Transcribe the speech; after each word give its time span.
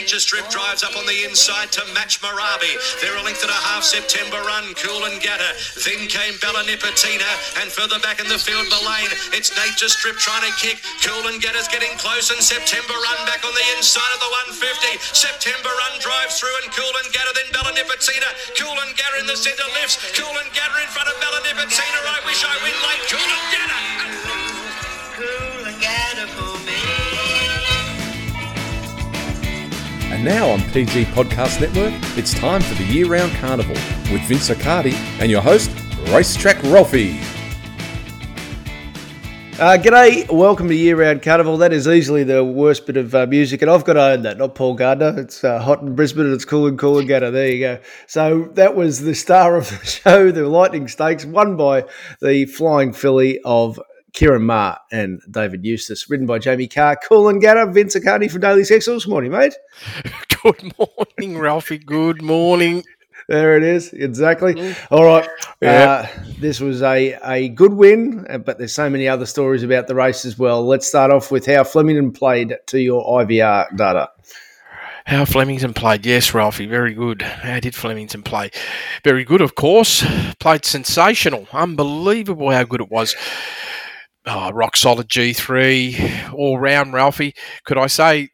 Nature 0.00 0.16
Strip 0.16 0.48
drives 0.48 0.80
up 0.80 0.96
on 0.96 1.04
the 1.04 1.28
inside 1.28 1.68
to 1.76 1.84
match 1.92 2.24
Marabi. 2.24 2.72
They're 3.04 3.20
a 3.20 3.20
length 3.20 3.44
and 3.44 3.52
a 3.52 3.62
half 3.68 3.84
September 3.84 4.40
run. 4.48 4.72
Coolangatta. 4.80 5.52
Then 5.84 6.08
came 6.08 6.40
Bella 6.40 6.64
Nipotina. 6.64 7.28
And 7.60 7.68
further 7.68 8.00
back 8.00 8.16
in 8.16 8.24
the 8.24 8.40
field, 8.40 8.64
Mullane. 8.72 9.12
It's 9.36 9.52
Nature 9.52 9.92
Strip 9.92 10.16
trying 10.16 10.48
to 10.48 10.52
kick. 10.56 10.80
Coolangatta's 11.04 11.68
getting 11.68 11.92
close. 12.00 12.32
And 12.32 12.40
September 12.40 12.96
run 12.96 13.20
back 13.28 13.44
on 13.44 13.52
the 13.52 13.66
inside 13.76 14.08
of 14.16 14.24
the 14.24 14.56
150. 14.56 15.04
September 15.12 15.68
run 15.68 16.00
drives 16.00 16.40
through 16.40 16.56
and 16.64 16.72
Cool 16.72 16.96
and 17.04 17.12
Gatter. 17.12 17.36
Then 17.36 17.52
Bella 17.52 17.76
Nipotina. 17.76 18.32
Coolangatta 18.56 19.20
in 19.20 19.28
the 19.28 19.36
centre 19.36 19.68
lifts. 19.76 20.00
Coolangatta 20.16 20.80
in 20.80 20.88
front 20.96 21.12
of 21.12 21.16
Bella 21.20 21.44
Nipotina. 21.44 22.00
I 22.08 22.24
wish 22.24 22.40
I 22.40 22.56
win 22.64 22.76
late. 22.88 23.04
Coolangatta. 23.04 23.78
Cool 25.12 25.68
and 25.68 25.76
Gatter 25.76 26.28
for 26.32 26.56
me. 26.64 26.89
And 30.20 30.28
now 30.28 30.50
on 30.50 30.60
PG 30.72 31.06
Podcast 31.06 31.62
Network, 31.62 31.94
it's 32.18 32.34
time 32.34 32.60
for 32.60 32.74
the 32.74 32.84
year 32.84 33.06
round 33.06 33.32
carnival 33.36 33.72
with 34.12 34.20
Vince 34.28 34.50
Accardi 34.50 34.92
and 35.18 35.30
your 35.30 35.40
host, 35.40 35.70
Racetrack 36.10 36.62
Ralphie. 36.64 37.18
Uh, 39.58 39.78
g'day, 39.78 40.30
welcome 40.30 40.68
to 40.68 40.74
Year 40.74 41.00
Round 41.00 41.22
Carnival. 41.22 41.56
That 41.56 41.72
is 41.72 41.88
easily 41.88 42.22
the 42.24 42.44
worst 42.44 42.86
bit 42.86 42.98
of 42.98 43.14
uh, 43.14 43.26
music, 43.28 43.62
and 43.62 43.70
I've 43.70 43.84
got 43.84 43.94
to 43.94 44.02
own 44.02 44.20
that, 44.22 44.36
not 44.36 44.54
Paul 44.54 44.74
Gardner. 44.74 45.18
It's 45.18 45.42
uh, 45.42 45.58
hot 45.58 45.80
in 45.80 45.94
Brisbane 45.94 46.26
and 46.26 46.34
it's 46.34 46.44
cool 46.44 46.66
and 46.66 46.78
Coolangatta. 46.78 47.32
There 47.32 47.48
you 47.48 47.60
go. 47.60 47.80
So 48.06 48.50
that 48.56 48.76
was 48.76 49.00
the 49.00 49.14
star 49.14 49.56
of 49.56 49.70
the 49.70 49.86
show, 49.86 50.30
the 50.30 50.46
Lightning 50.46 50.86
Stakes, 50.86 51.24
won 51.24 51.56
by 51.56 51.86
the 52.20 52.44
Flying 52.44 52.92
Filly 52.92 53.40
of 53.46 53.80
Ciaron 54.12 54.42
Maher 54.42 54.78
and 54.92 55.20
David 55.30 55.64
Eustace, 55.64 56.08
written 56.10 56.26
by 56.26 56.38
Jamie 56.38 56.68
Kah. 56.68 56.94
Cool 57.08 57.28
and 57.28 57.40
Gatter, 57.40 57.66
Vince 57.70 57.94
Accardi 57.96 58.30
from 58.30 58.40
Daily 58.40 58.62
Sectionals. 58.62 59.08
Morning, 59.08 59.30
mate. 59.30 59.54
Good 60.42 60.72
morning, 60.78 61.38
Ralphie. 61.38 61.78
Good 61.78 62.22
morning. 62.22 62.82
There 63.28 63.56
it 63.56 63.62
is, 63.62 63.92
exactly. 63.92 64.74
All 64.90 65.04
right, 65.04 65.28
Yeah. 65.62 66.08
uh, 66.18 66.22
this 66.40 66.58
was 66.58 66.82
a, 66.82 67.16
a 67.24 67.48
good 67.50 67.72
win, 67.74 68.26
uh, 68.28 68.38
but 68.38 68.58
there's 68.58 68.72
so 68.72 68.90
many 68.90 69.06
other 69.06 69.24
stories 69.26 69.62
about 69.62 69.86
the 69.86 69.94
race 69.94 70.24
as 70.24 70.36
well. 70.36 70.66
Let's 70.66 70.88
start 70.88 71.12
off 71.12 71.30
with 71.30 71.46
how 71.46 71.62
Flemington 71.62 72.10
played 72.10 72.56
to 72.66 72.80
your 72.80 73.04
IVR 73.24 73.76
data. 73.76 74.10
How 75.04 75.24
Flemington 75.24 75.74
played? 75.74 76.04
Yes, 76.06 76.34
Ralphie, 76.34 76.66
very 76.66 76.92
good. 76.92 77.22
How 77.22 77.60
did 77.60 77.74
Flemington 77.74 78.22
play? 78.22 78.50
Very 79.04 79.24
good, 79.24 79.40
of 79.40 79.54
course. 79.54 80.04
Played 80.40 80.64
sensational. 80.64 81.46
Unbelievable 81.52 82.50
how 82.50 82.64
good 82.64 82.80
it 82.80 82.90
was. 82.90 83.14
Oh, 84.26 84.50
rock 84.52 84.76
solid 84.76 85.08
G3 85.08 86.32
all 86.34 86.58
round, 86.58 86.92
Ralphie. 86.92 87.34
Could 87.64 87.78
I 87.78 87.86
say 87.86 88.28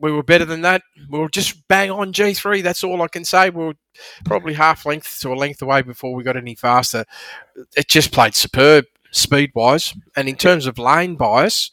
we 0.00 0.10
were 0.10 0.24
better 0.24 0.44
than 0.44 0.62
that? 0.62 0.82
We 1.08 1.18
were 1.18 1.28
just 1.28 1.66
bang 1.68 1.90
on 1.90 2.12
G3. 2.12 2.62
That's 2.62 2.82
all 2.82 3.00
I 3.00 3.08
can 3.08 3.24
say. 3.24 3.50
We 3.50 3.64
were 3.64 3.76
probably 4.24 4.54
half 4.54 4.84
length 4.84 5.20
to 5.20 5.32
a 5.32 5.34
length 5.34 5.62
away 5.62 5.82
before 5.82 6.14
we 6.14 6.24
got 6.24 6.36
any 6.36 6.56
faster. 6.56 7.04
It 7.76 7.88
just 7.88 8.12
played 8.12 8.34
superb 8.34 8.86
speed 9.12 9.52
wise. 9.54 9.94
And 10.16 10.28
in 10.28 10.36
terms 10.36 10.66
of 10.66 10.78
lane 10.78 11.14
bias, 11.14 11.70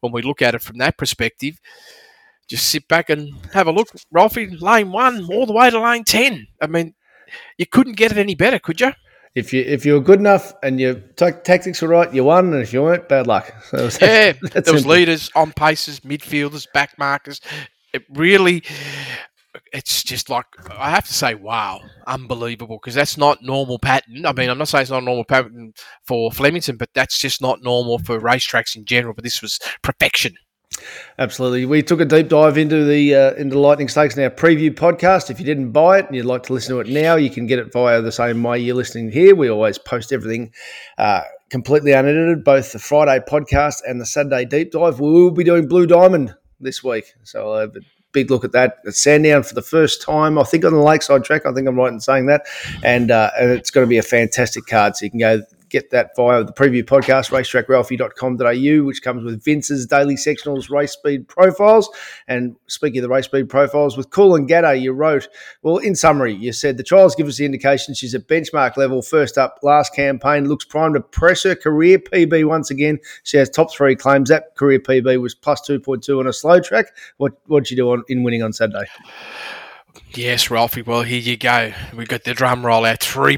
when 0.00 0.12
we 0.12 0.22
look 0.22 0.40
at 0.40 0.54
it 0.54 0.62
from 0.62 0.78
that 0.78 0.96
perspective, 0.96 1.60
just 2.48 2.70
sit 2.70 2.88
back 2.88 3.10
and 3.10 3.34
have 3.52 3.66
a 3.66 3.72
look. 3.72 3.88
Ralphie, 4.10 4.56
lane 4.56 4.90
one, 4.90 5.26
all 5.30 5.44
the 5.44 5.52
way 5.52 5.68
to 5.68 5.78
lane 5.78 6.04
10. 6.04 6.46
I 6.62 6.66
mean, 6.66 6.94
you 7.58 7.66
couldn't 7.66 7.96
get 7.96 8.12
it 8.12 8.18
any 8.18 8.34
better, 8.34 8.58
could 8.58 8.80
you? 8.80 8.92
If 9.34 9.52
you 9.52 9.62
if 9.62 9.84
you 9.86 9.94
were 9.94 10.00
good 10.00 10.18
enough 10.20 10.52
and 10.62 10.80
your 10.80 10.94
ta- 10.94 11.30
tactics 11.44 11.80
were 11.82 11.88
right, 11.88 12.12
you 12.12 12.24
won, 12.24 12.52
and 12.52 12.62
if 12.62 12.72
you 12.72 12.82
weren't, 12.82 13.08
bad 13.08 13.26
luck. 13.26 13.52
So 13.70 13.88
Yeah, 14.00 14.32
there 14.42 14.72
was 14.72 14.82
simple. 14.82 14.90
leaders, 14.92 15.30
on 15.34 15.52
paces, 15.52 16.00
midfielders, 16.00 16.66
back 16.72 16.98
markers. 16.98 17.40
It 17.92 18.02
really, 18.10 18.62
it's 19.72 20.02
just 20.02 20.28
like 20.30 20.46
I 20.78 20.90
have 20.90 21.06
to 21.06 21.14
say, 21.14 21.34
wow, 21.34 21.80
unbelievable 22.06 22.78
because 22.82 22.94
that's 22.94 23.16
not 23.16 23.42
normal 23.42 23.78
pattern. 23.78 24.26
I 24.26 24.32
mean, 24.32 24.50
I'm 24.50 24.58
not 24.58 24.68
saying 24.68 24.82
it's 24.82 24.90
not 24.90 25.02
a 25.02 25.06
normal 25.06 25.24
pattern 25.24 25.72
for 26.06 26.30
Flemington, 26.32 26.76
but 26.76 26.90
that's 26.94 27.18
just 27.18 27.40
not 27.40 27.62
normal 27.62 27.98
for 27.98 28.18
racetracks 28.20 28.76
in 28.76 28.84
general. 28.84 29.14
But 29.14 29.24
this 29.24 29.40
was 29.42 29.58
perfection. 29.82 30.34
Absolutely. 31.18 31.66
We 31.66 31.82
took 31.82 32.00
a 32.00 32.04
deep 32.04 32.28
dive 32.28 32.56
into 32.58 32.84
the 32.84 33.14
uh, 33.14 33.34
into 33.34 33.58
Lightning 33.58 33.88
Stakes 33.88 34.16
in 34.16 34.22
our 34.22 34.30
preview 34.30 34.70
podcast. 34.70 35.30
If 35.30 35.40
you 35.40 35.46
didn't 35.46 35.72
buy 35.72 35.98
it 35.98 36.06
and 36.06 36.14
you'd 36.14 36.26
like 36.26 36.44
to 36.44 36.52
listen 36.52 36.74
to 36.74 36.80
it 36.80 36.88
now, 36.88 37.16
you 37.16 37.30
can 37.30 37.46
get 37.46 37.58
it 37.58 37.72
via 37.72 38.00
the 38.00 38.12
same 38.12 38.42
way 38.42 38.60
you're 38.60 38.76
listening 38.76 39.10
here. 39.10 39.34
We 39.34 39.48
always 39.48 39.78
post 39.78 40.12
everything 40.12 40.52
uh, 40.96 41.22
completely 41.50 41.92
unedited, 41.92 42.44
both 42.44 42.72
the 42.72 42.78
Friday 42.78 43.22
podcast 43.28 43.80
and 43.88 44.00
the 44.00 44.06
Saturday 44.06 44.44
deep 44.44 44.70
dive. 44.70 45.00
We 45.00 45.10
will 45.10 45.30
be 45.32 45.44
doing 45.44 45.66
Blue 45.66 45.86
Diamond 45.86 46.34
this 46.60 46.84
week, 46.84 47.14
so 47.24 47.52
I'll 47.52 47.60
have 47.60 47.76
a 47.76 47.80
big 48.12 48.30
look 48.30 48.44
at 48.44 48.52
that. 48.52 48.78
It's 48.84 49.02
Sandown 49.02 49.42
for 49.42 49.54
the 49.54 49.62
first 49.62 50.02
time, 50.02 50.38
I 50.38 50.44
think, 50.44 50.64
on 50.64 50.72
the 50.72 50.78
Lakeside 50.78 51.24
track. 51.24 51.46
I 51.46 51.52
think 51.52 51.66
I'm 51.66 51.76
right 51.76 51.92
in 51.92 52.00
saying 52.00 52.26
that, 52.26 52.46
and 52.84 53.10
uh, 53.10 53.30
and 53.40 53.50
it's 53.50 53.72
going 53.72 53.84
to 53.84 53.88
be 53.90 53.98
a 53.98 54.02
fantastic 54.02 54.66
card. 54.66 54.96
So 54.96 55.06
you 55.06 55.10
can 55.10 55.20
go 55.20 55.42
get 55.68 55.90
that 55.90 56.10
via 56.16 56.44
the 56.44 56.52
preview 56.52 56.82
podcast, 56.82 57.30
racetrackralphie.com.au, 57.30 58.84
which 58.84 59.02
comes 59.02 59.24
with 59.24 59.42
Vince's 59.42 59.86
daily 59.86 60.16
sectionals 60.16 60.70
race 60.70 60.92
speed 60.92 61.28
profiles. 61.28 61.88
And 62.26 62.56
speaking 62.66 62.98
of 62.98 63.02
the 63.02 63.08
race 63.08 63.26
speed 63.26 63.48
profiles, 63.48 63.96
with 63.96 64.10
Coolangatta, 64.10 64.80
you 64.80 64.92
wrote, 64.92 65.28
well, 65.62 65.78
in 65.78 65.94
summary, 65.94 66.34
you 66.34 66.52
said 66.52 66.76
the 66.76 66.82
trials 66.82 67.14
give 67.14 67.26
us 67.26 67.36
the 67.36 67.44
indication 67.44 67.94
she's 67.94 68.14
at 68.14 68.28
benchmark 68.28 68.76
level. 68.76 69.02
First 69.02 69.38
up, 69.38 69.58
last 69.62 69.94
campaign, 69.94 70.48
looks 70.48 70.64
primed 70.64 70.94
to 70.94 71.00
press 71.00 71.42
her 71.44 71.54
career 71.54 71.98
PB 71.98 72.46
once 72.46 72.70
again. 72.70 72.98
She 73.22 73.36
has 73.36 73.50
top 73.50 73.72
three 73.72 73.96
claims. 73.96 74.28
That 74.28 74.56
career 74.56 74.78
PB 74.78 75.20
was 75.20 75.34
plus 75.34 75.60
2.2 75.68 76.18
on 76.18 76.26
a 76.26 76.32
slow 76.32 76.60
track. 76.60 76.86
What 77.16 77.32
what'd 77.46 77.70
you 77.70 77.76
do 77.76 77.90
on, 77.90 78.04
in 78.08 78.22
winning 78.22 78.42
on 78.42 78.52
Saturday? 78.52 78.86
Yes, 80.14 80.50
Ralphie. 80.50 80.82
Well, 80.82 81.02
here 81.02 81.20
you 81.20 81.36
go. 81.36 81.72
We 81.94 82.06
got 82.06 82.24
the 82.24 82.34
drum 82.34 82.64
roll 82.64 82.86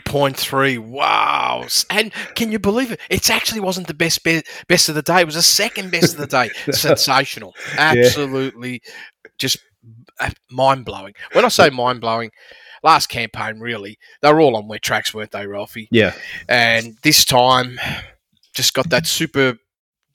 point 0.04 0.36
three. 0.36 0.78
Wow! 0.78 1.66
And 1.90 2.12
can 2.34 2.52
you 2.52 2.58
believe 2.58 2.92
it? 2.92 3.00
It 3.10 3.28
actually 3.30 3.60
wasn't 3.60 3.86
the 3.86 3.94
best 3.94 4.22
be- 4.24 4.42
best 4.68 4.88
of 4.88 4.94
the 4.94 5.02
day. 5.02 5.20
It 5.20 5.26
was 5.26 5.34
the 5.34 5.42
second 5.42 5.90
best 5.90 6.14
of 6.14 6.20
the 6.20 6.26
day. 6.26 6.50
Sensational. 6.72 7.54
Absolutely, 7.76 8.82
just 9.38 9.58
uh, 10.20 10.30
mind 10.50 10.84
blowing. 10.84 11.14
When 11.32 11.44
I 11.44 11.48
say 11.48 11.70
mind 11.70 12.00
blowing, 12.00 12.30
last 12.82 13.08
campaign 13.08 13.60
really 13.60 13.98
they 14.22 14.32
were 14.32 14.40
all 14.40 14.56
on 14.56 14.68
wet 14.68 14.82
tracks, 14.82 15.12
weren't 15.12 15.32
they, 15.32 15.46
Ralphie? 15.46 15.88
Yeah. 15.90 16.14
And 16.48 16.96
this 17.02 17.24
time, 17.24 17.78
just 18.54 18.74
got 18.74 18.90
that 18.90 19.06
super 19.06 19.56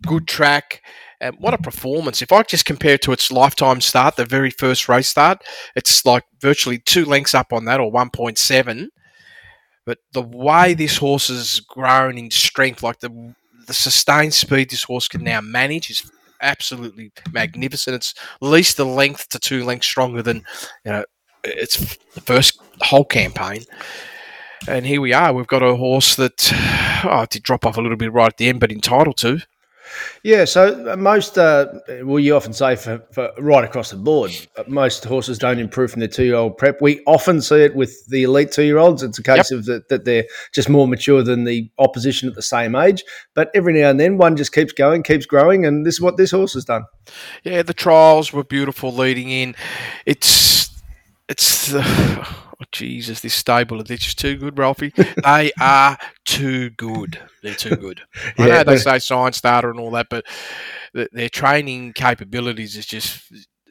good 0.06 0.28
track. 0.28 0.82
And 1.22 1.36
what 1.40 1.54
a 1.54 1.58
performance. 1.58 2.22
If 2.22 2.32
I 2.32 2.44
just 2.44 2.66
compare 2.66 2.96
it 2.96 3.02
to 3.04 3.12
its 3.12 3.32
lifetime 3.32 3.82
start, 3.82 4.16
the 4.16 4.26
very 4.26 4.50
first 4.50 4.90
race 4.90 5.08
start, 5.08 5.44
it's 5.76 6.06
like 6.06 6.24
virtually 6.42 6.80
two 6.80 7.06
lengths 7.06 7.34
up 7.34 7.54
on 7.54 7.66
that 7.66 7.80
or 7.80 7.92
1.7. 7.92 8.88
But 9.86 10.00
the 10.12 10.22
way 10.22 10.74
this 10.74 10.98
horse 10.98 11.30
has 11.30 11.62
grown 11.62 12.18
in 12.18 12.32
strength, 12.32 12.84
like 12.84 13.00
the, 13.00 13.34
the 13.68 13.74
sustained 13.74 14.34
speed 14.34 14.72
this 14.72 14.84
horse 14.84 15.08
can 15.08 15.24
now 15.24 15.42
manage 15.42 15.90
is 15.90 16.12
absolutely 16.42 17.12
magnificent. 17.32 17.96
It's 17.96 18.14
at 18.42 18.48
least 18.48 18.80
a 18.80 18.84
length 18.84 19.30
to 19.30 19.40
two 19.40 19.64
lengths 19.64 19.88
stronger 19.88 20.22
than, 20.22 20.44
you 20.84 20.92
know, 20.92 21.06
its 21.44 21.98
the 22.14 22.22
first 22.22 22.60
whole 22.82 23.06
campaign. 23.06 23.64
And 24.68 24.86
here 24.86 25.02
we 25.02 25.14
are. 25.14 25.32
We've 25.34 25.48
got 25.48 25.62
a 25.62 25.76
horse 25.76 26.16
that 26.16 26.52
oh, 27.04 27.26
did 27.30 27.44
drop 27.44 27.66
off 27.66 27.78
a 27.78 27.82
little 27.82 27.98
bit 27.98 28.12
right 28.12 28.28
at 28.28 28.38
the 28.38 28.50
end, 28.50 28.60
but 28.60 28.72
entitled 28.72 29.18
to. 29.18 29.42
Yeah, 30.24 30.46
so 30.46 30.92
uh, 30.92 30.96
most, 30.96 31.38
uh, 31.38 31.68
well, 32.04 32.20
you 32.20 32.36
often 32.36 32.54
say 32.54 32.76
for, 32.76 33.04
for 33.12 33.32
right 33.38 33.64
across 33.64 33.92
the 33.92 33.98
board, 33.98 34.32
uh, 34.58 34.64
most 34.68 35.04
horses 35.04 35.38
don't 35.38 35.60
improve 35.60 35.92
from 35.92 36.00
their 36.00 36.10
two 36.10 36.24
year 36.24 36.36
old 36.36 36.58
prep. 36.58 36.82
We 36.82 37.02
often 37.06 37.42
see 37.42 37.62
it 37.62 37.76
with 37.76 38.06
the 38.08 38.24
elite 38.24 38.52
two 38.52 38.64
year 38.64 38.78
olds. 38.78 39.04
It's 39.04 39.20
a 39.20 39.24
case 39.24 39.52
of 39.52 39.66
that, 39.66 39.90
that 39.90 40.06
they're 40.06 40.26
just 40.54 40.70
more 40.70 40.88
mature 40.88 41.24
than 41.24 41.44
the 41.44 41.70
opposition 41.78 42.28
at 42.28 42.36
the 42.36 42.42
same 42.42 42.76
age. 42.76 43.04
But 43.34 43.52
every 43.54 43.74
now 43.74 43.90
and 43.90 44.00
then, 44.00 44.18
one 44.18 44.36
just 44.36 44.54
keeps 44.54 44.74
going, 44.74 45.04
keeps 45.04 45.26
growing, 45.26 45.66
and 45.66 45.86
this 45.86 45.96
is 45.96 46.02
what 46.02 46.18
this 46.18 46.32
horse 46.32 46.54
has 46.54 46.66
done. 46.66 46.86
Yeah, 47.44 47.62
the 47.62 47.74
trials 47.74 48.34
were 48.34 48.44
beautiful 48.44 48.92
leading 48.92 49.30
in. 49.30 49.56
It's 50.06 50.45
it's 51.30 51.72
the 51.72 51.82
oh, 51.86 52.64
Jesus, 52.72 53.20
this 53.22 53.34
stable 53.34 53.84
they're 53.84 53.98
just 53.98 54.20
too 54.20 54.38
good, 54.38 54.58
Ralphie. 54.58 54.94
they 55.24 55.52
are 55.62 55.98
too 56.26 56.70
good. 56.72 57.20
They're 57.44 57.54
too 57.56 57.76
good. 57.76 58.02
I 58.38 58.48
Yeah. 58.48 58.58
know 58.58 58.64
they 58.64 58.78
say 58.78 59.00
science 59.00 59.42
data 59.42 59.70
and 59.70 59.80
all 59.80 59.92
that, 59.92 60.08
but 60.10 60.26
th- 60.96 61.10
their 61.12 61.30
training 61.30 61.94
capabilities 61.94 62.76
is 62.76 62.86
just 62.86 63.22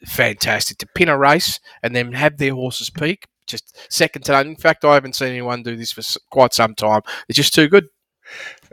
fantastic. 0.05 0.77
To 0.79 0.87
pin 0.95 1.09
a 1.09 1.17
race 1.17 1.59
and 1.83 1.95
then 1.95 2.11
have 2.13 2.37
their 2.37 2.53
horses 2.53 2.89
peak, 2.89 3.25
just 3.47 3.77
second 3.91 4.23
to 4.25 4.31
none. 4.33 4.47
In 4.47 4.55
fact, 4.55 4.85
I 4.85 4.93
haven't 4.93 5.15
seen 5.15 5.29
anyone 5.29 5.63
do 5.63 5.75
this 5.75 5.91
for 5.91 6.01
quite 6.31 6.53
some 6.53 6.75
time. 6.75 7.01
They're 7.27 7.33
just 7.33 7.53
too 7.53 7.67
good. 7.67 7.87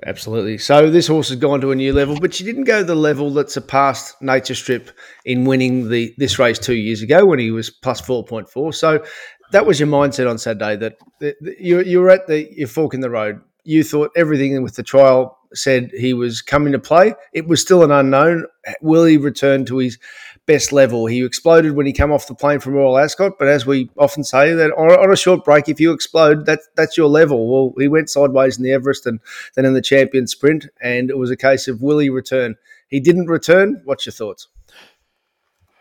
Absolutely. 0.05 0.59
So 0.59 0.91
this 0.91 1.07
horse 1.07 1.29
has 1.29 1.39
gone 1.39 1.61
to 1.61 1.71
a 1.71 1.77
new 1.77 1.93
level, 1.93 2.19
but 2.19 2.35
she 2.35 2.43
didn't 2.43 2.65
go 2.65 2.83
the 2.83 2.95
level 2.95 3.31
that 3.35 3.51
surpassed 3.51 4.21
Nature 4.21 4.55
Strip 4.55 4.91
in 5.25 5.45
winning 5.45 5.91
the 5.91 6.13
this 6.19 6.39
race 6.39 6.59
two 6.59 6.75
years 6.75 7.03
ago 7.03 7.25
when 7.25 7.39
he 7.39 7.53
was 7.53 7.71
plus 7.71 8.01
four 8.01 8.25
point 8.25 8.49
four. 8.51 8.73
So 8.73 9.05
that 9.53 9.65
was 9.65 9.79
your 9.79 9.89
mindset 9.89 10.29
on 10.29 10.39
Saturday 10.39 10.77
that 11.21 11.37
you 11.59 11.83
you 11.83 12.01
were 12.01 12.11
at 12.11 12.27
the 12.27 12.53
your 12.53 12.67
fork 12.67 12.95
in 12.95 13.01
the 13.01 13.11
road. 13.11 13.41
You 13.65 13.85
thought 13.85 14.11
everything 14.17 14.61
with 14.63 14.75
the 14.75 14.83
trial 14.83 15.39
said 15.55 15.91
he 15.93 16.15
was 16.15 16.43
coming 16.43 16.73
to 16.73 16.79
play. 16.79 17.15
It 17.33 17.47
was 17.47 17.61
still 17.61 17.83
an 17.83 17.91
unknown. 17.91 18.47
Will 18.81 19.05
he 19.05 19.17
return 19.17 19.65
to 19.67 19.79
his 19.79 19.99
best 20.47 20.73
level? 20.73 21.07
He 21.07 21.25
exploded 21.25 21.73
when 21.73 21.87
he 21.87 21.93
came 21.93 22.13
off 22.13 22.27
the 22.27 22.35
plane 22.35 22.61
from 22.61 22.75
Royal 22.75 22.99
Ascot, 22.99 23.39
but 23.39 23.49
as 23.49 23.67
we 23.67 23.91
often 23.99 24.25
say, 24.25 24.55
that 24.55 24.73
on, 24.73 24.91
on 24.91 25.13
a 25.13 25.17
short 25.17 25.45
break, 25.45 25.69
if 25.69 25.81
you 25.81 25.93
explode, 25.93 26.47
that, 26.47 26.61
that's 26.77 26.97
your 26.97 27.09
level. 27.09 27.49
Well, 27.49 27.75
he 27.79 27.89
went 27.89 28.11
sideways 28.11 28.57
in 28.57 28.65
the 28.65 28.73
Everest 28.73 29.07
and 29.07 29.21
then 29.55 29.65
in 29.65 29.75
the 29.75 29.83
champion 29.83 30.27
sprint, 30.27 30.67
and 30.81 31.11
it 31.11 31.19
was 31.19 31.31
a 31.31 31.37
case 31.37 31.69
of 31.69 31.83
will 31.83 31.99
he 31.99 32.09
return? 32.09 32.57
He 32.89 33.01
didn't 33.01 33.27
return. 33.27 33.83
What's 33.85 34.07
your 34.07 34.13
thoughts? 34.13 34.49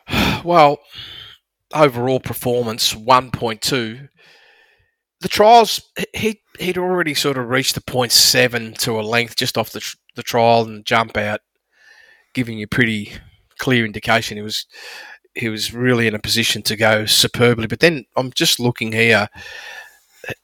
Well, 0.44 0.79
overall 1.71 2.19
performance 2.19 2.94
1.2. 2.94 4.09
The 5.21 5.29
trials, 5.29 5.81
he 6.13 6.41
he'd 6.59 6.77
already 6.77 7.13
sort 7.13 7.38
of 7.38 7.50
reached 7.50 7.75
the 7.75 7.81
point 7.81 8.12
seven 8.12 8.73
to 8.75 9.00
a 9.00 9.01
length 9.01 9.35
just 9.35 9.57
off 9.57 9.71
the 9.71 9.95
the 10.15 10.23
trial 10.23 10.63
and 10.63 10.85
jump 10.85 11.18
out, 11.18 11.41
giving 12.33 12.57
you 12.57 12.68
pretty 12.68 13.13
clear 13.59 13.85
indication 13.85 14.38
he 14.38 14.44
was 14.44 14.65
he 15.35 15.47
was 15.47 15.73
really 15.73 16.07
in 16.07 16.15
a 16.15 16.19
position 16.19 16.62
to 16.63 16.75
go 16.75 17.06
superbly. 17.06 17.68
But 17.68 17.79
then 17.79 18.06
I'm 18.18 18.31
just 18.31 18.59
looking 18.59 18.91
here, 18.91 19.29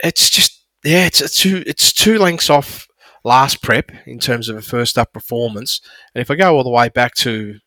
it's 0.04 0.30
just 0.30 0.64
yeah, 0.84 1.06
it's, 1.06 1.22
it's 1.22 1.38
two 1.38 1.64
it's 1.66 1.92
two 1.92 2.20
lengths 2.20 2.50
off 2.50 2.88
last 3.24 3.62
prep 3.62 3.92
in 4.06 4.20
terms 4.20 4.48
of 4.48 4.58
a 4.58 4.62
first 4.62 4.98
up 4.98 5.12
performance. 5.14 5.82
And 6.14 6.22
if 6.22 6.32
I 6.32 6.36
go 6.36 6.56
all 6.56 6.64
the 6.64 6.70
way 6.70 6.90
back 6.90 7.16
to 7.16 7.32
you 7.32 7.60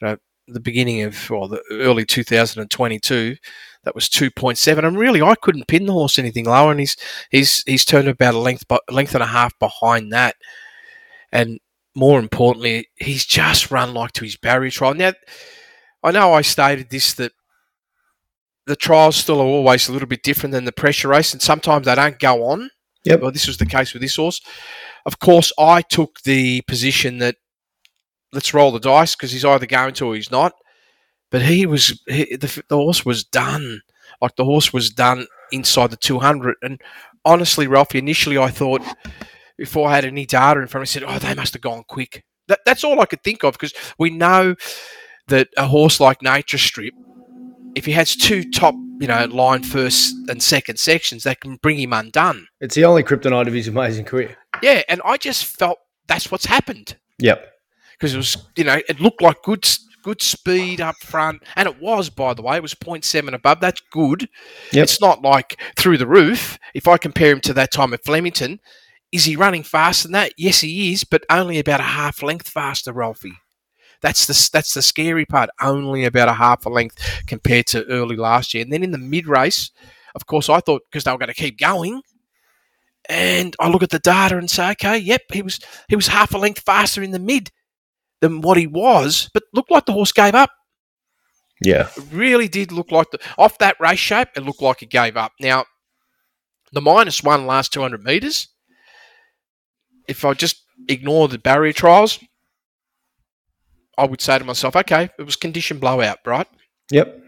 know 0.00 0.16
the 0.48 0.60
beginning 0.60 1.02
of 1.02 1.30
or 1.30 1.48
the 1.48 1.62
early 1.70 2.04
2022 2.04 3.36
that 3.86 3.94
was 3.94 4.08
2.7 4.08 4.84
and 4.84 4.98
really 4.98 5.22
I 5.22 5.36
couldn't 5.36 5.68
pin 5.68 5.86
the 5.86 5.92
horse 5.92 6.18
anything 6.18 6.44
lower 6.44 6.72
and 6.72 6.80
he's 6.80 6.96
he's 7.30 7.62
he's 7.66 7.84
turned 7.84 8.08
about 8.08 8.34
a 8.34 8.38
length 8.38 8.64
a 8.68 8.80
length 8.90 9.14
and 9.14 9.22
a 9.22 9.26
half 9.26 9.56
behind 9.60 10.12
that. 10.12 10.34
And 11.30 11.60
more 11.94 12.18
importantly 12.18 12.88
he's 12.96 13.24
just 13.24 13.70
run 13.70 13.94
like 13.94 14.10
to 14.12 14.24
his 14.24 14.36
barrier 14.36 14.72
trial. 14.72 14.94
Now 14.94 15.12
I 16.02 16.10
know 16.10 16.32
I 16.32 16.42
stated 16.42 16.90
this 16.90 17.14
that 17.14 17.30
the 18.66 18.74
trials 18.74 19.14
still 19.14 19.40
are 19.40 19.44
always 19.44 19.88
a 19.88 19.92
little 19.92 20.08
bit 20.08 20.24
different 20.24 20.52
than 20.52 20.64
the 20.64 20.72
pressure 20.72 21.08
race 21.08 21.32
and 21.32 21.40
sometimes 21.40 21.86
they 21.86 21.94
don't 21.94 22.18
go 22.18 22.44
on. 22.46 22.70
Yep. 23.04 23.20
well 23.20 23.30
this 23.30 23.46
was 23.46 23.58
the 23.58 23.66
case 23.66 23.92
with 23.92 24.02
this 24.02 24.16
horse. 24.16 24.40
Of 25.06 25.20
course 25.20 25.52
I 25.60 25.82
took 25.82 26.22
the 26.22 26.62
position 26.62 27.18
that 27.18 27.36
let's 28.32 28.52
roll 28.52 28.72
the 28.72 28.80
dice 28.80 29.14
because 29.14 29.30
he's 29.30 29.44
either 29.44 29.66
going 29.66 29.94
to 29.94 30.08
or 30.08 30.16
he's 30.16 30.32
not. 30.32 30.54
But 31.30 31.42
he 31.42 31.66
was 31.66 32.00
he, 32.06 32.36
the, 32.36 32.62
the 32.68 32.76
horse 32.76 33.04
was 33.04 33.24
done. 33.24 33.80
Like 34.20 34.36
the 34.36 34.44
horse 34.44 34.72
was 34.72 34.90
done 34.90 35.26
inside 35.52 35.90
the 35.90 35.96
200. 35.96 36.56
And 36.62 36.80
honestly, 37.24 37.66
Ralphie, 37.66 37.98
initially 37.98 38.38
I 38.38 38.48
thought 38.48 38.82
before 39.58 39.88
I 39.88 39.94
had 39.94 40.04
any 40.04 40.26
data 40.26 40.60
in 40.60 40.66
front 40.66 40.88
of 40.88 40.94
me, 40.94 41.06
I 41.06 41.06
said, 41.08 41.16
oh, 41.16 41.18
they 41.18 41.34
must 41.34 41.52
have 41.54 41.62
gone 41.62 41.84
quick. 41.88 42.24
That, 42.48 42.60
that's 42.64 42.84
all 42.84 43.00
I 43.00 43.06
could 43.06 43.22
think 43.22 43.42
of 43.42 43.54
because 43.54 43.74
we 43.98 44.10
know 44.10 44.54
that 45.28 45.48
a 45.56 45.66
horse 45.66 45.98
like 45.98 46.22
Nature 46.22 46.58
Strip, 46.58 46.94
if 47.74 47.84
he 47.84 47.92
has 47.92 48.14
two 48.14 48.48
top, 48.50 48.74
you 49.00 49.08
know, 49.08 49.24
line 49.26 49.62
first 49.64 50.14
and 50.28 50.42
second 50.42 50.78
sections, 50.78 51.24
they 51.24 51.34
can 51.34 51.56
bring 51.56 51.78
him 51.78 51.92
undone. 51.92 52.46
It's 52.60 52.76
the 52.76 52.84
only 52.84 53.02
kryptonite 53.02 53.48
of 53.48 53.52
his 53.52 53.68
amazing 53.68 54.04
career. 54.04 54.36
Yeah, 54.62 54.82
and 54.88 55.02
I 55.04 55.16
just 55.16 55.44
felt 55.44 55.78
that's 56.06 56.30
what's 56.30 56.46
happened. 56.46 56.96
Yep. 57.18 57.46
because 57.98 58.14
it 58.14 58.18
was 58.18 58.36
you 58.56 58.64
know 58.64 58.78
it 58.88 59.00
looked 59.00 59.22
like 59.22 59.42
good 59.42 59.66
good 60.06 60.22
speed 60.22 60.80
up 60.80 60.94
front 60.98 61.42
and 61.56 61.66
it 61.66 61.80
was 61.82 62.08
by 62.10 62.32
the 62.32 62.40
way 62.40 62.54
it 62.54 62.62
was 62.62 62.74
0.7 62.74 63.34
above. 63.34 63.58
That's 63.58 63.80
good. 63.90 64.28
Yep. 64.72 64.84
it's 64.84 65.00
not 65.00 65.20
like 65.20 65.60
through 65.76 65.98
the 65.98 66.06
roof. 66.06 66.60
If 66.74 66.86
i 66.86 66.96
compare 66.96 67.32
him 67.32 67.40
to 67.40 67.52
that 67.54 67.72
time 67.72 67.92
at 67.92 68.04
flemington 68.04 68.60
is 69.10 69.24
he 69.24 69.34
running 69.34 69.64
faster 69.64 70.06
than 70.06 70.12
that? 70.12 70.32
Yes 70.38 70.60
he 70.60 70.92
is 70.92 71.02
but 71.02 71.24
only 71.28 71.58
about 71.58 71.80
a 71.80 71.94
half 71.98 72.22
length 72.22 72.48
faster 72.48 72.92
ralphie. 72.92 73.36
That's 74.00 74.26
the 74.26 74.50
that's 74.52 74.74
the 74.74 74.82
scary 74.82 75.26
part. 75.26 75.50
Only 75.60 76.04
about 76.04 76.28
a 76.28 76.34
half 76.34 76.64
a 76.66 76.68
length 76.68 77.02
compared 77.26 77.66
to 77.68 77.84
early 77.86 78.14
last 78.14 78.54
year. 78.54 78.62
And 78.62 78.72
then 78.72 78.84
in 78.84 78.92
the 78.92 78.98
mid 78.98 79.26
race 79.26 79.72
of 80.14 80.24
course 80.26 80.48
i 80.48 80.60
thought 80.60 80.82
because 80.88 81.02
they 81.02 81.10
were 81.10 81.18
going 81.18 81.34
to 81.34 81.34
keep 81.34 81.58
going 81.58 82.00
and 83.08 83.54
I 83.60 83.68
look 83.68 83.82
at 83.82 83.90
the 83.90 83.98
data 83.98 84.36
and 84.36 84.50
say, 84.50 84.70
okay, 84.72 84.98
yep, 84.98 85.22
he 85.32 85.42
was 85.42 85.60
he 85.88 85.96
was 85.96 86.08
half 86.08 86.34
a 86.34 86.38
length 86.38 86.60
faster 86.60 87.02
in 87.02 87.12
the 87.12 87.18
mid 87.18 87.50
than 88.20 88.40
what 88.40 88.56
he 88.56 88.66
was, 88.66 89.30
but 89.34 89.42
looked 89.52 89.70
like 89.70 89.86
the 89.86 89.92
horse 89.92 90.12
gave 90.12 90.34
up. 90.34 90.50
Yeah. 91.62 91.88
It 91.96 92.04
really 92.12 92.48
did 92.48 92.72
look 92.72 92.90
like 92.90 93.10
the 93.10 93.18
off 93.38 93.58
that 93.58 93.76
race 93.80 93.98
shape. 93.98 94.28
It 94.36 94.42
looked 94.44 94.62
like 94.62 94.82
it 94.82 94.90
gave 94.90 95.16
up. 95.16 95.32
Now, 95.40 95.64
the 96.72 96.80
minus 96.82 97.22
one 97.22 97.46
last 97.46 97.72
two 97.72 97.80
hundred 97.80 98.04
meters. 98.04 98.48
If 100.08 100.24
I 100.24 100.34
just 100.34 100.62
ignore 100.88 101.28
the 101.28 101.38
barrier 101.38 101.72
trials, 101.72 102.18
I 103.98 104.04
would 104.04 104.20
say 104.20 104.38
to 104.38 104.44
myself, 104.44 104.76
okay, 104.76 105.08
it 105.18 105.22
was 105.22 105.36
condition 105.36 105.78
blowout, 105.78 106.18
right? 106.26 106.46
Yep. 106.90 107.22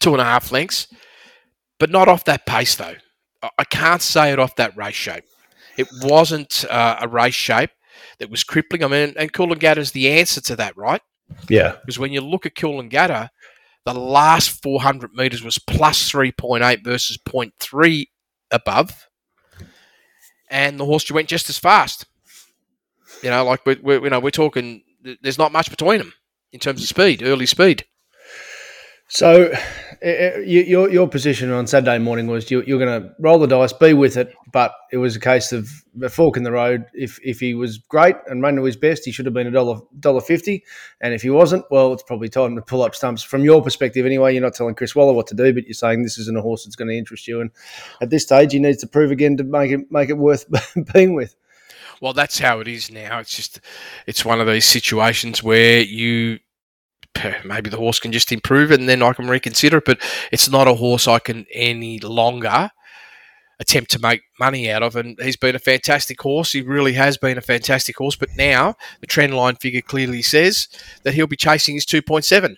Two 0.00 0.12
and 0.12 0.20
a 0.20 0.24
half 0.24 0.50
lengths, 0.52 0.88
but 1.78 1.90
not 1.90 2.08
off 2.08 2.24
that 2.24 2.44
pace 2.46 2.74
though. 2.74 2.96
I- 3.42 3.50
I 3.58 3.64
can't 3.64 4.02
say 4.02 4.32
it 4.32 4.38
off 4.40 4.56
that 4.56 4.76
race 4.76 4.94
shape. 4.96 5.24
It 5.76 5.86
wasn't 6.02 6.64
uh, 6.68 6.96
a 7.00 7.06
race 7.08 7.34
shape 7.36 7.70
that 8.18 8.30
was 8.30 8.44
crippling. 8.44 8.84
I 8.84 8.88
mean, 8.88 9.14
and 9.16 9.32
Coolangatta 9.32 9.78
is 9.78 9.92
the 9.92 10.10
answer 10.10 10.40
to 10.42 10.56
that, 10.56 10.76
right? 10.76 11.00
Yeah. 11.48 11.76
Because 11.80 11.98
when 11.98 12.12
you 12.12 12.20
look 12.20 12.46
at 12.46 12.54
Coolangatta, 12.54 13.28
the 13.84 13.94
last 13.94 14.62
400 14.62 15.12
metres 15.14 15.42
was 15.42 15.58
plus 15.58 16.10
3.8 16.10 16.84
versus 16.84 17.18
0.3 17.18 18.06
above. 18.50 19.08
And 20.50 20.78
the 20.78 20.84
horse 20.84 21.10
went 21.10 21.28
just 21.28 21.48
as 21.48 21.58
fast. 21.58 22.06
You 23.22 23.30
know, 23.30 23.44
like 23.44 23.64
we're, 23.66 23.78
we're, 23.82 24.04
you 24.04 24.10
know, 24.10 24.20
we're 24.20 24.30
talking, 24.30 24.82
there's 25.22 25.38
not 25.38 25.52
much 25.52 25.70
between 25.70 25.98
them 25.98 26.12
in 26.52 26.60
terms 26.60 26.82
of 26.82 26.88
speed, 26.88 27.22
early 27.22 27.46
speed. 27.46 27.84
So, 29.08 29.52
uh, 30.04 30.08
uh, 30.08 30.38
your 30.38 30.90
your 30.90 31.08
position 31.08 31.50
on 31.50 31.66
Saturday 31.66 31.98
morning 31.98 32.26
was 32.26 32.50
you, 32.50 32.62
you're 32.66 32.78
going 32.78 33.02
to 33.02 33.10
roll 33.18 33.38
the 33.38 33.46
dice, 33.46 33.72
be 33.72 33.92
with 33.92 34.16
it, 34.16 34.32
but 34.52 34.72
it 34.92 34.98
was 34.98 35.16
a 35.16 35.20
case 35.20 35.52
of 35.52 35.68
a 36.02 36.08
fork 36.08 36.36
in 36.36 36.42
the 36.42 36.52
road. 36.52 36.84
If 36.94 37.18
if 37.24 37.40
he 37.40 37.54
was 37.54 37.78
great 37.78 38.16
and 38.26 38.42
ran 38.42 38.56
to 38.56 38.64
his 38.64 38.76
best, 38.76 39.04
he 39.04 39.12
should 39.12 39.26
have 39.26 39.34
been 39.34 39.46
a 39.46 39.50
dollar 39.50 39.80
dollar 39.98 40.20
fifty, 40.20 40.64
and 41.00 41.14
if 41.14 41.22
he 41.22 41.30
wasn't, 41.30 41.64
well, 41.70 41.92
it's 41.92 42.02
probably 42.02 42.28
time 42.28 42.54
to 42.56 42.62
pull 42.62 42.82
up 42.82 42.94
stumps. 42.94 43.22
From 43.22 43.44
your 43.44 43.62
perspective, 43.62 44.06
anyway, 44.06 44.32
you're 44.32 44.42
not 44.42 44.54
telling 44.54 44.74
Chris 44.74 44.94
Waller 44.94 45.12
what 45.12 45.26
to 45.28 45.34
do, 45.34 45.52
but 45.52 45.64
you're 45.64 45.74
saying 45.74 46.02
this 46.02 46.18
isn't 46.18 46.38
a 46.38 46.42
horse 46.42 46.64
that's 46.64 46.76
going 46.76 46.88
to 46.88 46.96
interest 46.96 47.26
you, 47.26 47.40
and 47.40 47.50
at 48.00 48.10
this 48.10 48.22
stage, 48.22 48.52
he 48.52 48.58
needs 48.58 48.78
to 48.78 48.86
prove 48.86 49.10
again 49.10 49.36
to 49.36 49.44
make 49.44 49.70
it 49.70 49.90
make 49.90 50.10
it 50.10 50.18
worth 50.18 50.46
being 50.92 51.14
with. 51.14 51.34
Well, 52.00 52.12
that's 52.12 52.38
how 52.38 52.60
it 52.60 52.68
is 52.68 52.90
now. 52.90 53.18
It's 53.18 53.34
just, 53.34 53.60
it's 54.06 54.24
one 54.24 54.40
of 54.40 54.46
these 54.46 54.64
situations 54.64 55.42
where 55.42 55.80
you, 55.80 56.38
maybe 57.44 57.70
the 57.70 57.76
horse 57.76 57.98
can 57.98 58.12
just 58.12 58.32
improve 58.32 58.70
and 58.70 58.88
then 58.88 59.02
I 59.02 59.12
can 59.12 59.28
reconsider 59.28 59.78
it, 59.78 59.84
but 59.84 60.00
it's 60.32 60.48
not 60.48 60.68
a 60.68 60.74
horse 60.74 61.08
I 61.08 61.18
can 61.18 61.46
any 61.52 61.98
longer 61.98 62.70
attempt 63.60 63.90
to 63.90 63.98
make 63.98 64.22
money 64.38 64.70
out 64.70 64.82
of. 64.82 64.96
And 64.96 65.18
he's 65.20 65.36
been 65.36 65.56
a 65.56 65.60
fantastic 65.60 66.20
horse. 66.20 66.52
He 66.52 66.62
really 66.62 66.92
has 66.92 67.16
been 67.16 67.38
a 67.38 67.42
fantastic 67.42 67.96
horse. 67.96 68.16
But 68.16 68.36
now 68.36 68.76
the 69.00 69.06
trend 69.06 69.34
line 69.34 69.56
figure 69.56 69.80
clearly 69.80 70.22
says 70.22 70.68
that 71.02 71.14
he'll 71.14 71.26
be 71.26 71.36
chasing 71.36 71.74
his 71.74 71.86
2.7. 71.86 72.56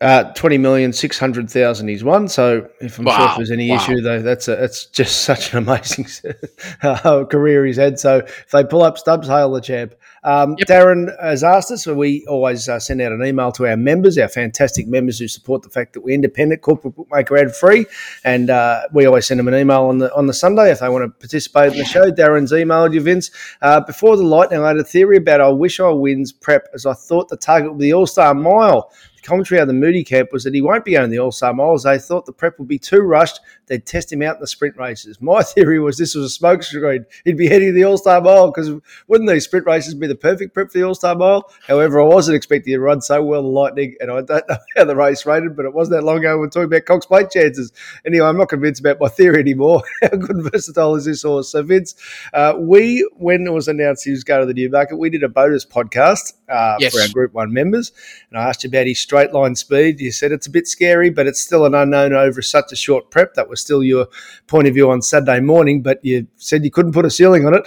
Uh, 0.00 0.32
Twenty 0.32 0.58
million 0.58 0.92
six 0.92 1.18
hundred 1.18 1.50
thousand 1.50 1.88
he's 1.88 2.02
won. 2.02 2.26
So 2.26 2.68
if 2.80 2.98
I'm 2.98 3.06
sure 3.06 3.28
if 3.30 3.36
there's 3.36 3.50
any 3.50 3.70
wow. 3.70 3.76
issue, 3.76 4.00
though, 4.00 4.20
that's 4.20 4.48
a, 4.48 4.56
that's 4.56 4.86
just 4.86 5.22
such 5.22 5.52
an 5.52 5.58
amazing 5.58 6.06
uh, 6.82 7.24
career 7.24 7.64
he's 7.66 7.76
had. 7.76 7.98
So 7.98 8.18
if 8.18 8.50
they 8.50 8.64
pull 8.64 8.82
up 8.82 8.98
Stubbs, 8.98 9.28
hail 9.28 9.52
the 9.52 9.60
champ. 9.60 9.94
Um, 10.24 10.56
Yep. 10.58 10.68
Darren 10.68 11.20
has 11.20 11.42
asked 11.42 11.70
us, 11.72 11.84
so 11.84 11.94
we 11.94 12.24
always 12.28 12.68
uh, 12.68 12.78
send 12.78 13.00
out 13.00 13.10
an 13.10 13.24
email 13.24 13.50
to 13.52 13.66
our 13.66 13.76
members, 13.76 14.16
our 14.18 14.28
fantastic 14.28 14.86
members 14.86 15.18
who 15.18 15.26
support 15.26 15.62
the 15.62 15.68
fact 15.68 15.94
that 15.94 16.02
we're 16.02 16.14
independent, 16.14 16.62
corporate 16.62 16.94
bookmaker 16.94 17.36
ad 17.36 17.54
free, 17.54 17.86
and 18.24 18.50
uh, 18.50 18.82
we 18.92 19.04
always 19.04 19.26
send 19.26 19.40
them 19.40 19.48
an 19.48 19.54
email 19.54 19.84
on 19.84 19.98
the 19.98 20.14
on 20.14 20.26
the 20.26 20.34
Sunday 20.34 20.70
if 20.70 20.80
they 20.80 20.88
want 20.88 21.04
to 21.04 21.08
participate 21.18 21.72
in 21.72 21.78
the 21.78 21.84
show. 21.84 22.10
Darren's 22.10 22.52
emailed 22.52 22.94
you, 22.94 23.00
Vince. 23.00 23.30
Uh, 23.60 23.80
before 23.80 24.16
the 24.16 24.22
lightning, 24.22 24.60
I 24.60 24.68
had 24.68 24.76
a 24.76 24.84
theory 24.84 25.16
about 25.16 25.40
I 25.40 25.48
wish 25.48 25.80
I 25.80 25.88
wins 25.88 26.32
prep, 26.32 26.68
as 26.74 26.86
I 26.86 26.94
thought 26.94 27.28
the 27.28 27.36
target 27.36 27.72
would 27.72 27.78
be 27.78 27.86
the 27.86 27.94
All 27.94 28.06
Star 28.06 28.34
Mile. 28.34 28.92
Commentary 29.22 29.60
out 29.60 29.62
of 29.62 29.68
the 29.68 29.74
Moody 29.74 30.04
camp 30.04 30.30
was 30.32 30.44
that 30.44 30.54
he 30.54 30.60
won't 30.60 30.84
be 30.84 30.92
going 30.92 31.10
the 31.10 31.18
All 31.18 31.32
Star 31.32 31.54
Miles. 31.54 31.84
They 31.84 31.98
thought 31.98 32.26
the 32.26 32.32
prep 32.32 32.58
would 32.58 32.68
be 32.68 32.78
too 32.78 33.00
rushed. 33.00 33.40
They'd 33.66 33.86
test 33.86 34.12
him 34.12 34.22
out 34.22 34.36
in 34.36 34.40
the 34.40 34.46
sprint 34.46 34.76
races. 34.76 35.20
My 35.20 35.42
theory 35.42 35.78
was 35.78 35.96
this 35.96 36.14
was 36.14 36.24
a 36.26 36.28
smoke 36.28 36.62
screen. 36.62 37.06
He'd 37.24 37.36
be 37.36 37.46
heading 37.46 37.74
the 37.74 37.84
All 37.84 37.96
Star 37.96 38.20
Mile 38.20 38.50
because 38.50 38.70
wouldn't 39.06 39.30
these 39.30 39.44
sprint 39.44 39.66
races 39.66 39.94
be 39.94 40.06
the 40.06 40.14
perfect 40.14 40.54
prep 40.54 40.70
for 40.70 40.78
the 40.78 40.84
All 40.84 40.94
Star 40.94 41.14
Mile? 41.14 41.50
However, 41.66 42.00
I 42.00 42.04
wasn't 42.04 42.36
expecting 42.36 42.72
to 42.74 42.80
run 42.80 43.00
so 43.00 43.22
well 43.22 43.42
the 43.42 43.48
Lightning, 43.48 43.94
and 44.00 44.10
I 44.10 44.22
don't 44.22 44.28
know 44.48 44.56
how 44.76 44.84
the 44.84 44.96
race 44.96 45.24
rated, 45.24 45.56
but 45.56 45.64
it 45.64 45.74
wasn't 45.74 45.98
that 45.98 46.04
long 46.04 46.18
ago 46.18 46.34
we 46.34 46.40
were 46.40 46.48
talking 46.48 46.64
about 46.64 46.84
Cox 46.84 47.06
Plate 47.06 47.30
chances. 47.30 47.72
Anyway, 48.04 48.26
I'm 48.26 48.36
not 48.36 48.48
convinced 48.48 48.80
about 48.80 48.98
my 49.00 49.08
theory 49.22 49.40
anymore. 49.40 49.82
how 50.02 50.08
good 50.08 50.36
and 50.36 50.50
versatile 50.50 50.94
is 50.96 51.04
this 51.04 51.22
horse? 51.22 51.50
So, 51.50 51.62
Vince, 51.62 51.94
uh, 52.32 52.54
we, 52.58 53.08
when 53.16 53.46
it 53.46 53.52
was 53.52 53.68
announced 53.68 54.04
he 54.04 54.10
was 54.10 54.24
going 54.24 54.40
to 54.40 54.46
the 54.46 54.54
Newmarket, 54.54 54.98
we 54.98 55.10
did 55.10 55.22
a 55.22 55.28
bonus 55.28 55.64
podcast 55.64 56.32
uh, 56.52 56.76
Yes. 56.78 56.94
for 56.94 57.00
our 57.00 57.08
Group 57.08 57.32
One 57.32 57.52
members. 57.52 57.92
And 58.30 58.38
I 58.38 58.48
asked 58.48 58.62
you 58.64 58.68
about 58.68 58.86
his 58.86 58.98
straight 59.00 59.32
line 59.32 59.54
speed. 59.56 60.00
You 60.00 60.12
said 60.12 60.32
it's 60.32 60.46
a 60.46 60.50
bit 60.50 60.68
scary, 60.68 61.10
but 61.10 61.26
it's 61.26 61.40
still 61.40 61.64
an 61.64 61.74
unknown 61.74 62.12
over 62.12 62.42
such 62.42 62.72
a 62.72 62.76
short 62.76 63.10
prep. 63.10 63.34
That 63.34 63.48
was 63.48 63.60
still 63.60 63.82
your 63.82 64.06
point 64.46 64.68
of 64.68 64.74
view 64.74 64.90
on 64.90 65.02
Saturday 65.02 65.40
morning. 65.40 65.82
But 65.82 66.04
you 66.04 66.26
said 66.36 66.64
you 66.64 66.70
couldn't 66.70 66.92
put 66.92 67.06
a 67.06 67.10
ceiling 67.10 67.46
on 67.46 67.54
it. 67.54 67.66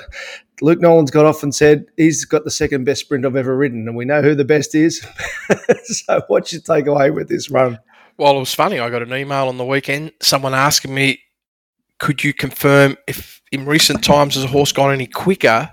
Luke 0.62 0.80
Nolen's 0.80 1.12
got 1.12 1.26
off 1.26 1.44
and 1.44 1.54
said 1.54 1.86
he's 1.98 2.24
got 2.24 2.46
the 2.46 2.52
second 2.52 2.86
best 2.86 3.02
sprint 3.02 3.26
I've 3.26 3.36
ever 3.36 3.58
ridden, 3.58 3.88
and 3.88 3.98
we 3.98 4.06
know 4.06 4.22
who 4.22 4.36
the 4.36 4.46
best 4.46 4.74
is. 4.74 5.06
so, 5.84 6.22
what's 6.28 6.54
your 6.54 6.62
takeaway 6.62 7.14
with 7.14 7.28
this 7.28 7.50
run? 7.50 7.78
Well, 8.18 8.38
it 8.38 8.40
was 8.40 8.54
funny. 8.54 8.80
I 8.80 8.90
got 8.90 9.02
an 9.02 9.14
email 9.14 9.50
on 9.50 9.58
the 9.58 9.66
weekend, 9.66 10.14
someone 10.22 10.54
asking 10.54 10.94
me, 10.94 11.20
could 12.00 12.24
you 12.24 12.34
confirm 12.34 12.98
if 13.08 13.42
in 13.52 13.66
recent 13.66 14.04
times 14.04 14.36
has 14.36 14.46
a 14.46 14.48
horse 14.48 14.72
gone 14.72 14.94
any 14.94 15.08
quicker 15.08 15.70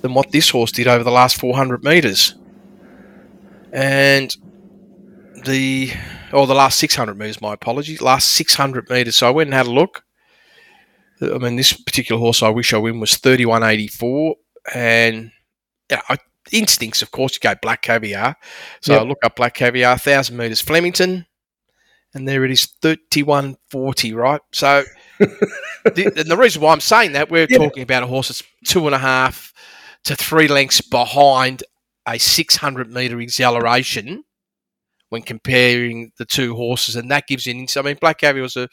than 0.00 0.14
what 0.14 0.32
this 0.32 0.48
horse 0.50 0.72
did 0.72 0.88
over 0.88 1.04
the 1.04 1.10
last 1.10 1.38
400 1.38 1.84
metres? 1.84 2.34
And 3.72 4.34
the, 5.44 5.92
or 6.32 6.46
the 6.46 6.54
last 6.54 6.78
600 6.78 7.18
metres, 7.18 7.40
my 7.40 7.54
apologies, 7.54 8.00
last 8.00 8.28
600 8.32 8.88
metres. 8.90 9.16
So 9.16 9.26
I 9.26 9.30
went 9.30 9.48
and 9.48 9.54
had 9.54 9.66
a 9.66 9.70
look. 9.70 10.04
I 11.22 11.38
mean, 11.38 11.56
this 11.56 11.72
particular 11.72 12.18
horse 12.20 12.42
I 12.42 12.48
wish 12.48 12.74
I 12.74 12.78
win 12.78 13.00
was 13.00 13.12
31.84. 13.12 14.34
And 14.74 15.32
yeah, 15.90 16.02
I, 16.08 16.18
instincts, 16.50 17.02
of 17.02 17.10
course, 17.10 17.34
you 17.34 17.40
go 17.40 17.54
black 17.62 17.82
caviar. 17.82 18.36
So 18.80 18.92
Yep. 18.94 19.00
I 19.02 19.04
look 19.04 19.18
up 19.24 19.36
black 19.36 19.54
caviar, 19.54 19.92
1,000 19.92 20.36
metres 20.36 20.60
Flemington 20.60 21.26
and 22.14 22.28
there 22.28 22.44
it 22.44 22.50
is 22.50 22.66
3140 22.82 24.12
right 24.12 24.40
so 24.52 24.84
the, 25.18 26.12
and 26.14 26.30
the 26.30 26.36
reason 26.36 26.60
why 26.60 26.70
i'm 26.72 26.80
saying 26.80 27.12
that 27.12 27.30
we're 27.30 27.46
Yeah. 27.48 27.56
talking 27.56 27.82
about 27.82 28.02
a 28.02 28.06
horse 28.06 28.28
that's 28.28 28.42
two 28.66 28.84
and 28.86 28.94
a 28.94 28.98
half 28.98 29.52
to 30.04 30.14
three 30.14 30.46
lengths 30.48 30.82
behind 30.82 31.64
a 32.06 32.18
600 32.18 32.90
meter 32.92 33.20
acceleration 33.20 34.24
when 35.10 35.22
comparing 35.22 36.10
the 36.18 36.24
two 36.24 36.54
horses 36.54 36.96
and 36.96 37.10
that 37.10 37.26
gives 37.26 37.46
you 37.46 37.52
an 37.52 37.60
insight 37.60 37.84
i 37.84 37.88
mean 37.88 37.98
black 38.00 38.22
Abbey 38.22 38.40
was 38.40 38.56
a 38.56 38.68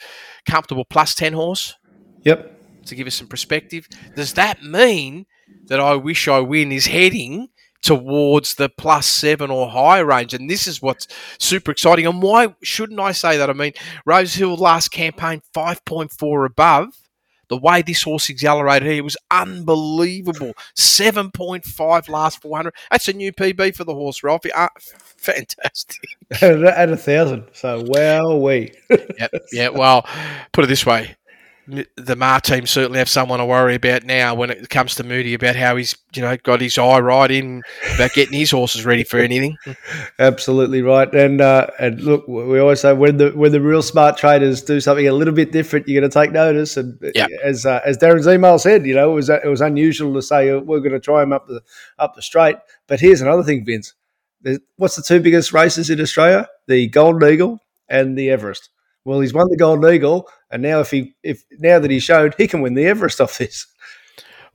comfortable 0.47 0.85
plus 0.85 1.13
10 1.15 1.33
horse 1.33 1.75
Yep. 2.23 2.85
to 2.85 2.95
give 2.95 3.07
us 3.07 3.15
some 3.15 3.27
perspective 3.27 3.87
does 4.15 4.33
that 4.33 4.63
mean 4.63 5.25
that 5.67 5.79
i 5.79 5.95
wish 5.95 6.27
i 6.27 6.39
win 6.39 6.71
is 6.71 6.87
heading 6.87 7.49
towards 7.81 8.55
the 8.55 8.69
plus 8.69 9.05
seven 9.07 9.49
or 9.49 9.69
higher 9.69 10.05
range. 10.05 10.33
And 10.33 10.49
this 10.49 10.67
is 10.67 10.81
what's 10.81 11.07
super 11.39 11.71
exciting. 11.71 12.05
And 12.05 12.21
why 12.21 12.53
shouldn't 12.61 12.99
I 12.99 13.13
say 13.13 13.37
that? 13.37 13.49
I 13.49 13.53
mean, 13.53 13.71
Rose 14.05 14.33
Hill 14.35 14.55
last 14.57 14.89
campaign, 14.89 15.41
5.4 15.55 16.45
above. 16.45 16.89
The 17.49 17.57
way 17.57 17.81
this 17.81 18.03
horse 18.03 18.29
accelerated 18.29 18.89
here 18.89 19.03
was 19.03 19.17
unbelievable. 19.31 20.53
7.5 20.77 22.09
last 22.09 22.41
400. 22.41 22.73
That's 22.91 23.07
a 23.07 23.13
new 23.13 23.33
PB 23.33 23.75
for 23.75 23.83
the 23.83 23.93
horse, 23.93 24.23
Ralphie. 24.23 24.51
Uh, 24.51 24.69
fantastic. 24.77 26.07
At 26.41 26.89
a 26.89 26.97
thousand. 26.97 27.45
So, 27.53 27.83
wow, 27.85 28.37
we. 28.37 28.71
Yep. 28.89 29.31
Yeah. 29.51 29.69
Well, 29.69 30.07
put 30.51 30.63
it 30.63 30.67
this 30.67 30.85
way. 30.85 31.15
The 31.95 32.15
Maher 32.15 32.39
team 32.41 32.65
certainly 32.65 32.99
have 32.99 33.09
someone 33.09 33.39
to 33.39 33.45
worry 33.45 33.75
about 33.75 34.03
now 34.03 34.33
when 34.33 34.49
it 34.49 34.69
comes 34.69 34.95
to 34.95 35.03
Moody 35.03 35.33
about 35.33 35.55
how 35.55 35.75
he's, 35.75 35.95
you 36.13 36.21
know, 36.21 36.35
got 36.37 36.61
his 36.61 36.77
eye 36.77 36.99
right 36.99 37.29
in 37.29 37.61
about 37.95 38.13
getting 38.13 38.37
his 38.37 38.51
horses 38.51 38.85
ready 38.85 39.03
for 39.03 39.19
anything. 39.19 39.57
Absolutely 40.19 40.81
right. 40.81 41.13
And 41.13 41.41
uh, 41.41 41.67
and 41.79 42.01
look, 42.01 42.27
we 42.27 42.59
always 42.59 42.79
say 42.81 42.93
when 42.93 43.17
the 43.17 43.31
when 43.31 43.51
the 43.51 43.61
real 43.61 43.81
smart 43.81 44.17
traders 44.17 44.61
do 44.61 44.79
something 44.79 45.07
a 45.07 45.13
little 45.13 45.33
bit 45.33 45.51
different, 45.51 45.87
you're 45.87 46.01
going 46.01 46.09
to 46.09 46.13
take 46.13 46.31
notice. 46.31 46.77
And 46.77 46.97
Yeah. 47.15 47.27
as 47.43 47.65
uh, 47.65 47.81
as 47.85 47.97
Darren's 47.97 48.27
email 48.27 48.57
said, 48.59 48.85
you 48.85 48.95
know, 48.95 49.11
it 49.11 49.15
was 49.15 49.29
it 49.29 49.45
was 49.45 49.61
unusual 49.61 50.13
to 50.13 50.21
say 50.21 50.49
uh, 50.49 50.59
we're 50.59 50.79
going 50.79 50.91
to 50.93 50.99
try 50.99 51.23
him 51.23 51.33
up 51.33 51.47
the 51.47 51.61
up 51.97 52.15
the 52.15 52.21
straight. 52.21 52.57
But 52.87 52.99
here's 52.99 53.21
another 53.21 53.43
thing, 53.43 53.65
Vince. 53.65 53.93
There's, 54.41 54.59
what's 54.77 54.95
the 54.95 55.01
two 55.03 55.19
biggest 55.19 55.53
races 55.53 55.89
in 55.89 55.99
Australia? 55.99 56.47
The 56.67 56.87
Golden 56.87 57.29
Eagle 57.29 57.59
and 57.89 58.17
the 58.17 58.29
Everest. 58.29 58.69
Well, 59.05 59.19
he's 59.21 59.33
won 59.33 59.49
the 59.49 59.57
Golden 59.57 59.91
Eagle, 59.93 60.29
and 60.51 60.61
now 60.61 60.79
if 60.79 60.91
he 60.91 61.15
if 61.23 61.43
now 61.59 61.79
that 61.79 61.91
he 61.91 61.99
showed, 61.99 62.35
he 62.37 62.47
can 62.47 62.61
win 62.61 62.73
the 62.73 62.85
Everest 62.85 63.21
off 63.21 63.37
this. 63.37 63.67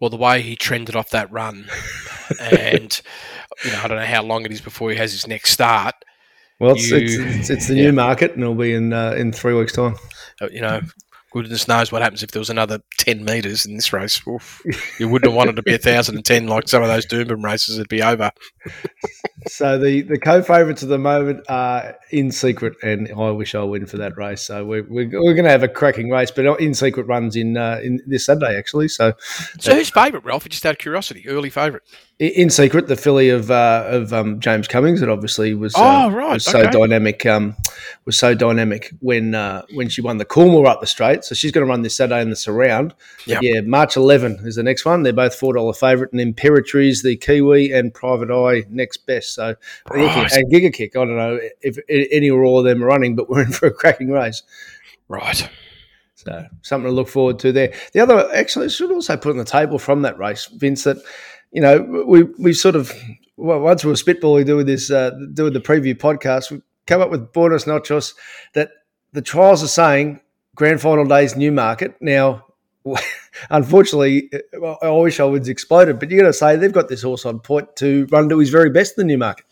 Well, 0.00 0.10
the 0.10 0.16
way 0.16 0.42
he 0.42 0.56
trended 0.56 0.96
off 0.96 1.10
that 1.10 1.30
run, 1.32 1.66
and 2.40 3.00
you 3.64 3.70
know, 3.72 3.80
I 3.82 3.88
don't 3.88 3.98
know 3.98 4.04
how 4.06 4.22
long 4.22 4.44
it 4.44 4.52
is 4.52 4.60
before 4.60 4.90
he 4.90 4.96
has 4.96 5.12
his 5.12 5.26
next 5.26 5.50
start. 5.50 5.94
Well, 6.60 6.72
it's, 6.72 6.90
You- 6.90 6.96
it's, 6.98 7.14
it's, 7.14 7.50
it's 7.50 7.68
the 7.68 7.74
yeah. 7.76 7.84
new 7.84 7.92
market, 7.92 8.32
and 8.32 8.42
it'll 8.42 8.54
be 8.54 8.74
in 8.74 8.92
uh, 8.92 9.12
in 9.12 9.32
three 9.32 9.54
weeks' 9.54 9.72
time. 9.72 9.96
Uh, 10.40 10.48
You 10.50 10.60
know, 10.60 10.80
goodness 11.34 11.66
knows 11.66 11.90
what 11.90 12.00
happens 12.00 12.22
if 12.22 12.30
there 12.30 12.40
was 12.40 12.50
another 12.50 12.80
ten 12.96 13.24
meters 13.24 13.66
in 13.66 13.74
this 13.74 13.92
race. 13.92 14.24
Oof. 14.26 14.62
You 14.98 15.08
wouldn't 15.08 15.30
have 15.30 15.36
wanted 15.36 15.56
to 15.56 15.62
be 15.62 15.74
a 15.74 15.78
thousand 15.78 16.14
and 16.16 16.24
ten 16.24 16.46
like 16.46 16.68
some 16.68 16.82
of 16.82 16.88
those 16.88 17.06
Doomben 17.06 17.42
races. 17.42 17.76
It'd 17.76 17.88
be 17.88 18.02
over. 18.02 18.30
So 19.46 19.76
the, 19.78 20.00
the 20.00 20.18
co-favourites 20.18 20.82
at 20.82 20.88
the 20.88 20.96
moment 20.96 21.44
are 21.50 21.96
in 22.10 22.32
secret, 22.32 22.76
and 22.82 23.10
I 23.14 23.30
wish 23.30 23.54
I 23.54 23.62
win 23.62 23.84
for 23.84 23.98
that 23.98 24.16
race. 24.16 24.40
So 24.40 24.64
we're, 24.64 24.84
we're, 24.88 25.10
we're 25.12 25.34
going 25.34 25.44
to 25.44 25.50
have 25.50 25.62
a 25.62 25.68
cracking 25.68 26.08
race, 26.08 26.30
but 26.30 26.46
in 26.58 26.72
secret 26.72 27.06
runs 27.06 27.36
in 27.36 27.58
uh, 27.58 27.78
in 27.82 28.00
this 28.06 28.24
Sunday 28.24 28.56
actually. 28.56 28.88
So 28.88 29.12
So, 29.60 29.74
who's 29.74 29.90
favourite, 29.90 30.24
Ralph? 30.24 30.48
Just 30.48 30.64
out 30.64 30.72
of 30.72 30.78
curiosity, 30.78 31.28
early 31.28 31.50
favourite. 31.50 31.82
In 32.20 32.48
secret, 32.48 32.86
the 32.86 32.94
filly 32.96 33.28
of 33.28 33.50
uh, 33.50 33.84
of 33.88 34.12
um, 34.12 34.38
James 34.38 34.68
Cummings 34.68 35.00
that 35.00 35.08
obviously 35.08 35.52
was 35.52 35.74
uh, 35.74 36.04
Oh, 36.06 36.10
right, 36.10 36.34
was 36.34 36.44
so 36.44 36.60
okay. 36.60 36.70
dynamic 36.70 37.26
um, 37.26 37.56
was 38.04 38.16
so 38.16 38.34
dynamic 38.34 38.92
when 39.00 39.34
uh, 39.34 39.62
when 39.74 39.88
she 39.88 40.00
won 40.00 40.18
the 40.18 40.24
Coolmore 40.24 40.66
up 40.68 40.80
the 40.80 40.86
straight. 40.86 41.24
So 41.24 41.34
she's 41.34 41.50
going 41.50 41.66
to 41.66 41.68
run 41.70 41.82
this 41.82 41.96
Saturday 41.96 42.22
in 42.22 42.30
the 42.30 42.36
surround. 42.36 42.94
Yep. 43.26 43.42
Yeah, 43.42 43.60
March 43.62 43.96
11 43.96 44.40
is 44.44 44.54
the 44.54 44.62
next 44.62 44.84
one. 44.84 45.02
They're 45.02 45.12
both 45.12 45.34
four 45.34 45.54
dollar 45.54 45.72
favourite, 45.72 46.12
and 46.12 46.20
Imperatriz, 46.36 47.02
the 47.02 47.16
Kiwi, 47.16 47.72
and 47.72 47.92
Private 47.92 48.30
Eye 48.30 48.64
next 48.70 48.98
best. 49.06 49.34
So 49.34 49.56
Right. 49.90 50.32
and 50.32 50.52
Giga 50.52 50.72
Kick. 50.72 50.94
I 50.96 51.00
don't 51.04 51.16
know 51.16 51.40
if 51.62 51.78
any 51.88 52.30
or 52.30 52.44
all 52.44 52.60
of 52.60 52.64
them 52.64 52.82
are 52.84 52.86
running, 52.86 53.16
but 53.16 53.28
we're 53.28 53.42
in 53.42 53.52
for 53.52 53.66
a 53.66 53.72
cracking 53.72 54.10
race. 54.10 54.42
Right. 55.08 55.48
So 56.14 56.46
something 56.62 56.88
to 56.88 56.94
look 56.94 57.08
forward 57.08 57.38
to 57.40 57.52
there. 57.52 57.74
The 57.92 58.00
other, 58.00 58.30
actually, 58.34 58.66
I 58.66 58.68
should 58.68 58.90
also 58.92 59.16
put 59.16 59.32
on 59.32 59.36
the 59.36 59.44
table 59.44 59.78
from 59.78 60.02
that 60.02 60.16
race, 60.18 60.46
Vince, 60.46 60.84
that 60.84 60.96
you 61.54 61.62
know 61.62 62.04
we 62.06 62.24
we 62.38 62.52
sort 62.52 62.76
of 62.76 62.92
well, 63.36 63.60
once 63.60 63.84
we 63.84 63.90
were 63.90 63.96
spitballing 63.96 64.46
doing 64.46 64.66
this 64.66 64.90
uh, 64.90 65.10
doing 65.32 65.52
the 65.52 65.60
preview 65.60 65.94
podcast, 65.94 66.50
we 66.50 66.60
came 66.86 67.00
up 67.00 67.10
with 67.10 67.32
Buenos 67.32 67.66
Noches 67.66 68.14
that 68.52 68.70
the 69.12 69.22
trials 69.22 69.62
are 69.62 69.68
saying 69.68 70.20
grand 70.54 70.80
final 70.80 71.04
days 71.04 71.36
new 71.36 71.52
market 71.52 71.94
now. 72.00 72.44
Unfortunately, 73.50 74.30
I 74.82 74.90
wish 74.90 75.18
I 75.18 75.24
was 75.24 75.48
exploded, 75.48 75.98
but 75.98 76.10
you 76.10 76.20
got 76.20 76.26
to 76.26 76.32
say 76.32 76.56
they've 76.56 76.72
got 76.72 76.88
this 76.88 77.02
horse 77.02 77.24
on 77.24 77.40
point 77.40 77.74
to 77.76 78.06
run 78.10 78.28
to 78.28 78.38
his 78.38 78.50
very 78.50 78.68
best 78.70 78.98
in 78.98 79.06
the 79.06 79.12
Newmarket. 79.12 79.46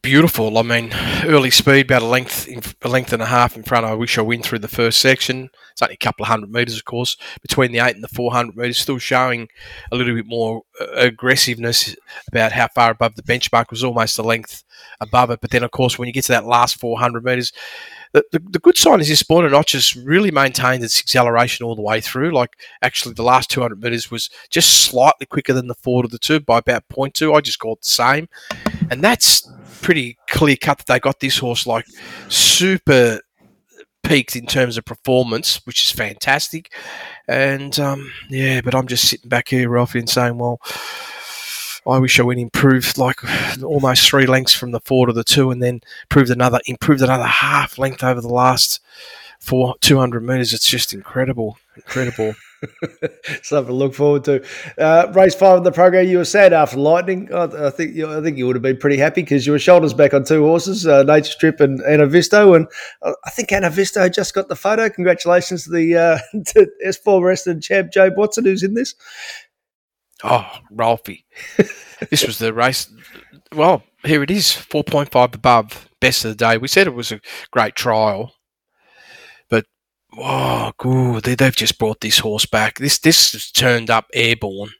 Beautiful. 0.00 0.58
I 0.58 0.62
mean, 0.62 0.92
early 1.24 1.50
speed, 1.50 1.86
about 1.86 2.02
a 2.02 2.06
length, 2.06 2.46
a 2.82 2.88
length 2.88 3.12
and 3.12 3.20
a 3.20 3.26
half 3.26 3.56
in 3.56 3.64
front. 3.64 3.84
I 3.84 3.94
wish 3.94 4.16
I 4.16 4.22
win 4.22 4.40
through 4.40 4.60
the 4.60 4.68
first 4.68 5.00
section. 5.00 5.50
It's 5.72 5.82
only 5.82 5.94
a 5.94 5.96
couple 5.96 6.22
of 6.22 6.28
hundred 6.28 6.52
metres, 6.52 6.76
of 6.76 6.84
course, 6.84 7.16
between 7.40 7.72
the 7.72 7.80
eight 7.80 7.96
and 7.96 8.04
the 8.04 8.08
four 8.08 8.30
hundred 8.30 8.56
metres. 8.56 8.78
Still 8.78 8.98
showing 8.98 9.48
a 9.90 9.96
little 9.96 10.14
bit 10.14 10.26
more 10.26 10.62
uh, 10.80 10.86
aggressiveness 10.92 11.96
about 12.28 12.52
how 12.52 12.68
far 12.68 12.92
above 12.92 13.16
the 13.16 13.24
benchmark 13.24 13.70
was 13.70 13.82
almost 13.82 14.20
a 14.20 14.22
length 14.22 14.62
above 15.00 15.32
it. 15.32 15.40
But 15.40 15.50
then, 15.50 15.64
of 15.64 15.72
course, 15.72 15.98
when 15.98 16.06
you 16.06 16.12
get 16.12 16.24
to 16.26 16.32
that 16.32 16.46
last 16.46 16.78
four 16.78 17.00
hundred 17.00 17.24
metres, 17.24 17.52
the, 18.12 18.24
the, 18.32 18.38
the 18.38 18.58
good 18.58 18.76
sign 18.76 19.00
is 19.00 19.08
this 19.08 19.22
Buenos 19.22 19.52
Noches 19.52 19.92
has 19.92 20.02
really 20.04 20.30
maintained 20.30 20.84
its 20.84 21.00
acceleration 21.00 21.64
all 21.64 21.74
the 21.74 21.82
way 21.82 22.00
through. 22.00 22.32
Like, 22.32 22.56
actually, 22.82 23.14
the 23.14 23.22
last 23.22 23.50
200 23.50 23.82
metres 23.82 24.10
was 24.10 24.30
just 24.50 24.82
slightly 24.82 25.26
quicker 25.26 25.52
than 25.52 25.66
the 25.66 25.74
four 25.74 26.02
to 26.02 26.08
the 26.08 26.18
two 26.18 26.40
by 26.40 26.58
about 26.58 26.88
0.2. 26.88 27.34
I 27.34 27.40
just 27.40 27.58
called 27.58 27.78
the 27.80 27.88
same. 27.88 28.28
And 28.90 29.02
that's 29.02 29.48
pretty 29.80 30.18
clear 30.28 30.56
cut 30.56 30.78
that 30.78 30.86
they 30.86 31.00
got 31.00 31.20
this 31.20 31.38
horse 31.38 31.66
like 31.66 31.86
super 32.28 33.20
peaked 34.02 34.36
in 34.36 34.46
terms 34.46 34.76
of 34.76 34.84
performance, 34.84 35.64
which 35.64 35.84
is 35.84 35.90
fantastic. 35.90 36.72
And 37.28 37.78
um, 37.80 38.12
yeah, 38.28 38.60
but 38.60 38.74
I'm 38.74 38.86
just 38.86 39.08
sitting 39.08 39.28
back 39.28 39.48
here, 39.48 39.70
Ralphie, 39.70 40.00
and 40.00 40.10
saying, 40.10 40.38
well, 40.38 40.60
I 41.86 41.98
wish 41.98 42.20
I 42.20 42.22
would 42.22 42.38
improved 42.38 42.96
like 42.96 43.18
almost 43.62 44.08
three 44.08 44.26
lengths 44.26 44.54
from 44.54 44.70
the 44.70 44.80
four 44.80 45.06
to 45.06 45.12
the 45.12 45.24
two, 45.24 45.50
and 45.50 45.62
then 45.62 45.80
improved 46.04 46.30
another 46.30 46.60
improved 46.66 47.02
another 47.02 47.24
half 47.24 47.78
length 47.78 48.04
over 48.04 48.20
the 48.20 48.28
last 48.28 48.80
four 49.40 49.74
two 49.80 49.98
hundred 49.98 50.22
meters. 50.22 50.52
It's 50.52 50.68
just 50.68 50.94
incredible, 50.94 51.58
incredible. 51.76 52.34
Something 53.42 53.66
to 53.66 53.72
look 53.72 53.94
forward 53.94 54.22
to. 54.24 54.44
Uh, 54.78 55.10
race 55.14 55.34
five 55.34 55.58
of 55.58 55.64
the 55.64 55.72
program. 55.72 56.06
You 56.06 56.18
were 56.18 56.24
sad 56.24 56.52
after 56.52 56.76
Lightning. 56.76 57.32
I, 57.32 57.66
I 57.66 57.70
think 57.70 57.96
you, 57.96 58.16
I 58.16 58.22
think 58.22 58.38
you 58.38 58.46
would 58.46 58.54
have 58.54 58.62
been 58.62 58.76
pretty 58.76 58.96
happy 58.96 59.22
because 59.22 59.44
you 59.46 59.52
were 59.52 59.58
shoulders 59.58 59.92
back 59.92 60.14
on 60.14 60.24
two 60.24 60.44
horses, 60.44 60.86
uh, 60.86 61.02
Nature 61.02 61.32
Strip 61.32 61.60
and 61.60 61.80
Anavisto, 61.80 62.54
and 62.54 62.68
uh, 63.02 63.14
I 63.24 63.30
think 63.30 63.48
Anavisto 63.48 64.12
just 64.12 64.34
got 64.34 64.48
the 64.48 64.56
photo. 64.56 64.88
Congratulations 64.88 65.64
to 65.64 65.70
the 65.70 65.96
uh, 65.96 66.18
to 66.46 66.70
S4 66.86 67.22
Western 67.22 67.60
champ 67.60 67.92
Joe 67.92 68.10
Watson 68.16 68.44
who's 68.44 68.62
in 68.62 68.74
this. 68.74 68.94
Oh, 70.24 70.48
Ralphie, 70.70 71.24
this 72.10 72.24
was 72.24 72.38
the 72.38 72.54
race. 72.54 72.88
Well, 73.54 73.82
here 74.04 74.22
it 74.22 74.30
is, 74.30 74.52
four 74.52 74.84
point 74.84 75.10
five 75.10 75.34
above, 75.34 75.88
best 76.00 76.24
of 76.24 76.30
the 76.30 76.36
day. 76.36 76.58
We 76.58 76.68
said 76.68 76.86
it 76.86 76.94
was 76.94 77.10
a 77.10 77.20
great 77.50 77.74
trial, 77.74 78.32
but 79.50 79.66
oh, 80.16 80.72
good, 80.78 81.24
they, 81.24 81.34
they've 81.34 81.56
just 81.56 81.78
brought 81.78 82.00
this 82.00 82.20
horse 82.20 82.46
back. 82.46 82.78
This 82.78 83.00
this 83.00 83.32
has 83.32 83.50
turned 83.50 83.90
up 83.90 84.06
airborne. 84.14 84.70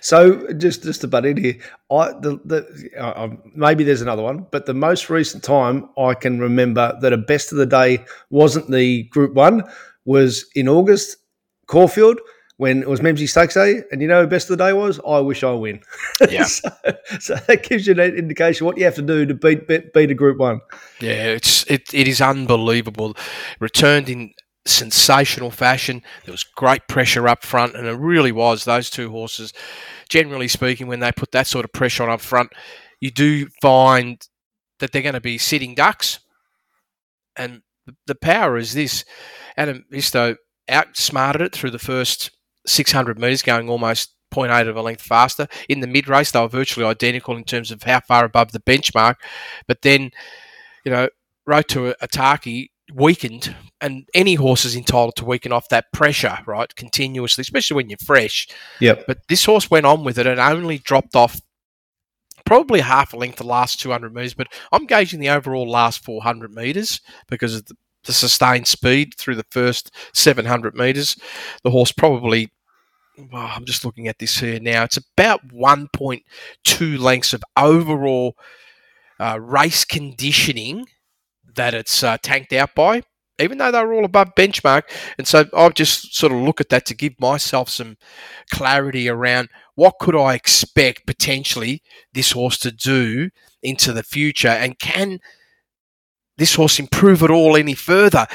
So 0.00 0.50
just 0.54 0.84
just 0.84 1.02
to 1.02 1.08
butt 1.08 1.26
in 1.26 1.36
here, 1.36 1.58
I 1.90 2.12
the, 2.12 2.40
the 2.44 2.90
uh, 2.98 3.24
um, 3.24 3.42
maybe 3.54 3.84
there's 3.84 4.00
another 4.00 4.22
one, 4.22 4.46
but 4.50 4.64
the 4.64 4.72
most 4.72 5.10
recent 5.10 5.44
time 5.44 5.90
I 5.98 6.14
can 6.14 6.40
remember 6.40 6.96
that 7.02 7.12
a 7.12 7.18
best 7.18 7.52
of 7.52 7.58
the 7.58 7.66
day 7.66 8.04
wasn't 8.30 8.70
the 8.70 9.02
Group 9.04 9.34
One 9.34 9.64
was 10.06 10.46
in 10.54 10.66
August, 10.66 11.18
Caulfield 11.66 12.18
when 12.56 12.82
it 12.82 12.88
was 12.88 13.00
Memsie 13.00 13.28
Stakes 13.28 13.54
Day, 13.54 13.82
and 13.90 14.00
you 14.00 14.08
know, 14.08 14.22
who 14.22 14.26
best 14.26 14.50
of 14.50 14.58
the 14.58 14.64
day 14.64 14.72
was 14.72 15.00
I 15.06 15.18
wish 15.20 15.42
I 15.42 15.52
win. 15.52 15.80
Yeah. 16.30 16.44
so, 16.44 16.68
so 17.20 17.34
that 17.34 17.64
gives 17.64 17.86
you 17.86 17.94
an 17.94 18.14
indication 18.14 18.66
what 18.66 18.78
you 18.78 18.84
have 18.84 18.94
to 18.94 19.02
do 19.02 19.26
to 19.26 19.34
beat 19.34 19.66
beat, 19.66 19.92
beat 19.92 20.10
a 20.10 20.14
Group 20.14 20.38
One. 20.38 20.60
Yeah, 21.00 21.26
it's 21.26 21.68
it, 21.70 21.92
it 21.92 22.06
is 22.06 22.20
unbelievable. 22.20 23.16
Returned 23.58 24.08
in 24.08 24.32
sensational 24.64 25.50
fashion. 25.50 26.02
There 26.24 26.32
was 26.32 26.44
great 26.44 26.86
pressure 26.88 27.26
up 27.26 27.44
front, 27.44 27.74
and 27.74 27.86
it 27.86 27.96
really 27.96 28.32
was 28.32 28.64
those 28.64 28.90
two 28.90 29.10
horses. 29.10 29.52
Generally 30.08 30.48
speaking, 30.48 30.86
when 30.86 31.00
they 31.00 31.12
put 31.12 31.32
that 31.32 31.46
sort 31.46 31.64
of 31.64 31.72
pressure 31.72 32.04
on 32.04 32.10
up 32.10 32.20
front, 32.20 32.52
you 33.00 33.10
do 33.10 33.48
find 33.60 34.20
that 34.78 34.92
they're 34.92 35.02
going 35.02 35.14
to 35.14 35.20
be 35.20 35.38
sitting 35.38 35.74
ducks. 35.74 36.20
And 37.36 37.62
the 38.06 38.14
power 38.14 38.56
is 38.56 38.74
this: 38.74 39.04
Anavisto 39.58 40.36
outsmarted 40.68 41.42
it 41.42 41.52
through 41.52 41.70
the 41.70 41.78
first 41.78 42.30
600 42.66 43.18
metres, 43.18 43.42
going 43.42 43.68
almost 43.68 44.14
0.8 44.32 44.68
of 44.68 44.76
a 44.76 44.82
length 44.82 45.02
faster. 45.02 45.46
In 45.68 45.80
the 45.80 45.86
mid 45.86 46.08
race, 46.08 46.30
they 46.30 46.40
were 46.40 46.48
virtually 46.48 46.86
identical 46.86 47.36
in 47.36 47.44
terms 47.44 47.70
of 47.70 47.82
how 47.82 48.00
far 48.00 48.24
above 48.24 48.52
the 48.52 48.60
benchmark. 48.60 49.16
But 49.66 49.82
then, 49.82 50.10
you 50.84 50.92
know, 50.92 51.08
Road 51.46 51.68
to 51.68 51.94
Ataki 52.02 52.70
weakened, 52.94 53.54
and 53.80 54.08
any 54.14 54.34
horse 54.34 54.64
is 54.64 54.76
entitled 54.76 55.16
to 55.16 55.24
weaken 55.24 55.52
off 55.52 55.68
that 55.68 55.92
pressure, 55.92 56.38
right, 56.46 56.74
continuously, 56.76 57.42
especially 57.42 57.76
when 57.76 57.90
you're 57.90 57.98
fresh. 57.98 58.48
Yep. 58.80 59.04
But 59.06 59.18
this 59.28 59.44
horse 59.44 59.70
went 59.70 59.86
on 59.86 60.04
with 60.04 60.18
it 60.18 60.26
and 60.26 60.40
only 60.40 60.78
dropped 60.78 61.16
off 61.16 61.40
probably 62.44 62.80
half 62.80 63.12
a 63.12 63.16
length 63.16 63.38
the 63.38 63.44
last 63.44 63.80
200 63.80 64.14
metres, 64.14 64.34
but 64.34 64.48
I'm 64.72 64.86
gauging 64.86 65.20
the 65.20 65.30
overall 65.30 65.68
last 65.68 66.04
400 66.04 66.54
metres 66.54 67.00
because 67.28 67.54
of 67.54 67.66
the, 67.66 67.76
the 68.04 68.12
sustained 68.12 68.66
speed 68.66 69.14
through 69.16 69.36
the 69.36 69.46
first 69.50 69.90
700 70.12 70.74
metres. 70.74 71.16
The 71.62 71.70
horse 71.70 71.92
probably 71.92 72.50
well, 73.30 73.50
I'm 73.54 73.64
just 73.64 73.84
looking 73.84 74.08
at 74.08 74.18
this 74.18 74.38
here 74.38 74.58
now. 74.58 74.84
It's 74.84 74.96
about 74.96 75.48
1.2 75.48 76.98
lengths 76.98 77.34
of 77.34 77.42
overall 77.56 78.36
uh, 79.20 79.38
race 79.40 79.84
conditioning 79.84 80.86
that 81.54 81.74
it's 81.74 82.02
uh, 82.02 82.16
tanked 82.22 82.52
out 82.52 82.74
by, 82.74 83.02
even 83.38 83.58
though 83.58 83.70
they're 83.70 83.92
all 83.92 84.04
above 84.04 84.34
benchmark. 84.34 84.84
And 85.18 85.26
so 85.26 85.44
I'll 85.52 85.70
just 85.70 86.14
sort 86.14 86.32
of 86.32 86.38
look 86.38 86.60
at 86.60 86.70
that 86.70 86.86
to 86.86 86.94
give 86.94 87.20
myself 87.20 87.68
some 87.68 87.96
clarity 88.50 89.08
around 89.08 89.50
what 89.74 89.98
could 90.00 90.16
I 90.16 90.34
expect 90.34 91.06
potentially 91.06 91.82
this 92.14 92.32
horse 92.32 92.58
to 92.60 92.72
do 92.72 93.30
into 93.62 93.92
the 93.92 94.02
future, 94.02 94.48
and 94.48 94.78
can 94.78 95.20
this 96.42 96.56
horse 96.56 96.80
improve 96.80 97.22
at 97.22 97.30
all 97.30 97.56
any 97.56 97.74
further? 97.74 98.26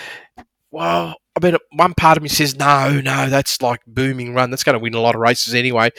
Well, 0.71 1.15
I 1.35 1.45
mean, 1.45 1.57
one 1.73 1.93
part 1.93 2.15
of 2.15 2.23
me 2.23 2.29
says, 2.29 2.55
no, 2.55 3.01
no, 3.01 3.29
that's 3.29 3.61
like 3.61 3.81
booming 3.85 4.33
run. 4.33 4.49
That's 4.49 4.63
going 4.63 4.75
to 4.75 4.79
win 4.79 4.93
a 4.93 5.01
lot 5.01 5.13
of 5.13 5.19
races 5.19 5.53
anyway. 5.53 5.89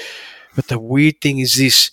But 0.56 0.68
the 0.68 0.78
weird 0.78 1.20
thing 1.20 1.38
is 1.38 1.56
this 1.56 1.90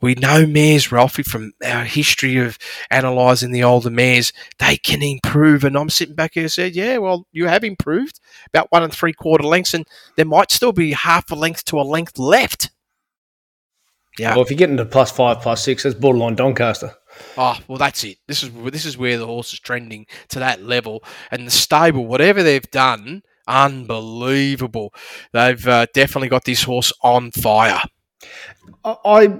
we 0.00 0.14
know 0.14 0.46
mares, 0.46 0.92
Ralphie, 0.92 1.24
from 1.24 1.52
our 1.64 1.82
history 1.82 2.36
of 2.36 2.58
analysing 2.92 3.50
the 3.50 3.64
older 3.64 3.90
mares, 3.90 4.32
they 4.60 4.76
can 4.76 5.02
improve. 5.02 5.64
And 5.64 5.76
I'm 5.76 5.90
sitting 5.90 6.14
back 6.14 6.34
here 6.34 6.44
and 6.44 6.52
said, 6.52 6.76
yeah, 6.76 6.98
well, 6.98 7.26
you 7.32 7.48
have 7.48 7.64
improved 7.64 8.20
about 8.46 8.70
one 8.70 8.84
and 8.84 8.92
three 8.92 9.14
quarter 9.14 9.44
lengths, 9.44 9.74
and 9.74 9.84
there 10.14 10.26
might 10.26 10.52
still 10.52 10.72
be 10.72 10.92
half 10.92 11.32
a 11.32 11.34
length 11.34 11.64
to 11.66 11.80
a 11.80 11.82
length 11.82 12.20
left. 12.20 12.70
Yeah. 14.16 14.34
Well, 14.34 14.44
if 14.44 14.50
you 14.52 14.56
get 14.56 14.70
into 14.70 14.84
plus 14.84 15.10
five, 15.10 15.40
plus 15.40 15.64
six, 15.64 15.82
that's 15.82 15.96
borderline 15.96 16.36
Doncaster. 16.36 16.94
Oh 17.36 17.58
well, 17.68 17.78
that's 17.78 18.04
it. 18.04 18.18
This 18.26 18.42
is 18.42 18.50
this 18.70 18.84
is 18.84 18.96
where 18.96 19.18
the 19.18 19.26
horse 19.26 19.52
is 19.52 19.60
trending 19.60 20.06
to 20.28 20.38
that 20.38 20.62
level, 20.62 21.02
and 21.30 21.46
the 21.46 21.50
stable, 21.50 22.06
whatever 22.06 22.42
they've 22.42 22.70
done, 22.70 23.22
unbelievable. 23.46 24.94
They've 25.32 25.66
uh, 25.66 25.86
definitely 25.92 26.28
got 26.28 26.44
this 26.44 26.62
horse 26.62 26.92
on 27.02 27.30
fire. 27.30 27.82
I, 28.84 29.38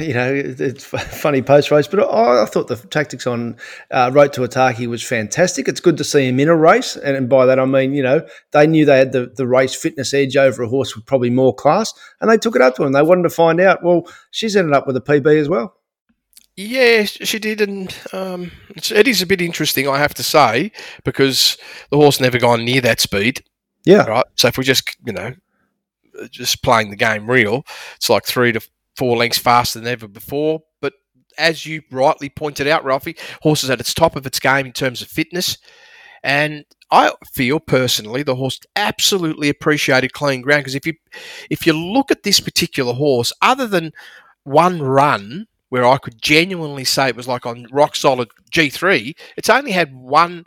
you 0.00 0.14
know, 0.14 0.32
it's 0.34 0.84
funny 0.84 1.42
post 1.42 1.70
race, 1.70 1.86
but 1.86 2.00
I, 2.00 2.42
I, 2.42 2.46
thought 2.46 2.68
the 2.68 2.76
tactics 2.76 3.26
on 3.26 3.56
uh, 3.90 4.10
Road 4.12 4.32
to 4.34 4.40
Ataki 4.40 4.86
was 4.86 5.02
fantastic. 5.02 5.68
It's 5.68 5.80
good 5.80 5.96
to 5.98 6.04
see 6.04 6.26
him 6.28 6.40
in 6.40 6.48
a 6.48 6.56
race, 6.56 6.96
and, 6.96 7.16
and, 7.16 7.28
by 7.28 7.46
that 7.46 7.60
I 7.60 7.64
mean, 7.64 7.94
you 7.94 8.02
know, 8.02 8.26
they 8.52 8.66
knew 8.66 8.84
they 8.84 8.98
had 8.98 9.12
the, 9.12 9.32
the 9.36 9.46
race 9.46 9.74
fitness 9.74 10.12
edge 10.12 10.36
over 10.36 10.62
a 10.62 10.68
horse 10.68 10.96
with 10.96 11.06
probably 11.06 11.30
more 11.30 11.54
class, 11.54 11.94
and 12.20 12.30
they 12.30 12.36
took 12.36 12.56
it 12.56 12.62
up 12.62 12.74
to 12.76 12.84
him. 12.84 12.92
They 12.92 13.02
wanted 13.02 13.22
to 13.24 13.30
find 13.30 13.60
out. 13.60 13.84
Well, 13.84 14.10
she's 14.30 14.56
ended 14.56 14.74
up 14.74 14.86
with 14.86 14.96
a 14.96 15.00
PB 15.00 15.40
as 15.40 15.48
well. 15.48 15.79
Yeah, 16.62 17.04
she 17.04 17.38
did, 17.38 17.62
and 17.62 17.94
um, 18.12 18.52
it 18.76 19.08
is 19.08 19.22
a 19.22 19.26
bit 19.26 19.40
interesting, 19.40 19.88
I 19.88 19.98
have 19.98 20.12
to 20.14 20.22
say, 20.22 20.72
because 21.04 21.56
the 21.90 21.96
horse 21.96 22.20
never 22.20 22.38
gone 22.38 22.66
near 22.66 22.82
that 22.82 23.00
speed. 23.00 23.42
Yeah. 23.86 24.04
Right. 24.04 24.26
So 24.34 24.48
if 24.48 24.58
we 24.58 24.64
just, 24.64 24.94
you 25.06 25.14
know, 25.14 25.32
just 26.30 26.62
playing 26.62 26.90
the 26.90 26.96
game 26.96 27.30
real, 27.30 27.64
it's 27.96 28.10
like 28.10 28.26
three 28.26 28.52
to 28.52 28.60
four 28.94 29.16
lengths 29.16 29.38
faster 29.38 29.78
than 29.78 29.88
ever 29.88 30.06
before. 30.06 30.60
But 30.82 30.92
as 31.38 31.64
you 31.64 31.80
rightly 31.90 32.28
pointed 32.28 32.66
out, 32.66 32.84
Ralphie, 32.84 33.16
horses 33.40 33.70
at 33.70 33.80
its 33.80 33.94
top 33.94 34.14
of 34.14 34.26
its 34.26 34.38
game 34.38 34.66
in 34.66 34.72
terms 34.72 35.00
of 35.00 35.08
fitness. 35.08 35.56
And 36.22 36.66
I 36.90 37.12
feel 37.32 37.58
personally 37.58 38.22
the 38.22 38.36
horse 38.36 38.60
absolutely 38.76 39.48
appreciated 39.48 40.12
clean 40.12 40.42
ground 40.42 40.64
because 40.64 40.74
if 40.74 40.86
you 40.86 40.92
if 41.48 41.66
you 41.66 41.72
look 41.72 42.10
at 42.10 42.22
this 42.22 42.38
particular 42.38 42.92
horse, 42.92 43.32
other 43.40 43.66
than 43.66 43.92
one 44.44 44.82
run 44.82 45.46
where 45.70 45.86
I 45.86 45.96
could 45.96 46.20
genuinely 46.20 46.84
say 46.84 47.08
it 47.08 47.16
was 47.16 47.28
like 47.28 47.46
on 47.46 47.66
rock 47.72 47.96
solid 47.96 48.28
G3, 48.52 49.16
it's 49.36 49.48
only 49.48 49.72
had 49.72 49.94
one 49.94 50.44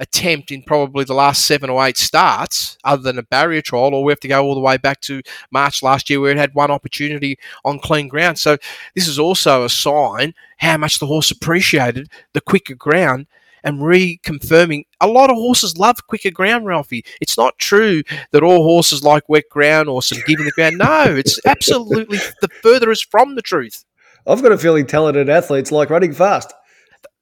attempt 0.00 0.52
in 0.52 0.62
probably 0.62 1.04
the 1.04 1.14
last 1.14 1.44
seven 1.44 1.70
or 1.70 1.84
eight 1.84 1.96
starts, 1.96 2.78
other 2.84 3.02
than 3.02 3.18
a 3.18 3.22
barrier 3.22 3.60
trial, 3.60 3.94
or 3.94 4.04
we 4.04 4.12
have 4.12 4.20
to 4.20 4.28
go 4.28 4.44
all 4.44 4.54
the 4.54 4.60
way 4.60 4.76
back 4.76 5.00
to 5.00 5.20
March 5.50 5.82
last 5.82 6.08
year 6.08 6.20
where 6.20 6.30
it 6.30 6.38
had 6.38 6.54
one 6.54 6.70
opportunity 6.70 7.36
on 7.64 7.78
clean 7.78 8.08
ground. 8.08 8.38
So 8.38 8.56
this 8.94 9.08
is 9.08 9.18
also 9.18 9.64
a 9.64 9.68
sign 9.68 10.34
how 10.58 10.76
much 10.76 10.98
the 10.98 11.06
horse 11.06 11.30
appreciated 11.30 12.08
the 12.32 12.40
quicker 12.40 12.74
ground 12.74 13.26
and 13.64 13.80
reconfirming 13.80 14.84
a 15.00 15.08
lot 15.08 15.30
of 15.30 15.36
horses 15.36 15.78
love 15.78 16.06
quicker 16.06 16.30
ground, 16.30 16.66
Ralphie. 16.66 17.04
It's 17.20 17.36
not 17.36 17.58
true 17.58 18.02
that 18.30 18.42
all 18.42 18.62
horses 18.62 19.02
like 19.02 19.28
wet 19.28 19.48
ground 19.50 19.88
or 19.88 20.00
some 20.02 20.18
giving 20.26 20.46
the 20.46 20.52
ground. 20.52 20.78
No, 20.78 21.04
it's 21.16 21.40
absolutely 21.46 22.18
the 22.40 22.48
furthest 22.62 23.10
from 23.10 23.34
the 23.34 23.42
truth. 23.42 23.84
I've 24.26 24.42
got 24.42 24.52
a 24.52 24.58
feeling 24.58 24.86
talented 24.86 25.28
athletes 25.28 25.72
like 25.72 25.90
running 25.90 26.12
fast. 26.12 26.52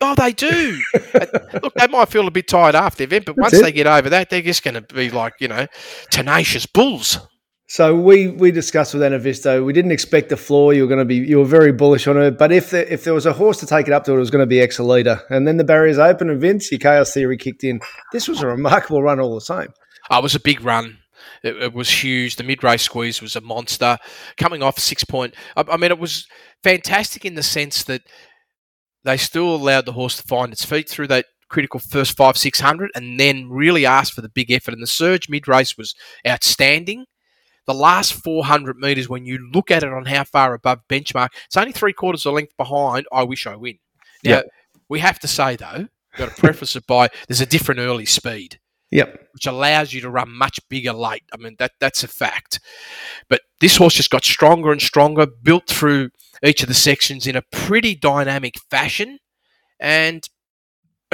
Oh, 0.01 0.15
they 0.15 0.33
do. 0.33 0.81
Look, 1.63 1.75
they 1.75 1.87
might 1.87 2.09
feel 2.09 2.27
a 2.27 2.31
bit 2.31 2.49
tired 2.49 2.75
after 2.75 2.99
the 2.99 3.05
event, 3.05 3.27
but 3.27 3.37
That's 3.37 3.53
once 3.53 3.55
it. 3.55 3.63
they 3.63 3.73
get 3.73 3.87
over 3.87 4.11
that, 4.11 4.31
they're 4.31 4.43
just 4.43 4.63
going 4.63 4.75
to 4.75 4.83
be 4.83 5.11
like, 5.11 5.35
you 5.41 5.49
know, 5.49 5.67
tenacious 6.11 6.67
bulls. 6.67 7.19
So 7.69 7.97
we 7.97 8.29
we 8.29 8.53
discussed 8.53 8.95
with 8.95 9.03
Anavisto, 9.03 9.65
we 9.65 9.73
didn't 9.73 9.91
expect 9.91 10.29
the 10.29 10.37
floor. 10.37 10.73
You 10.73 10.83
were 10.83 10.89
going 10.89 11.01
to 11.01 11.05
be 11.05 11.17
you 11.17 11.39
were 11.39 11.45
very 11.45 11.73
bullish 11.73 12.07
on 12.07 12.15
her, 12.15 12.31
but 12.31 12.53
if 12.53 12.71
there, 12.71 12.85
if 12.85 13.03
there 13.03 13.15
was 13.15 13.27
a 13.27 13.33
horse 13.33 13.59
to 13.59 13.67
take 13.67 13.89
it 13.89 13.93
up 13.93 14.05
to 14.05 14.13
it, 14.13 14.17
was 14.17 14.31
going 14.31 14.43
to 14.43 14.47
be 14.47 14.57
Exalita. 14.57 15.23
And 15.31 15.49
then 15.49 15.57
the 15.57 15.65
barriers 15.65 15.99
open, 15.99 16.31
and 16.31 16.41
Vince, 16.41 16.71
your 16.71 16.79
chaos 16.79 17.13
theory 17.13 17.37
kicked 17.37 17.65
in. 17.65 17.81
This 18.13 18.29
was 18.29 18.41
a 18.41 18.47
remarkable 18.47 19.03
run, 19.03 19.19
all 19.19 19.35
the 19.35 19.41
same. 19.41 19.69
Oh, 20.11 20.19
it 20.19 20.23
was 20.23 20.37
a 20.37 20.41
big 20.41 20.63
run. 20.63 20.99
It, 21.43 21.57
it 21.57 21.75
was 21.75 21.91
huge. 21.91 22.37
The 22.37 22.45
mid 22.45 22.63
race 22.63 22.83
squeeze 22.83 23.21
was 23.21 23.35
a 23.35 23.41
monster. 23.41 23.99
Coming 24.37 24.63
off 24.63 24.79
six 24.79 25.03
point, 25.03 25.35
I, 25.57 25.65
I 25.69 25.77
mean, 25.77 25.91
it 25.91 25.99
was 25.99 26.29
fantastic 26.67 27.25
in 27.25 27.37
the 27.37 27.43
sense 27.45 27.85
that 27.85 28.03
they 29.05 29.17
still 29.17 29.55
allowed 29.55 29.87
the 29.87 29.93
horse 29.93 30.17
to 30.17 30.23
find 30.25 30.53
its 30.53 30.65
feet 30.65 30.89
through 30.89 31.07
that 31.07 31.27
critical 31.49 31.79
first 31.79 32.17
five, 32.17 32.37
six 32.37 32.59
hundred, 32.59 32.91
and 32.97 33.21
then 33.21 33.49
really 33.49 33.87
asked 33.87 34.15
for 34.15 34.21
the 34.21 34.29
big 34.29 34.51
effort. 34.51 34.75
And 34.75 34.83
the 34.83 34.89
surge 34.89 35.29
mid 35.29 35.47
race 35.47 35.79
was 35.79 35.95
outstanding. 36.27 37.05
The 37.67 37.75
last 37.75 38.13
400 38.13 38.77
metres, 38.79 39.09
when 39.09 39.27
you 39.27 39.39
look 39.53 39.73
at 39.73 39.83
it 39.83 39.93
on 39.93 40.05
how 40.05 40.23
far 40.23 40.55
above 40.55 40.87
benchmark, 40.89 41.31
it's 41.47 41.57
only 41.57 41.73
three 41.73 41.93
quarters 41.93 42.25
of 42.25 42.33
a 42.33 42.37
length 42.37 42.57
behind. 42.57 43.07
I 43.11 43.25
wish 43.25 43.45
I 43.45 43.57
win. 43.57 43.79
Now, 44.23 44.31
yep. 44.31 44.47
we 44.89 45.01
have 45.01 45.19
to 45.19 45.27
say, 45.27 45.57
though, 45.57 45.89
got 46.17 46.29
to 46.29 46.41
preface 46.41 46.77
it 46.77 46.87
by 46.87 47.09
there's 47.27 47.41
a 47.41 47.47
different 47.47 47.81
early 47.81 48.07
speed. 48.07 48.61
Yep. 48.93 49.31
Which 49.35 49.47
allows 49.47 49.93
you 49.93 50.01
to 50.03 50.11
run 50.11 50.31
much 50.31 50.61
bigger 50.69 50.93
late. 50.93 51.25
I 51.33 51.39
mean, 51.39 51.57
that 51.59 51.73
that's 51.81 52.05
a 52.05 52.09
fact. 52.09 52.61
But 53.29 53.41
this 53.61 53.77
horse 53.77 53.95
just 53.95 54.11
got 54.11 54.25
stronger 54.25 54.71
and 54.71 54.81
stronger, 54.81 55.27
built 55.27 55.67
through 55.67 56.11
each 56.45 56.63
of 56.63 56.69
the 56.69 56.75
sections 56.75 57.27
in 57.27 57.37
a 57.37 57.43
pretty 57.53 57.95
dynamic 57.95 58.55
fashion. 58.71 59.19
And 59.79 60.23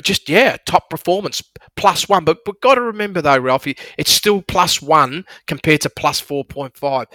just, 0.02 0.28
yeah, 0.28 0.56
top 0.66 0.88
performance, 0.88 1.42
plus 1.76 2.08
one. 2.08 2.24
But 2.24 2.38
we've 2.46 2.60
got 2.60 2.76
to 2.76 2.80
remember, 2.80 3.20
though, 3.20 3.38
Ralphie, 3.38 3.76
it's 3.98 4.10
still 4.10 4.42
plus 4.42 4.80
one 4.80 5.24
compared 5.46 5.82
to 5.82 5.90
plus 5.90 6.20
4.5. 6.20 7.06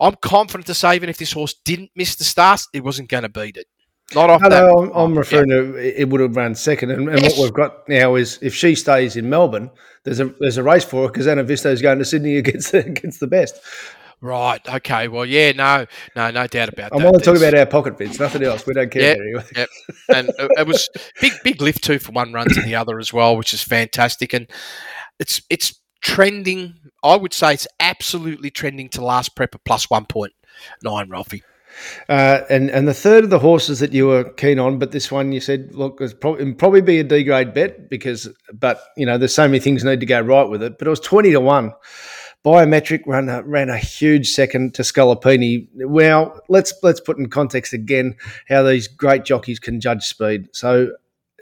I'm 0.00 0.14
confident 0.22 0.66
to 0.66 0.74
say, 0.74 0.94
even 0.94 1.08
if 1.08 1.18
this 1.18 1.32
horse 1.32 1.54
didn't 1.64 1.90
miss 1.96 2.16
the 2.16 2.24
starts, 2.24 2.68
it 2.72 2.84
wasn't 2.84 3.08
going 3.08 3.22
to 3.22 3.28
beat 3.28 3.56
it. 3.56 3.66
Not 4.14 4.30
off 4.30 4.40
no, 4.40 4.48
that. 4.48 4.66
No, 4.66 4.82
I'm, 4.84 4.90
I'm 4.92 5.18
referring 5.18 5.50
yeah. 5.50 5.56
to 5.56 6.00
it 6.00 6.08
would 6.08 6.20
have 6.20 6.34
run 6.34 6.54
second, 6.54 6.90
and, 6.90 7.08
and 7.10 7.20
yes. 7.20 7.36
what 7.36 7.44
we've 7.44 7.52
got 7.52 7.86
now 7.90 8.14
is 8.14 8.38
if 8.40 8.54
she 8.54 8.74
stays 8.74 9.16
in 9.16 9.28
Melbourne, 9.28 9.70
there's 10.04 10.18
a 10.18 10.32
there's 10.40 10.56
a 10.56 10.62
race 10.62 10.84
for 10.84 11.02
her 11.02 11.12
because 11.12 11.26
Anavisto 11.26 11.66
is 11.66 11.82
going 11.82 11.98
to 11.98 12.06
Sydney 12.06 12.36
against 12.38 12.72
against 12.72 13.20
the 13.20 13.26
best. 13.26 13.60
Right. 14.20 14.60
Okay. 14.68 15.08
Well, 15.08 15.24
yeah. 15.24 15.52
No. 15.52 15.86
No. 16.16 16.30
No 16.30 16.46
doubt 16.46 16.68
about 16.70 16.92
I 16.92 16.98
that. 16.98 17.04
want 17.04 17.18
to 17.18 17.24
talk 17.24 17.38
There's- 17.38 17.52
about 17.52 17.58
our 17.60 17.66
pocket 17.66 17.96
bits, 17.98 18.18
nothing 18.18 18.42
else. 18.42 18.66
We 18.66 18.74
don't 18.74 18.90
care 18.90 19.12
about 19.12 19.22
anyway. 19.24 19.44
Yep. 19.56 19.68
and 20.14 20.30
it, 20.58 20.66
was 20.66 20.88
big, 21.20 21.32
big 21.44 21.60
lift 21.60 21.84
too 21.84 21.98
for 21.98 22.12
one 22.12 22.32
run 22.32 22.48
to 22.48 22.62
the 22.62 22.74
other 22.74 22.98
as 22.98 23.12
well, 23.12 23.36
which 23.36 23.54
is 23.54 23.62
fantastic. 23.62 24.32
And 24.32 24.48
it's 25.20 25.42
it's 25.50 25.74
trending. 26.00 26.74
I 27.04 27.16
would 27.16 27.32
say 27.32 27.54
it's 27.54 27.68
absolutely 27.78 28.50
trending 28.50 28.88
to 28.90 29.04
last 29.04 29.36
prep 29.36 29.54
at 29.54 29.64
plus 29.64 29.88
one 29.88 30.06
point 30.06 30.32
nine, 30.82 31.08
Ralphie. 31.10 31.44
Uh, 32.08 32.40
and 32.50 32.70
and 32.72 32.88
the 32.88 32.94
third 32.94 33.22
of 33.22 33.30
the 33.30 33.38
horses 33.38 33.78
that 33.78 33.92
you 33.92 34.08
were 34.08 34.24
keen 34.24 34.58
on, 34.58 34.80
but 34.80 34.90
this 34.90 35.12
one 35.12 35.30
you 35.30 35.38
said, 35.38 35.72
look, 35.76 36.00
it's 36.00 36.12
probably, 36.12 36.42
it'd 36.42 36.58
probably 36.58 36.80
be 36.80 36.98
a 36.98 37.04
D 37.04 37.22
grade 37.22 37.54
bet 37.54 37.88
because, 37.88 38.28
but 38.52 38.80
you 38.96 39.06
know, 39.06 39.16
there's 39.16 39.32
so 39.34 39.46
many 39.46 39.60
things 39.60 39.84
need 39.84 40.00
to 40.00 40.06
go 40.06 40.20
right 40.20 40.48
with 40.48 40.60
it. 40.60 40.76
But 40.76 40.88
it 40.88 40.90
was 40.90 40.98
twenty 40.98 41.30
to 41.30 41.40
one. 41.40 41.72
Biometric 42.44 43.02
ran 43.06 43.28
a, 43.28 43.42
ran 43.42 43.68
a 43.68 43.76
huge 43.76 44.30
second 44.30 44.74
to 44.74 44.82
Scalapini. 44.82 45.68
Well, 45.74 46.40
let's 46.48 46.72
let's 46.82 47.00
put 47.00 47.18
in 47.18 47.28
context 47.28 47.72
again 47.72 48.16
how 48.48 48.62
these 48.62 48.86
great 48.88 49.24
jockeys 49.24 49.58
can 49.58 49.80
judge 49.80 50.04
speed. 50.04 50.48
So 50.52 50.92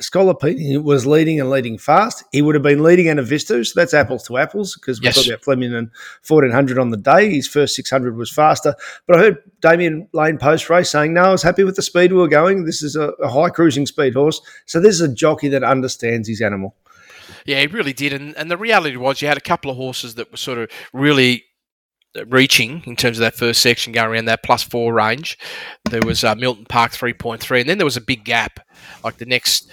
Scalapini 0.01 0.83
was 0.83 1.07
leading 1.07 1.41
and 1.41 1.49
leading 1.51 1.79
fast. 1.79 2.25
He 2.33 2.43
would 2.43 2.55
have 2.55 2.63
been 2.63 2.83
leading 2.83 3.07
in 3.07 3.19
a 3.19 3.23
Vistu, 3.23 3.65
so 3.65 3.79
that's 3.79 3.95
apples 3.95 4.27
to 4.27 4.37
apples 4.37 4.75
because 4.75 5.01
we 5.01 5.05
Yes. 5.07 5.15
talked 5.17 5.29
about 5.29 5.45
Flemington 5.45 5.91
1400 6.27 6.79
on 6.79 6.91
the 6.91 6.97
day. 6.99 7.31
His 7.33 7.47
first 7.49 7.75
600 7.77 8.17
was 8.17 8.31
faster. 8.31 8.75
But 9.07 9.17
I 9.17 9.19
heard 9.21 9.37
Damian 9.61 10.09
Lane 10.13 10.39
post 10.39 10.69
race 10.69 10.91
saying, 10.91 11.15
no, 11.15 11.23
I 11.23 11.31
was 11.31 11.43
happy 11.43 11.65
with 11.65 11.77
the 11.77 11.83
speed 11.83 12.13
we 12.13 12.19
were 12.19 12.29
going. 12.29 12.65
This 12.65 12.83
is 12.83 12.95
a, 12.97 13.09
a 13.23 13.29
high 13.29 13.49
cruising 13.51 13.87
speed 13.87 14.15
horse. 14.15 14.41
So 14.67 14.81
this 14.81 14.95
is 14.95 15.01
a 15.03 15.09
jockey 15.13 15.49
that 15.49 15.63
understands 15.65 16.29
his 16.29 16.43
animal. 16.43 16.75
Yeah, 17.47 17.61
he 17.61 17.67
really 17.67 17.93
did. 17.93 18.13
And 18.13 18.37
and 18.37 18.51
the 18.51 18.57
reality 18.57 18.97
was, 18.97 19.23
you 19.23 19.29
had 19.29 19.37
a 19.37 19.43
couple 19.43 19.71
of 19.71 19.77
horses 19.77 20.15
that 20.17 20.31
were 20.31 20.37
sort 20.37 20.59
of 20.59 20.71
really 20.93 21.45
uh, 22.17 22.27
reaching 22.27 22.83
in 22.87 22.97
terms 22.97 23.19
of 23.19 23.23
that 23.23 23.35
first 23.35 23.63
section 23.63 23.93
going 23.93 24.11
around 24.11 24.25
that 24.27 24.43
plus 24.43 24.63
four 24.63 24.93
range. 24.95 25.39
There 25.91 26.03
was 26.05 26.25
uh, 26.25 26.35
Milton 26.35 26.67
Park 26.69 26.93
3.3, 26.93 27.61
and 27.61 27.69
then 27.69 27.79
there 27.79 27.85
was 27.85 27.97
a 27.97 28.03
big 28.03 28.25
gap. 28.25 28.61
Like 29.05 29.19
the 29.19 29.27
next 29.27 29.71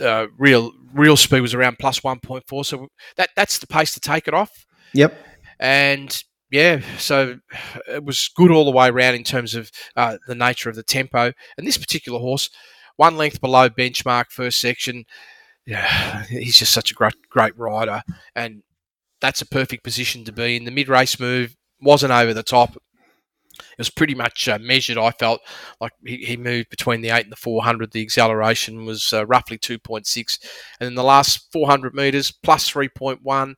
uh, 0.00 0.26
real 0.38 0.72
real 0.92 1.16
speed 1.16 1.40
was 1.40 1.54
around 1.54 1.78
plus 1.78 2.00
1.4. 2.00 2.64
So 2.64 2.88
that 3.16 3.30
that's 3.36 3.58
the 3.58 3.66
pace 3.66 3.94
to 3.94 4.00
take 4.00 4.28
it 4.28 4.34
off. 4.34 4.66
Yep. 4.94 5.16
And 5.58 6.22
yeah, 6.50 6.80
so 6.98 7.38
it 7.88 8.04
was 8.04 8.30
good 8.36 8.50
all 8.50 8.64
the 8.64 8.70
way 8.70 8.88
around 8.88 9.14
in 9.14 9.24
terms 9.24 9.54
of 9.54 9.70
uh, 9.96 10.18
the 10.28 10.34
nature 10.34 10.68
of 10.70 10.76
the 10.76 10.82
tempo. 10.82 11.32
And 11.58 11.66
this 11.66 11.78
particular 11.78 12.18
horse, 12.18 12.50
one 12.96 13.16
length 13.16 13.40
below 13.40 13.68
benchmark 13.68 14.26
first 14.30 14.60
section. 14.60 15.04
Yeah, 15.66 16.24
he's 16.24 16.56
just 16.56 16.72
such 16.72 16.92
a 16.92 16.94
great 16.94 17.14
great 17.28 17.56
rider, 17.58 18.02
and 18.34 18.62
that's 19.20 19.42
a 19.42 19.46
perfect 19.46 19.82
position 19.82 20.24
to 20.24 20.32
be 20.32 20.56
in. 20.56 20.64
The 20.64 20.70
mid 20.70 20.88
race 20.88 21.18
move 21.18 21.56
wasn't 21.80 22.12
over 22.12 22.32
the 22.32 22.42
top. 22.42 22.76
It 22.76 23.78
was 23.78 23.90
pretty 23.90 24.14
much 24.14 24.48
uh, 24.48 24.58
measured. 24.60 24.98
I 24.98 25.10
felt 25.12 25.40
like 25.80 25.92
he, 26.04 26.18
he 26.18 26.36
moved 26.36 26.68
between 26.68 27.00
the 27.00 27.10
eight 27.10 27.24
and 27.24 27.32
the 27.32 27.36
four 27.36 27.64
hundred. 27.64 27.90
The 27.90 28.02
acceleration 28.02 28.84
was 28.84 29.12
uh, 29.12 29.26
roughly 29.26 29.58
two 29.58 29.78
point 29.78 30.06
six, 30.06 30.38
and 30.78 30.86
in 30.86 30.94
the 30.94 31.02
last 31.02 31.48
four 31.52 31.66
hundred 31.66 31.94
meters 31.94 32.30
plus 32.30 32.68
three 32.68 32.88
point 32.88 33.20
one, 33.22 33.56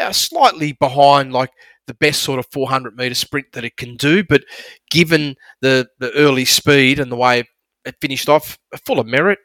uh, 0.00 0.12
slightly 0.12 0.72
behind 0.72 1.32
like 1.32 1.50
the 1.88 1.94
best 1.94 2.22
sort 2.22 2.38
of 2.38 2.46
400 2.52 2.96
meter 2.96 3.14
sprint 3.14 3.46
that 3.54 3.64
it 3.64 3.76
can 3.78 3.96
do. 3.96 4.22
But 4.22 4.44
given 4.90 5.34
the, 5.62 5.88
the 5.98 6.12
early 6.12 6.44
speed 6.44 7.00
and 7.00 7.10
the 7.10 7.16
way 7.16 7.44
it 7.84 7.96
finished 8.00 8.28
off, 8.28 8.58
full 8.84 9.00
of 9.00 9.06
merit. 9.06 9.38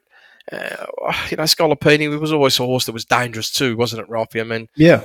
Uh, 0.51 0.85
you 1.29 1.37
know, 1.37 1.43
Scolopini 1.43 2.19
was 2.19 2.31
always 2.33 2.59
a 2.59 2.65
horse 2.65 2.85
that 2.85 2.91
was 2.91 3.05
dangerous 3.05 3.49
too, 3.51 3.77
wasn't 3.77 4.01
it, 4.01 4.09
Ralphie? 4.09 4.41
I 4.41 4.43
mean, 4.43 4.67
Yeah. 4.75 5.03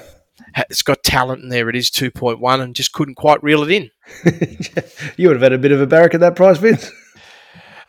it's 0.68 0.82
got 0.82 1.02
talent 1.04 1.42
and 1.42 1.52
there. 1.52 1.68
It 1.68 1.76
is 1.76 1.90
2.1 1.90 2.60
and 2.60 2.74
just 2.74 2.92
couldn't 2.92 3.14
quite 3.14 3.42
reel 3.42 3.62
it 3.62 3.70
in. 3.70 3.90
you 5.16 5.28
would 5.28 5.36
have 5.36 5.42
had 5.42 5.52
a 5.52 5.58
bit 5.58 5.72
of 5.72 5.80
a 5.80 5.86
barrack 5.86 6.14
at 6.14 6.20
that 6.20 6.36
price, 6.36 6.58
Vince. 6.58 6.90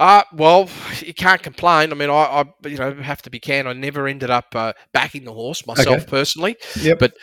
Uh, 0.02 0.24
well, 0.32 0.70
you 1.02 1.14
can't 1.14 1.44
complain. 1.44 1.92
I 1.92 1.96
mean, 1.96 2.10
I, 2.10 2.14
I 2.14 2.46
you 2.70 2.78
know, 2.78 2.94
have 3.02 3.22
to 3.24 3.30
be 3.30 3.38
candid. 3.38 3.76
I 3.76 3.78
never 3.78 4.08
ended 4.08 4.30
up 4.30 4.56
uh, 4.56 4.72
backing 4.94 5.26
the 5.26 5.34
horse 5.34 5.68
myself 5.68 5.90
Okay. 5.98 6.06
personally. 6.06 6.56
Yep. 6.80 7.00
But 7.00 7.14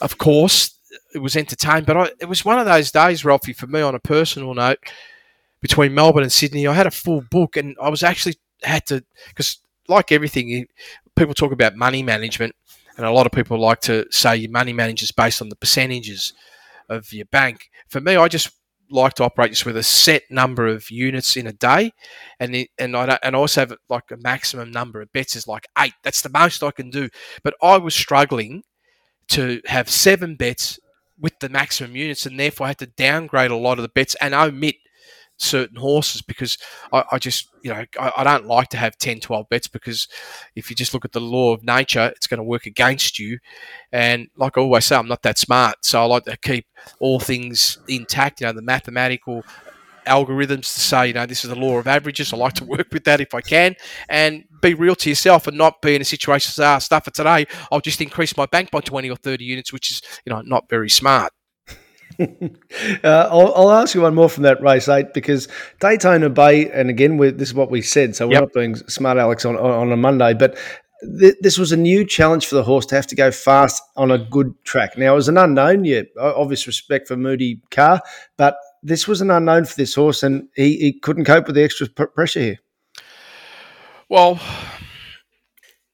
of 0.00 0.18
course, 0.18 0.74
it 1.14 1.20
was 1.20 1.36
entertained. 1.36 1.86
But 1.86 1.96
I, 1.96 2.10
it 2.20 2.28
was 2.28 2.44
one 2.44 2.58
of 2.58 2.66
those 2.66 2.90
days, 2.90 3.24
Ralphie, 3.24 3.52
for 3.52 3.68
me 3.68 3.80
on 3.80 3.94
a 3.94 4.00
personal 4.00 4.54
note, 4.54 4.78
between 5.60 5.94
Melbourne 5.94 6.24
and 6.24 6.32
Sydney, 6.32 6.66
I 6.66 6.72
had 6.72 6.88
a 6.88 6.90
full 6.90 7.20
book, 7.30 7.56
and 7.56 7.76
I 7.80 7.90
was 7.90 8.02
actually 8.02 8.34
had 8.64 8.84
to 8.86 9.04
because, 9.28 9.58
like 9.88 10.12
everything, 10.12 10.66
people 11.16 11.34
talk 11.34 11.52
about 11.52 11.76
money 11.76 12.02
management, 12.02 12.54
and 12.96 13.06
a 13.06 13.10
lot 13.10 13.26
of 13.26 13.32
people 13.32 13.58
like 13.58 13.80
to 13.82 14.06
say 14.10 14.36
your 14.36 14.50
money 14.50 14.72
manages 14.72 15.12
based 15.12 15.42
on 15.42 15.48
the 15.48 15.56
percentages 15.56 16.32
of 16.88 17.12
your 17.12 17.26
bank. 17.26 17.70
For 17.88 18.00
me, 18.00 18.16
I 18.16 18.28
just 18.28 18.50
like 18.90 19.14
to 19.14 19.24
operate 19.24 19.50
just 19.50 19.66
with 19.66 19.76
a 19.76 19.82
set 19.82 20.22
number 20.30 20.66
of 20.66 20.90
units 20.90 21.36
in 21.36 21.46
a 21.46 21.52
day, 21.52 21.92
and 22.40 22.54
it, 22.54 22.70
and 22.78 22.96
I 22.96 23.18
and 23.22 23.34
I 23.36 23.38
also 23.38 23.62
have 23.62 23.74
like 23.88 24.10
a 24.12 24.16
maximum 24.16 24.70
number 24.70 25.00
of 25.00 25.12
bets 25.12 25.36
is 25.36 25.48
like 25.48 25.66
eight. 25.78 25.94
That's 26.02 26.22
the 26.22 26.30
most 26.30 26.62
I 26.62 26.70
can 26.70 26.90
do. 26.90 27.08
But 27.42 27.54
I 27.62 27.78
was 27.78 27.94
struggling 27.94 28.62
to 29.28 29.60
have 29.66 29.90
seven 29.90 30.36
bets 30.36 30.78
with 31.18 31.38
the 31.40 31.48
maximum 31.48 31.96
units, 31.96 32.26
and 32.26 32.38
therefore 32.38 32.66
I 32.66 32.70
had 32.70 32.78
to 32.78 32.86
downgrade 32.86 33.50
a 33.50 33.56
lot 33.56 33.78
of 33.78 33.82
the 33.82 33.88
bets 33.88 34.14
and 34.20 34.34
omit 34.34 34.76
certain 35.38 35.76
horses 35.76 36.22
because 36.22 36.56
I, 36.92 37.04
I 37.12 37.18
just 37.18 37.50
you 37.62 37.72
know 37.72 37.84
I, 38.00 38.12
I 38.18 38.24
don't 38.24 38.46
like 38.46 38.68
to 38.70 38.76
have 38.76 38.96
10 38.98 39.20
12 39.20 39.48
bets 39.48 39.68
because 39.68 40.08
if 40.54 40.70
you 40.70 40.76
just 40.76 40.94
look 40.94 41.04
at 41.04 41.12
the 41.12 41.20
law 41.20 41.52
of 41.52 41.62
nature 41.62 42.12
it's 42.14 42.26
going 42.26 42.38
to 42.38 42.44
work 42.44 42.66
against 42.66 43.18
you. 43.18 43.38
And 43.92 44.28
like 44.36 44.56
i 44.56 44.60
always 44.60 44.84
say 44.84 44.96
i'm 44.96 45.08
not 45.08 45.22
that 45.22 45.38
smart 45.38 45.76
so 45.84 46.00
i 46.02 46.04
like 46.04 46.24
to 46.24 46.36
keep 46.36 46.66
all 47.00 47.20
things 47.20 47.78
intact 47.88 48.40
you 48.40 48.46
know 48.46 48.52
the 48.52 48.62
mathematical 48.62 49.42
algorithms 50.06 50.72
to 50.72 50.80
say 50.80 51.08
you 51.08 51.12
know 51.12 51.26
this 51.26 51.44
is 51.44 51.50
the 51.50 51.56
law 51.56 51.78
of 51.78 51.86
averages. 51.86 52.32
I 52.32 52.36
like 52.36 52.54
to 52.54 52.64
work 52.64 52.88
with 52.92 53.04
that 53.04 53.20
if 53.20 53.34
i 53.34 53.40
can. 53.40 53.74
And 54.08 54.44
be 54.62 54.74
real 54.74 54.94
to 54.96 55.08
yourself 55.08 55.46
and 55.46 55.58
not 55.58 55.82
be 55.82 55.94
in 55.94 56.00
a 56.02 56.04
situation 56.04 56.52
say 56.52 56.64
ah 56.64 56.78
stuff 56.78 57.04
for 57.04 57.10
today 57.10 57.46
i'll 57.70 57.80
just 57.80 58.00
increase 58.00 58.36
my 58.36 58.46
bank 58.46 58.70
by 58.70 58.80
20 58.80 59.10
or 59.10 59.16
30 59.16 59.44
units 59.44 59.72
which 59.72 59.90
is 59.90 60.02
you 60.24 60.32
know 60.32 60.40
not 60.42 60.68
very 60.68 60.88
smart 60.88 61.32
Uh, 62.18 63.28
I'll, 63.30 63.52
I'll 63.54 63.70
ask 63.72 63.94
you 63.94 64.02
one 64.02 64.14
more 64.14 64.28
from 64.28 64.42
that 64.44 64.60
race 64.62 64.88
eight 64.88 65.12
because 65.14 65.48
Daytona 65.80 66.30
Bay, 66.30 66.70
and 66.70 66.88
again, 66.90 67.16
this 67.18 67.48
is 67.48 67.54
what 67.54 67.70
we 67.70 67.82
said, 67.82 68.16
so 68.16 68.26
we're 68.26 68.34
Yep. 68.34 68.42
not 68.42 68.52
being 68.52 68.76
smart, 68.76 69.18
Alex, 69.18 69.44
on 69.44 69.56
on 69.56 69.70
on 69.70 69.92
a 69.92 69.96
Monday, 69.96 70.34
but. 70.34 70.56
Th- 71.20 71.36
this 71.42 71.58
was 71.58 71.72
a 71.72 71.76
new 71.76 72.06
challenge 72.06 72.46
for 72.46 72.54
the 72.54 72.62
horse 72.62 72.86
to 72.86 72.94
have 72.94 73.06
to 73.08 73.14
go 73.14 73.30
fast 73.30 73.82
on 73.96 74.10
a 74.10 74.16
good 74.16 74.54
track. 74.64 74.96
Now, 74.96 75.12
it 75.12 75.16
was 75.16 75.28
an 75.28 75.36
unknown, 75.36 75.84
yeah, 75.84 76.02
obvious 76.18 76.66
respect 76.66 77.06
for 77.06 77.18
Moody 77.18 77.60
Carr, 77.70 78.00
but 78.38 78.56
this 78.82 79.06
was 79.06 79.20
an 79.20 79.30
unknown 79.30 79.66
for 79.66 79.76
this 79.76 79.94
horse, 79.94 80.22
and 80.22 80.48
he, 80.56 80.78
he 80.78 80.92
couldn't 80.98 81.26
cope 81.26 81.46
with 81.48 81.54
the 81.54 81.62
extra 81.64 81.86
p- 81.86 82.06
pressure 82.14 82.40
here. 82.40 82.58
Well, 84.08 84.40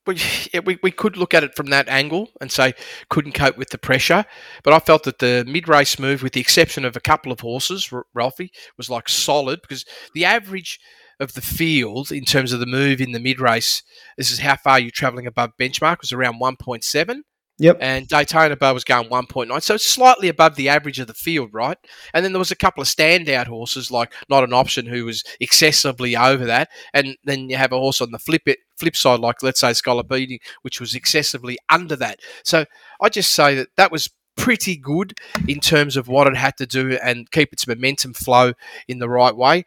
we, 0.07 0.19
we, 0.65 0.79
we 0.83 0.91
could 0.91 1.17
look 1.17 1.35
at 1.35 1.45
it 1.45 1.55
from 1.55 1.67
that 1.67 1.89
angle 1.89 2.31
and 2.41 2.51
say 2.51 2.75
couldn't 3.09 3.33
cope 3.33 3.57
with 3.57 3.71
the 3.71 3.79
pressure. 3.79 4.25
But 4.63 4.75
I 4.75 4.79
felt 4.79 5.05
that 5.05 5.19
the 5.19 5.45
mid 5.47 5.69
race 5.69 5.99
move, 5.99 6.23
with 6.23 6.33
the 6.33 6.41
exception 6.41 6.85
of 6.85 6.97
a 6.97 7.01
couple 7.01 7.33
of 7.33 7.41
horses, 7.41 7.89
R- 7.93 8.07
Ralphie, 8.15 8.53
was 8.77 8.91
like 8.91 9.09
solid 9.09 9.61
because 9.63 9.85
the 10.15 10.25
average 10.25 10.79
of 11.21 11.35
the 11.35 11.41
field 11.41 12.11
in 12.11 12.25
terms 12.25 12.53
of 12.53 12.61
the 12.61 12.67
move 12.67 13.01
in 13.01 13.13
the 13.13 13.21
mid 13.21 13.41
race, 13.41 13.83
this 14.17 14.31
is 14.31 14.41
how 14.41 14.57
far 14.57 14.81
you're 14.81 14.91
traveling 14.91 15.27
above 15.27 15.51
benchmark, 15.59 16.01
was 16.01 16.13
around 16.13 16.41
1.7. 16.41 17.21
Yep. 17.59 17.79
And 17.81 18.09
Daytona 18.09 18.57
Bay 18.57 18.73
was 18.73 18.85
going 18.85 19.09
1.9. 19.09 19.63
So 19.63 19.75
it's 19.75 19.87
slightly 19.87 20.29
above 20.29 20.57
the 20.57 20.69
average 20.69 20.99
of 20.99 21.07
the 21.07 21.15
field, 21.15 21.51
right? 21.53 21.77
And 22.15 22.25
then 22.25 22.33
there 22.33 22.39
was 22.39 22.51
a 22.51 22.57
couple 22.57 22.81
of 22.81 22.89
standout 22.89 23.47
horses, 23.47 23.91
like 23.91 24.13
Not 24.29 24.43
an 24.43 24.53
Option, 24.53 24.87
who 24.87 25.05
was 25.05 25.23
excessively 25.39 26.17
over 26.17 26.47
that. 26.47 26.71
And 26.95 27.17
then 27.25 27.51
you 27.51 27.57
have 27.57 27.73
a 27.73 27.79
horse 27.79 28.01
on 28.01 28.11
the 28.11 28.19
flip 28.19 28.43
it, 28.47 28.59
flip 28.79 28.97
side, 28.97 29.21
like 29.21 29.43
let's 29.43 29.61
say 29.61 29.71
Scolopini, 29.71 30.39
which 30.63 30.81
was 30.81 30.95
excessively 30.95 31.59
under 31.69 31.95
that. 31.97 32.21
So 32.43 32.65
I 33.01 33.09
just 33.11 33.33
say 33.33 33.55
that 33.57 33.69
that 33.77 33.93
was 33.93 34.09
pretty 34.35 34.77
good 34.77 35.13
in 35.47 35.61
terms 35.61 35.97
of 35.97 36.09
what 36.09 36.27
it 36.27 36.37
had 36.37 36.57
to 36.57 36.67
do 36.67 36.99
and 37.05 37.31
keep 37.31 37.53
its 37.53 37.67
momentum 37.67 38.15
flow 38.15 38.55
in 38.89 38.99
the 38.99 39.11
right 39.11 39.37
way. 39.37 39.65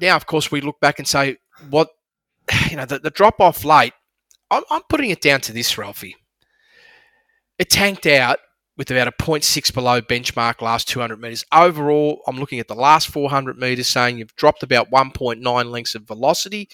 Now, 0.00 0.16
of 0.16 0.26
course, 0.26 0.50
we 0.50 0.62
look 0.62 0.80
back 0.80 0.98
and 0.98 1.06
say, 1.06 1.36
what, 1.68 1.90
you 2.70 2.76
know, 2.76 2.86
the, 2.86 2.98
the 2.98 3.10
drop 3.10 3.40
off 3.40 3.62
late, 3.62 3.92
I'm, 4.50 4.64
I'm 4.70 4.82
putting 4.88 5.10
it 5.10 5.20
down 5.20 5.42
to 5.42 5.52
this, 5.52 5.76
Ralphie 5.76 6.16
it 7.62 7.70
tanked 7.70 8.06
out 8.06 8.40
with 8.76 8.90
about 8.90 9.06
a 9.06 9.12
0.6 9.12 9.72
below 9.72 10.00
benchmark 10.00 10.60
last 10.60 10.88
200 10.88 11.20
metres. 11.20 11.44
Overall, 11.52 12.20
I'm 12.26 12.36
looking 12.36 12.58
at 12.58 12.66
the 12.66 12.74
last 12.74 13.06
400 13.06 13.56
metres 13.56 13.88
saying 13.88 14.18
you've 14.18 14.34
dropped 14.34 14.64
about 14.64 14.90
1.9 14.90 15.70
lengths 15.70 15.94
of 15.94 16.02
velocity. 16.02 16.68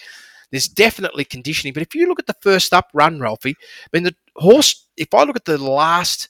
There's 0.49 0.67
definitely 0.67 1.25
conditioning, 1.25 1.73
but 1.73 1.83
if 1.83 1.93
you 1.93 2.07
look 2.07 2.17
at 2.17 2.25
the 2.25 2.35
first 2.41 2.73
up 2.73 2.87
run, 2.95 3.19
Ralphie, 3.19 3.53
I 3.61 3.87
mean, 3.93 4.01
the 4.01 4.15
horse, 4.37 4.87
if 4.97 5.13
I 5.13 5.25
look 5.25 5.35
at 5.35 5.45
the 5.45 5.59
last 5.59 6.27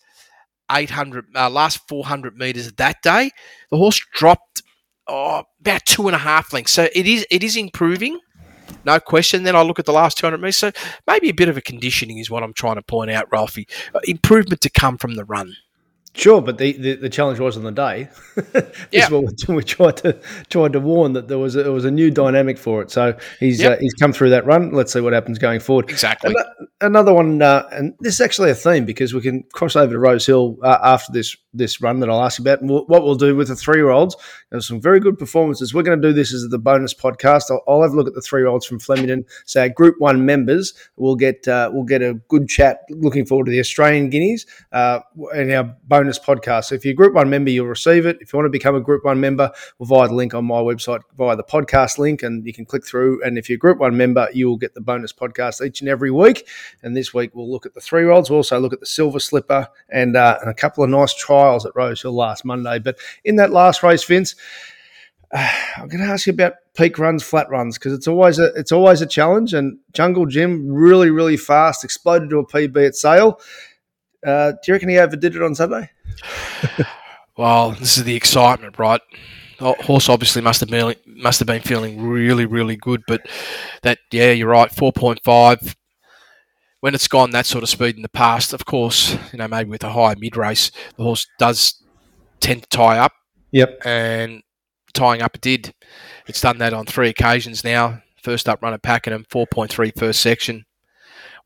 800, 0.70 1.28
uh, 1.38 1.50
last 1.50 1.88
400 1.88 2.36
metres 2.36 2.68
of 2.68 2.76
that 2.76 3.02
day, 3.02 3.32
the 3.72 3.78
horse 3.78 4.06
dropped 4.14 4.62
oh, 5.08 5.44
about 5.62 5.86
two 5.86 6.08
and 6.10 6.16
a 6.16 6.20
half 6.20 6.52
lengths. 6.52 6.74
So 6.74 6.90
it 6.94 7.08
is, 7.08 7.26
it 7.32 7.46
is 7.46 7.56
improving. 7.56 8.20
No 8.86 9.00
question. 9.00 9.44
Then 9.44 9.56
I 9.56 9.62
look 9.62 9.80
at 9.80 9.86
the 9.86 9.92
last 9.94 10.18
200 10.18 10.38
metres. 10.38 10.58
So 10.58 10.72
maybe 11.08 11.30
a 11.30 11.34
bit 11.34 11.50
of 11.50 11.58
a 11.58 11.62
conditioning 11.62 12.18
is 12.18 12.30
what 12.30 12.44
I'm 12.44 12.54
trying 12.54 12.76
to 12.76 12.82
point 12.82 13.12
out, 13.12 13.32
Ralphie. 13.32 13.68
Uh, 13.94 14.00
improvement 14.06 14.62
to 14.62 14.70
come 14.70 14.98
from 14.98 15.16
the 15.16 15.26
run. 15.26 15.56
Sure, 16.16 16.42
but 16.42 16.58
the, 16.58 16.74
the, 16.74 16.96
the 16.96 17.10
challenge 17.10 17.40
was 17.40 17.56
on 17.56 17.64
the 17.64 17.72
day. 17.72 18.10
Yeah. 18.92 19.10
what 19.10 19.26
we, 19.48 19.56
we 19.56 19.64
tried 19.64 19.98
to 19.98 20.18
tried 20.50 20.74
to 20.74 20.80
warn 20.80 21.14
that 21.14 21.28
there 21.28 21.38
was 21.38 21.56
a, 21.56 21.64
there 21.64 21.72
was 21.74 21.86
a 21.86 21.92
new 21.92 22.10
dynamic 22.10 22.58
for 22.58 22.82
it. 22.82 22.90
So 22.90 23.18
he's 23.40 23.60
Yep. 23.62 23.78
uh, 23.78 23.82
he's 23.82 23.94
come 23.96 24.14
through 24.14 24.30
that 24.32 24.46
run. 24.46 24.72
Let's 24.72 24.94
see 24.94 25.02
what 25.02 25.12
happens 25.14 25.38
going 25.38 25.60
forward. 25.60 25.90
Exactly. 25.90 26.30
Ano- 26.36 26.68
Another 26.82 27.14
one, 27.14 27.42
uh, 27.42 27.68
and 27.74 27.94
this 28.00 28.14
is 28.14 28.22
actually 28.22 28.50
a 28.52 28.56
theme 28.56 28.86
because 28.86 29.14
we 29.14 29.20
can 29.20 29.44
cross 29.52 29.76
over 29.76 29.92
to 29.92 30.00
Rose 30.00 30.26
Hill 30.26 30.58
uh, 30.64 30.78
after 30.82 31.12
this 31.12 31.36
this 31.54 31.82
run 31.82 32.00
that 32.00 32.10
I'll 32.10 32.24
ask 32.24 32.40
you 32.40 32.44
about. 32.44 32.62
And 32.62 32.70
we'll, 32.70 32.86
what 32.86 33.04
we'll 33.04 33.16
do 33.16 33.36
with 33.36 33.50
the 33.50 33.56
three 33.58 33.78
year 33.80 33.90
olds, 33.90 34.16
there's 34.50 34.66
some 34.66 34.80
very 34.80 35.02
good 35.02 35.20
performances. 35.20 35.74
We're 35.74 35.84
going 35.84 36.02
to 36.02 36.08
do 36.08 36.14
this 36.14 36.34
as 36.34 36.48
the 36.48 36.58
bonus 36.58 36.94
podcast. 36.94 37.52
I'll, 37.52 37.62
I'll 37.68 37.82
have 37.82 37.92
a 37.92 37.96
look 37.98 38.08
at 38.08 38.14
the 38.14 38.22
three 38.22 38.40
year 38.40 38.48
olds 38.48 38.66
from 38.66 38.80
Flemington. 38.80 39.26
So 39.46 39.60
our 39.62 39.68
Group 39.68 39.96
One 40.00 40.26
members, 40.26 40.74
we'll 40.96 41.18
get 41.18 41.46
uh, 41.50 41.70
we'll 41.74 41.84
get 41.84 42.02
a 42.02 42.14
good 42.30 42.48
chat. 42.48 42.84
Looking 42.90 43.26
forward 43.26 43.46
to 43.48 43.52
the 43.52 43.60
Australian 43.60 44.10
Guineas 44.10 44.46
uh, 44.72 45.02
in 45.36 45.52
our 45.52 45.66
bonus 45.84 45.99
podcast. 46.08 46.66
So 46.66 46.76
if 46.76 46.86
you're 46.86 46.94
a 46.94 46.96
Group 46.96 47.14
One 47.14 47.30
member, 47.30 47.50
you'll 47.50 47.68
receive 47.68 48.06
it. 48.06 48.18
If 48.22 48.32
you 48.32 48.38
want 48.38 48.46
to 48.46 48.52
become 48.52 48.76
a 48.76 48.80
Group 48.80 49.04
One 49.04 49.20
member, 49.20 49.52
well, 49.78 49.88
via 49.88 50.08
the 50.08 50.14
link 50.14 50.34
on 50.34 50.46
my 50.46 50.62
website, 50.62 51.02
via 51.18 51.36
the 51.36 51.44
podcast 51.44 51.98
link, 51.98 52.24
and 52.24 52.46
you 52.46 52.54
can 52.54 52.66
click 52.66 52.86
through. 52.86 53.22
And 53.24 53.38
if 53.38 53.50
you're 53.50 53.58
a 53.58 53.60
Group 53.60 53.80
One 53.80 53.98
member, 53.98 54.30
you 54.34 54.48
will 54.48 54.58
get 54.58 54.74
the 54.74 54.82
bonus 54.82 55.12
podcast 55.12 55.66
each 55.66 55.82
and 55.82 55.90
every 55.90 56.12
week. 56.12 56.48
And 56.82 56.96
this 56.96 57.14
week 57.14 57.36
we'll 57.36 57.52
look 57.52 57.66
at 57.66 57.74
the 57.74 57.82
three 57.82 58.02
year 58.02 58.12
olds. 58.12 58.30
We'll 58.30 58.38
also 58.38 58.60
look 58.60 58.72
at 58.74 58.80
the 58.80 58.86
silver 58.86 59.20
slipper 59.20 59.68
and, 59.90 60.16
uh, 60.16 60.38
and 60.40 60.50
a 60.50 60.54
couple 60.54 60.84
of 60.84 60.90
nice 60.90 61.14
trials 61.14 61.66
at 61.66 61.76
Rose 61.76 62.02
Hill 62.02 62.14
last 62.14 62.46
Monday. 62.46 62.80
But 62.80 62.98
in 63.26 63.36
that 63.36 63.52
last 63.52 63.84
race, 63.84 64.04
Vince, 64.04 64.36
uh, 65.32 65.52
I'm 65.78 65.88
going 65.88 66.04
to 66.04 66.12
ask 66.12 66.28
you 66.28 66.34
about 66.34 66.54
peak 66.76 66.98
runs, 66.98 67.24
flat 67.24 67.50
runs, 67.50 67.78
because 67.78 67.94
it's 67.94 68.08
always 68.08 68.40
a 68.40 68.54
it's 68.56 68.72
always 68.72 69.02
a 69.02 69.06
challenge. 69.06 69.54
And 69.54 69.78
Jungle 69.94 70.26
Jim 70.26 70.72
really 70.72 71.10
really 71.10 71.38
fast, 71.38 71.84
exploded 71.84 72.30
to 72.30 72.40
a 72.40 72.46
PB 72.46 72.88
at 72.88 72.96
Sale. 72.96 73.40
Uh, 74.26 74.52
do 74.52 74.58
you 74.68 74.74
reckon 74.74 74.90
he 74.90 74.98
overdid 74.98 75.36
it 75.36 75.42
on 75.42 75.56
Saturday? 75.56 75.90
Well, 77.38 77.72
this 77.72 77.98
is 77.98 78.04
the 78.04 78.18
excitement, 78.18 78.78
right? 78.78 79.00
The 79.60 79.72
horse 79.72 80.10
obviously 80.10 80.42
must 80.42 80.60
have 80.60 80.68
been 80.70 80.94
must 81.06 81.40
have 81.40 81.48
been 81.48 81.62
feeling 81.62 82.02
really, 82.02 82.46
really 82.46 82.76
good. 82.76 83.02
But 83.08 83.22
that, 83.82 84.00
yeah, 84.12 84.32
you're 84.32 84.50
right. 84.50 84.70
Four 84.70 84.92
point 84.92 85.22
five. 85.24 85.78
When 86.82 86.94
it's 86.94 87.08
gone 87.08 87.32
that 87.32 87.46
sort 87.46 87.64
of 87.64 87.70
speed 87.70 87.96
in 87.96 88.02
the 88.02 88.10
past, 88.10 88.52
of 88.52 88.66
course, 88.66 89.14
you 89.32 89.38
know 89.40 89.48
maybe 89.48 89.70
with 89.70 89.86
a 89.86 89.90
higher 89.94 90.16
mid 90.20 90.36
race, 90.36 90.70
the 90.98 91.04
horse 91.04 91.26
does 91.40 91.82
tend 92.42 92.64
to 92.64 92.70
tie 92.70 92.98
up, 93.00 93.14
Yep. 93.52 93.86
and 93.86 94.42
tying 94.94 95.22
up 95.22 95.36
it 95.36 95.42
did. 95.42 95.74
It's 96.28 96.42
done 96.42 96.58
that 96.58 96.74
on 96.74 96.86
three 96.86 97.08
occasions 97.08 97.64
now. 97.64 98.02
First 98.22 98.50
up 98.50 98.62
run 98.62 98.74
at 98.74 98.84
Pakenham, 98.84 99.26
4.3 99.32 99.98
first 99.98 100.20
section, 100.20 100.66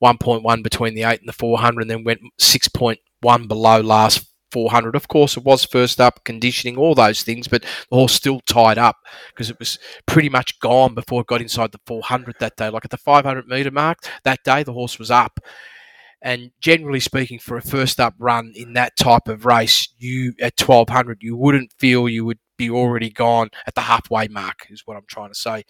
1.1 0.03 0.63
between 0.63 0.95
the 0.95 1.03
8 1.03 1.19
and 1.19 1.29
the 1.29 1.33
400, 1.33 1.81
and 1.81 1.89
then 1.89 2.03
went 2.03 2.19
6.1 2.39 3.47
below 3.47 3.81
last 3.81 4.27
400. 4.51 4.95
Of 4.95 5.07
course, 5.07 5.35
it 5.35 5.43
was 5.43 5.65
first 5.65 5.99
up, 5.99 6.23
conditioning, 6.23 6.77
all 6.77 6.95
those 6.95 7.23
things, 7.23 7.47
but 7.47 7.63
the 7.63 7.95
horse 7.95 8.13
still 8.13 8.39
tied 8.41 8.77
up 8.77 8.97
because 9.29 9.49
it 9.49 9.57
was 9.59 9.79
pretty 10.05 10.29
much 10.29 10.59
gone 10.59 10.93
before 10.93 11.21
it 11.21 11.27
got 11.27 11.41
inside 11.41 11.71
the 11.71 11.79
400 11.87 12.35
that 12.39 12.55
day. 12.55 12.69
Like 12.69 12.85
at 12.85 12.91
the 12.91 12.97
500 12.97 13.47
metre 13.47 13.71
mark 13.71 13.97
that 14.23 14.43
day, 14.43 14.63
the 14.63 14.73
horse 14.73 14.99
was 14.99 15.09
up. 15.09 15.39
And 16.21 16.51
generally 16.61 17.01
speaking, 17.01 17.39
for 17.39 17.57
a 17.57 17.61
first 17.61 17.99
up 17.99 18.13
run 18.17 18.53
in 18.55 18.73
that 18.73 18.95
type 18.95 19.27
of 19.27 19.45
race, 19.45 19.89
you 19.97 20.33
at 20.39 20.53
1200, 20.57 21.17
you 21.21 21.35
wouldn't 21.35 21.73
feel 21.77 22.07
you 22.07 22.23
would 22.23 22.39
be 22.57 22.69
already 22.69 23.09
gone 23.09 23.49
at 23.67 23.75
the 23.75 23.81
halfway 23.81 24.27
mark, 24.29 24.67
is 24.69 24.83
what 24.85 24.95
I'm 24.95 25.05
trying 25.07 25.31
to 25.31 25.39
say. 25.39 25.63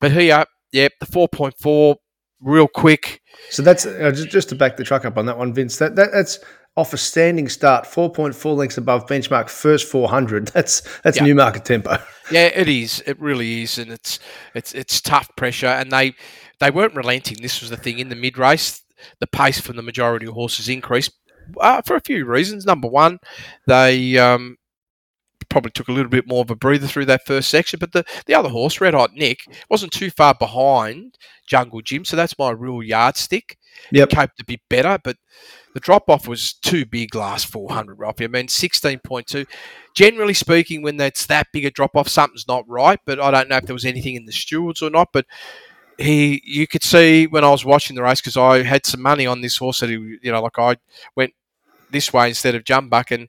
But 0.00 0.12
here, 0.12 0.44
yep, 0.72 0.92
the 1.00 1.06
4.4, 1.06 1.96
real 2.42 2.68
quick. 2.68 3.20
So 3.50 3.62
that's 3.62 3.86
uh, 3.86 4.10
just, 4.14 4.28
just 4.28 4.48
to 4.50 4.54
back 4.54 4.76
the 4.76 4.84
truck 4.84 5.04
up 5.04 5.16
on 5.16 5.26
that 5.26 5.38
one, 5.38 5.52
Vince. 5.54 5.78
That, 5.78 5.96
that 5.96 6.10
that's 6.12 6.38
off 6.76 6.92
a 6.92 6.96
standing 6.96 7.48
start, 7.48 7.86
four 7.86 8.10
point 8.10 8.34
four 8.34 8.54
lengths 8.54 8.78
above 8.78 9.06
benchmark, 9.06 9.48
first 9.48 9.88
four 9.90 10.08
hundred. 10.08 10.48
That's 10.54 10.80
that's 11.00 11.18
Yeah. 11.18 11.24
new 11.24 11.34
market 11.34 11.64
tempo. 11.64 11.98
Yeah, 12.30 12.46
it 12.46 12.68
is. 12.68 13.02
It 13.06 13.20
really 13.20 13.62
is, 13.62 13.78
and 13.78 13.90
it's 13.90 14.18
it's 14.54 14.72
it's 14.74 15.00
tough 15.00 15.28
pressure, 15.36 15.66
and 15.66 15.90
they 15.90 16.14
they 16.60 16.70
weren't 16.70 16.94
relenting. 16.94 17.38
This 17.42 17.60
was 17.60 17.70
the 17.70 17.76
thing 17.76 17.98
in 17.98 18.08
the 18.08 18.16
mid 18.16 18.38
race. 18.38 18.82
The 19.20 19.26
pace 19.26 19.60
from 19.60 19.76
the 19.76 19.82
majority 19.82 20.26
of 20.26 20.34
horses 20.34 20.68
increased 20.68 21.12
uh, 21.60 21.82
for 21.82 21.96
a 21.96 22.00
few 22.00 22.24
reasons. 22.24 22.64
Number 22.64 22.88
one, 22.88 23.18
they 23.66 24.16
um, 24.16 24.56
probably 25.52 25.70
took 25.70 25.88
a 25.88 25.92
little 25.92 26.10
bit 26.10 26.26
more 26.26 26.40
of 26.40 26.50
a 26.50 26.56
breather 26.56 26.86
through 26.86 27.04
that 27.04 27.26
first 27.26 27.50
section, 27.50 27.78
but 27.78 27.92
the, 27.92 28.04
the 28.26 28.34
other 28.34 28.48
horse, 28.48 28.80
Red 28.80 28.94
Hot 28.94 29.12
Nick, 29.12 29.40
wasn't 29.68 29.92
too 29.92 30.10
far 30.10 30.34
behind 30.34 31.18
Jungle 31.46 31.82
Jim, 31.82 32.04
so 32.04 32.16
that's 32.16 32.38
my 32.38 32.50
real 32.50 32.82
yardstick. 32.82 33.58
Yep. 33.90 34.10
Coped 34.10 34.40
a 34.40 34.44
bit 34.44 34.60
better, 34.68 34.98
but 35.02 35.16
the 35.74 35.80
drop 35.80 36.08
off 36.08 36.26
was 36.26 36.54
too 36.54 36.86
big 36.86 37.14
last 37.14 37.46
400, 37.46 37.98
Robbie. 37.98 38.24
I 38.24 38.28
mean, 38.28 38.46
16.2. 38.46 39.46
Generally 39.94 40.34
speaking, 40.34 40.82
when 40.82 40.96
that's 40.96 41.26
that 41.26 41.48
big 41.52 41.66
a 41.66 41.70
drop 41.70 41.96
off, 41.96 42.08
something's 42.08 42.48
not 42.48 42.68
right, 42.68 42.98
but 43.04 43.20
I 43.20 43.30
don't 43.30 43.48
know 43.48 43.56
if 43.58 43.66
there 43.66 43.74
was 43.74 43.84
anything 43.84 44.14
in 44.14 44.24
the 44.24 44.32
stewards 44.32 44.82
or 44.82 44.90
not. 44.90 45.08
But 45.12 45.26
he, 45.98 46.42
you 46.44 46.66
could 46.66 46.82
see 46.82 47.26
when 47.26 47.44
I 47.44 47.50
was 47.50 47.64
watching 47.64 47.96
the 47.96 48.02
race 48.02 48.20
because 48.20 48.36
I 48.36 48.62
had 48.62 48.86
some 48.86 49.02
money 49.02 49.26
on 49.26 49.40
this 49.40 49.56
horse 49.58 49.80
that 49.80 49.90
he, 49.90 50.18
you 50.22 50.32
know, 50.32 50.42
like 50.42 50.58
I 50.58 50.76
went 51.14 51.32
this 51.90 52.12
way 52.12 52.28
instead 52.28 52.54
of 52.54 52.64
jump 52.64 52.90
Jumbuck, 52.90 53.10
and 53.10 53.28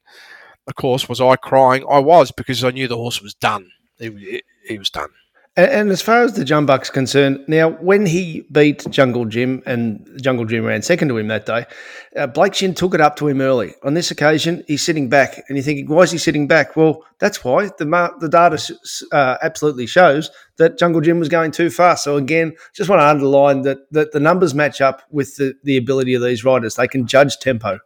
of 0.68 0.76
course, 0.76 1.10
was 1.10 1.22
I 1.22 1.36
crying? 1.36 1.86
I 1.90 2.00
was 2.00 2.32
because 2.32 2.64
I 2.64 2.72
knew 2.72 2.88
the 2.88 2.98
horse 2.98 3.22
was 3.22 3.34
done. 3.34 3.70
He, 4.00 4.44
he 4.68 4.78
was 4.78 4.90
done. 4.90 5.10
And, 5.56 5.70
and 5.72 5.92
as 5.92 6.02
far 6.02 6.24
as 6.24 6.34
the 6.34 6.44
Jumbuck's 6.44 6.90
concerned, 6.90 7.44
now 7.48 7.72
when 7.72 8.06
he 8.06 8.44
beat 8.52 8.90
Jungle 8.90 9.26
Jim 9.26 9.62
and 9.66 10.10
Jungle 10.22 10.46
Jim 10.46 10.66
ran 10.66 10.82
second 10.82 11.10
to 11.10 11.18
him 11.18 11.28
that 11.28 11.46
day, 11.46 11.66
uh, 12.16 12.28
Blake 12.28 12.56
Shinn 12.56 12.74
took 12.74 12.96
it 12.96 13.02
up 13.02 13.16
to 13.18 13.28
him 13.28 13.40
early. 13.40 13.76
On 13.84 13.94
this 13.94 14.10
occasion, 14.10 14.64
he's 14.68 14.84
sitting 14.84 15.10
back, 15.10 15.44
and 15.48 15.58
you're 15.58 15.64
thinking, 15.64 15.88
why 15.88 16.02
is 16.02 16.12
he 16.12 16.18
sitting 16.18 16.48
back? 16.48 16.76
Well, 16.76 17.04
that's 17.20 17.44
why 17.44 17.70
the 17.78 17.86
mar- 17.86 18.16
the 18.20 18.30
data 18.30 18.56
s- 18.56 18.72
s- 18.72 19.04
uh, 19.12 19.38
absolutely 19.44 19.86
shows 19.86 20.32
that 20.58 20.80
Jungle 20.80 21.02
Jim 21.02 21.20
was 21.20 21.30
going 21.30 21.52
too 21.52 21.70
fast. 21.70 22.04
So 22.04 22.18
again, 22.18 22.54
just 22.74 22.90
want 22.90 23.02
to 23.02 23.08
underline 23.08 23.62
that 23.62 23.92
that 23.92 24.12
the 24.12 24.20
numbers 24.20 24.56
match 24.56 24.82
up 24.82 25.04
with 25.12 25.36
the, 25.36 25.54
the 25.64 25.78
ability 25.78 26.16
of 26.16 26.24
these 26.24 26.44
riders. 26.44 26.76
They 26.76 26.88
can 26.88 27.06
judge 27.06 27.38
tempo. 27.38 27.80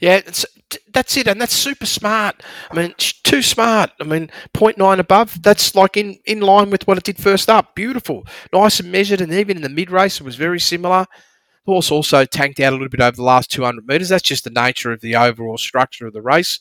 Yeah, 0.00 0.16
it's, 0.16 0.44
t- 0.44 0.61
that's 0.92 1.16
it, 1.16 1.26
and 1.26 1.40
that's 1.40 1.54
super 1.54 1.86
smart. 1.86 2.42
I 2.70 2.74
mean, 2.74 2.94
too 2.98 3.42
smart. 3.42 3.90
I 4.00 4.04
mean, 4.04 4.30
0.9 4.54 4.98
above, 4.98 5.42
that's 5.42 5.74
like 5.74 5.96
in, 5.96 6.18
in 6.24 6.40
line 6.40 6.70
with 6.70 6.86
what 6.86 6.98
it 6.98 7.04
did 7.04 7.18
first 7.18 7.48
up. 7.48 7.74
Beautiful. 7.74 8.26
Nice 8.52 8.80
and 8.80 8.90
measured, 8.92 9.20
and 9.20 9.32
even 9.32 9.56
in 9.56 9.62
the 9.62 9.68
mid 9.68 9.90
race, 9.90 10.20
it 10.20 10.24
was 10.24 10.36
very 10.36 10.60
similar. 10.60 11.06
The 11.64 11.72
horse 11.72 11.90
also 11.90 12.24
tanked 12.24 12.60
out 12.60 12.72
a 12.72 12.76
little 12.76 12.88
bit 12.88 13.00
over 13.00 13.16
the 13.16 13.22
last 13.22 13.50
200 13.50 13.86
metres. 13.86 14.08
That's 14.08 14.22
just 14.22 14.44
the 14.44 14.50
nature 14.50 14.92
of 14.92 15.00
the 15.00 15.16
overall 15.16 15.58
structure 15.58 16.06
of 16.06 16.12
the 16.12 16.22
race. 16.22 16.58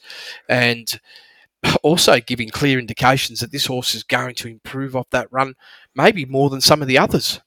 And 0.47 0.99
also 1.83 2.19
giving 2.19 2.49
clear 2.49 2.79
indications 2.79 3.39
that 3.39 3.51
this 3.51 3.65
horse 3.65 3.95
is 3.95 4.03
going 4.03 4.35
to 4.35 4.47
improve 4.47 4.95
off 4.95 5.09
that 5.11 5.27
run, 5.31 5.55
maybe 5.95 6.25
more 6.25 6.49
than 6.49 6.61
some 6.61 6.81
of 6.81 6.87
the 6.87 6.97
others. 6.97 7.41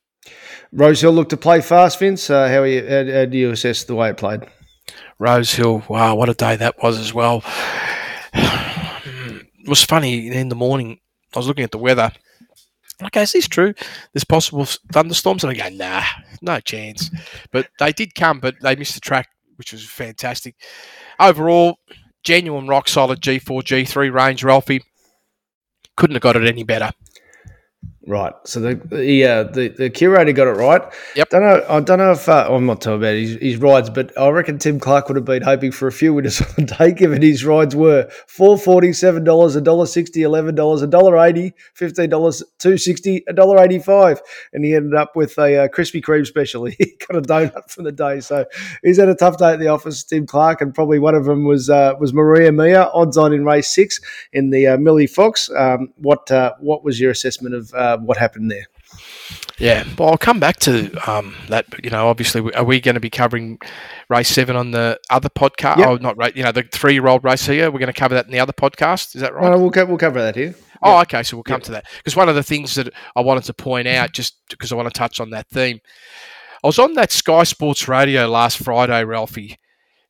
Rosehill 0.73 1.13
looked 1.13 1.31
to 1.31 1.37
play 1.37 1.61
fast, 1.61 1.99
Vince. 1.99 2.31
Uh, 2.31 2.49
how, 2.49 2.63
you, 2.65 2.83
how, 2.83 3.05
how 3.05 3.25
do 3.27 3.37
you 3.37 3.51
assess 3.51 3.85
the 3.85 3.95
way 3.95 4.11
it 4.11 4.17
played? 4.17 4.43
Rose 5.19 5.53
Hill, 5.53 5.85
wow, 5.89 6.15
what 6.15 6.29
a 6.29 6.35
day 6.35 6.57
that 6.57 6.83
was 6.83 6.99
as 6.99 7.15
well. 7.15 7.43
it 8.35 9.69
was 9.69 9.83
funny 9.83 10.29
in 10.29 10.49
the 10.49 10.55
morning. 10.55 10.99
I 11.35 11.39
was 11.39 11.47
looking 11.47 11.65
at 11.65 11.71
the 11.71 11.79
weather. 11.79 12.13
Okay, 13.03 13.23
is 13.23 13.33
this 13.33 13.49
true? 13.49 13.75
There's 14.13 14.25
possible 14.25 14.67
thunderstorms, 14.93 15.43
and 15.43 15.51
I 15.51 15.69
go, 15.69 15.75
nah, 15.75 16.03
no 16.43 16.61
chance. 16.61 17.11
But 17.51 17.69
they 17.79 17.93
did 17.93 18.15
come, 18.15 18.41
but 18.41 18.55
they 18.63 18.77
missed 18.77 18.95
the 18.95 19.01
track, 19.01 19.29
which 19.57 19.73
was 19.73 19.85
fantastic. 19.85 20.55
Overall, 21.19 21.79
genuine 22.23 22.69
rock 22.69 22.89
solid 22.89 23.21
G4, 23.21 23.63
G3 23.63 24.13
range, 24.13 24.45
Ralphie. 24.45 24.83
Couldn't 25.97 26.15
have 26.15 26.23
got 26.23 26.37
it 26.37 26.47
any 26.47 26.63
better. 26.63 26.91
Right. 28.07 28.35
So 28.45 28.61
the 28.61 28.75
the, 28.75 29.25
uh, 29.25 29.43
the 29.45 29.69
the 29.69 29.89
curator 29.89 30.33
got 30.33 30.47
it 30.47 30.53
right. 30.53 30.83
Yep. 31.17 31.31
Don't 31.31 31.43
know. 31.43 31.65
I 31.67 31.81
don't 31.81 31.99
know 31.99 32.13
if 32.13 32.29
uh, 32.29 32.47
I'm 32.51 32.67
not 32.67 32.83
talking 32.83 32.99
about 32.99 33.15
his, 33.15 33.39
his 33.41 33.57
rides, 33.57 33.89
but 33.89 34.17
I 34.19 34.29
reckon 34.29 34.59
Tim 34.59 34.79
Clark 34.79 35.09
would 35.09 35.17
have 35.17 35.25
been 35.25 35.41
hoping 35.41 35.73
for 35.73 35.89
a 35.89 35.93
few 35.93 36.13
winners 36.13 36.41
on 36.43 36.49
the 36.57 36.63
day, 36.65 36.93
given 36.93 37.23
his 37.23 37.47
rides 37.47 37.75
were 37.75 38.11
four 38.27 38.59
forty, 38.59 38.93
seven 38.93 39.25
dollars, 39.25 39.57
a 39.57 39.61
dollar 39.63 39.87
sixty, 39.87 40.23
eleven 40.23 40.55
dollars, 40.55 40.83
a 40.83 40.87
dollar 40.87 41.17
eighty, 41.19 41.55
fifteen 41.73 42.11
dollars, 42.11 42.43
two 42.59 42.77
sixty, 42.77 43.25
a 43.27 43.33
dollar 43.33 43.63
eighty 43.65 43.79
five, 43.79 44.21
and 44.53 44.67
he 44.67 44.75
ended 44.75 44.95
up 44.95 45.17
with 45.17 45.39
a 45.39 45.65
uh, 45.65 45.69
Krispy 45.69 46.03
Kreme 46.03 46.27
special. 46.27 46.69
He 46.77 46.97
got 47.07 47.17
a 47.17 47.23
donut 47.23 47.71
for 47.71 47.83
the 47.83 47.93
day, 47.93 48.21
so 48.21 48.45
he's 48.83 48.99
had 48.99 49.09
a 49.09 49.15
tough 49.15 49.39
day 49.39 49.53
at 49.53 49.61
the 49.61 49.69
office. 49.69 50.03
Tim 50.03 50.27
Clark, 50.27 50.61
and 50.61 50.75
probably 50.75 50.99
one 50.99 51.15
of 51.15 51.25
them 51.25 51.45
was 51.45 51.71
uh, 51.71 51.95
was 52.01 52.13
Maria 52.13 52.51
Mia, 52.53 52.91
odds 52.93 53.17
on 53.17 53.33
in 53.33 53.45
race 53.45 53.73
six 53.73 54.01
in 54.33 54.51
the 54.51 54.67
uh, 54.67 54.77
Millie 54.77 55.07
Fox. 55.07 55.49
Um, 55.57 55.93
what 55.97 56.31
uh, 56.31 56.55
what 56.59 56.85
was 56.85 57.01
your 57.01 57.13
assessment 57.13 57.55
of 57.55 57.73
uh, 57.95 57.99
what 57.99 58.17
happened 58.17 58.51
there? 58.51 58.67
Yeah, 59.59 59.85
well, 59.97 60.11
I'll 60.11 60.19
come 60.19 60.41
back 60.41 60.59
to 60.61 60.91
um, 61.11 61.35
that. 61.49 61.67
You 61.83 61.91
know, 61.91 62.09
obviously, 62.09 62.53
are 62.55 62.65
we 62.65 62.81
going 62.81 62.95
to 62.95 63.01
be 63.01 63.11
covering 63.11 63.59
race 64.09 64.29
seven 64.29 64.57
on 64.57 64.73
the 64.73 65.01
other 65.11 65.29
podcast? 65.29 65.79
Yep. 65.79 65.89
Oh, 65.89 65.97
not 65.97 66.17
right. 66.17 66.37
You 66.37 66.43
know, 66.43 66.53
the 66.53 66.65
three-year-old 66.65 67.25
race 67.25 67.47
here. 67.47 67.71
We're 67.71 67.79
going 67.79 67.93
to 67.93 67.99
cover 67.99 68.15
that 68.15 68.27
in 68.27 68.33
the 68.33 68.41
other 68.41 68.53
podcast. 68.53 69.15
Is 69.15 69.23
that 69.23 69.35
right? 69.35 69.53
Uh, 69.53 69.59
we'll, 69.59 69.71
co- 69.71 69.87
we'll 69.87 69.99
cover 69.99 70.21
that 70.21 70.37
here. 70.37 70.55
Oh, 70.83 71.01
okay. 71.03 71.23
So 71.23 71.37
we'll 71.37 71.45
come 71.45 71.61
to 71.63 71.73
that 71.73 71.87
because 71.99 72.17
one 72.17 72.29
of 72.29 72.35
the 72.35 72.43
things 72.43 72.75
that 72.75 72.93
I 73.17 73.21
wanted 73.21 73.45
to 73.45 73.55
point 73.55 73.89
out, 73.89 74.13
just 74.13 74.37
because 74.51 74.71
I 74.71 74.75
want 74.75 74.93
to 74.93 74.99
touch 74.99 75.21
on 75.21 75.31
that 75.31 75.49
theme, 75.49 75.81
I 76.63 76.67
was 76.67 76.79
on 76.79 76.95
that 76.95 77.13
Sky 77.13 77.45
Sports 77.45 77.89
Radio 77.89 78.29
last 78.29 78.59
Friday, 78.59 79.05
Ralphie, 79.05 79.57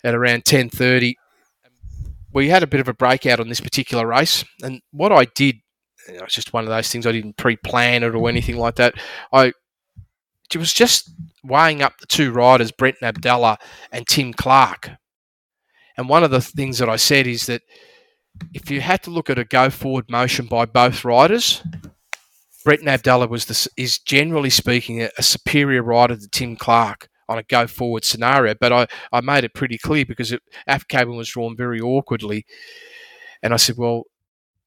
at 0.03 0.15
around 0.15 0.45
ten 0.45 0.69
thirty. 0.69 1.17
we 2.35 2.49
had 2.49 2.63
a 2.63 2.67
bit 2.67 2.81
of 2.81 2.89
a 2.89 2.95
breakout 2.95 3.41
on 3.41 3.49
this 3.49 3.61
particular 3.61 4.07
race, 4.07 4.45
and 4.63 4.83
what 4.91 5.13
I 5.13 5.25
did, 5.25 5.61
you 6.09 6.19
know, 6.19 6.25
it's 6.25 6.35
just 6.35 6.53
one 6.53 6.65
of 6.65 6.71
those 6.71 6.91
things. 6.91 7.07
I 7.07 7.13
didn't 7.13 7.37
pre-plan 7.37 8.03
it 8.03 8.15
or 8.15 8.29
anything 8.29 8.57
like 8.57 8.77
that. 8.77 8.95
I 9.33 9.53
it 10.53 10.59
was 10.59 10.73
just 10.73 11.11
weighing 11.43 11.83
up 11.83 11.99
the 11.99 12.07
two 12.07 12.31
riders, 12.31 12.71
Brent 12.71 13.01
Avdulla 13.03 13.57
and 13.91 14.07
Tim 14.07 14.33
Clark. 14.33 14.91
And 15.97 16.09
one 16.09 16.23
of 16.23 16.31
the 16.31 16.41
things 16.41 16.79
that 16.79 16.89
I 16.89 16.97
said 16.97 17.27
is 17.27 17.47
that 17.47 17.63
if 18.53 18.71
you 18.71 18.81
had 18.81 19.03
to 19.05 19.11
look 19.11 19.31
at 19.31 19.39
a 19.39 19.45
go 19.45 19.71
forward 19.71 20.11
motion 20.11 20.47
by 20.47 20.67
both 20.67 21.05
riders, 21.05 21.63
Brett 22.65 22.81
Avdulla 22.81 23.29
was 23.29 23.47
the, 23.47 23.69
is 23.77 23.99
generally 23.99 24.51
speaking 24.51 25.03
a, 25.03 25.11
a 25.19 25.23
superior 25.23 25.83
rider 25.83 26.17
to 26.17 26.29
Tim 26.29 26.57
Clark 26.57 27.09
on 27.29 27.39
a 27.39 27.43
go 27.43 27.67
forward 27.67 28.05
scenario. 28.05 28.55
But 28.59 28.73
I, 28.73 28.87
I 29.13 29.21
made 29.21 29.45
it 29.45 29.55
pretty 29.55 29.79
clear 29.79 30.05
because 30.05 30.33
it, 30.33 30.43
Cabin 30.89 31.17
was 31.17 31.29
drawn 31.29 31.57
very 31.57 31.81
awkwardly. 31.81 32.47
And 33.43 33.53
I 33.53 33.57
said, 33.57 33.77
well, 33.77 34.05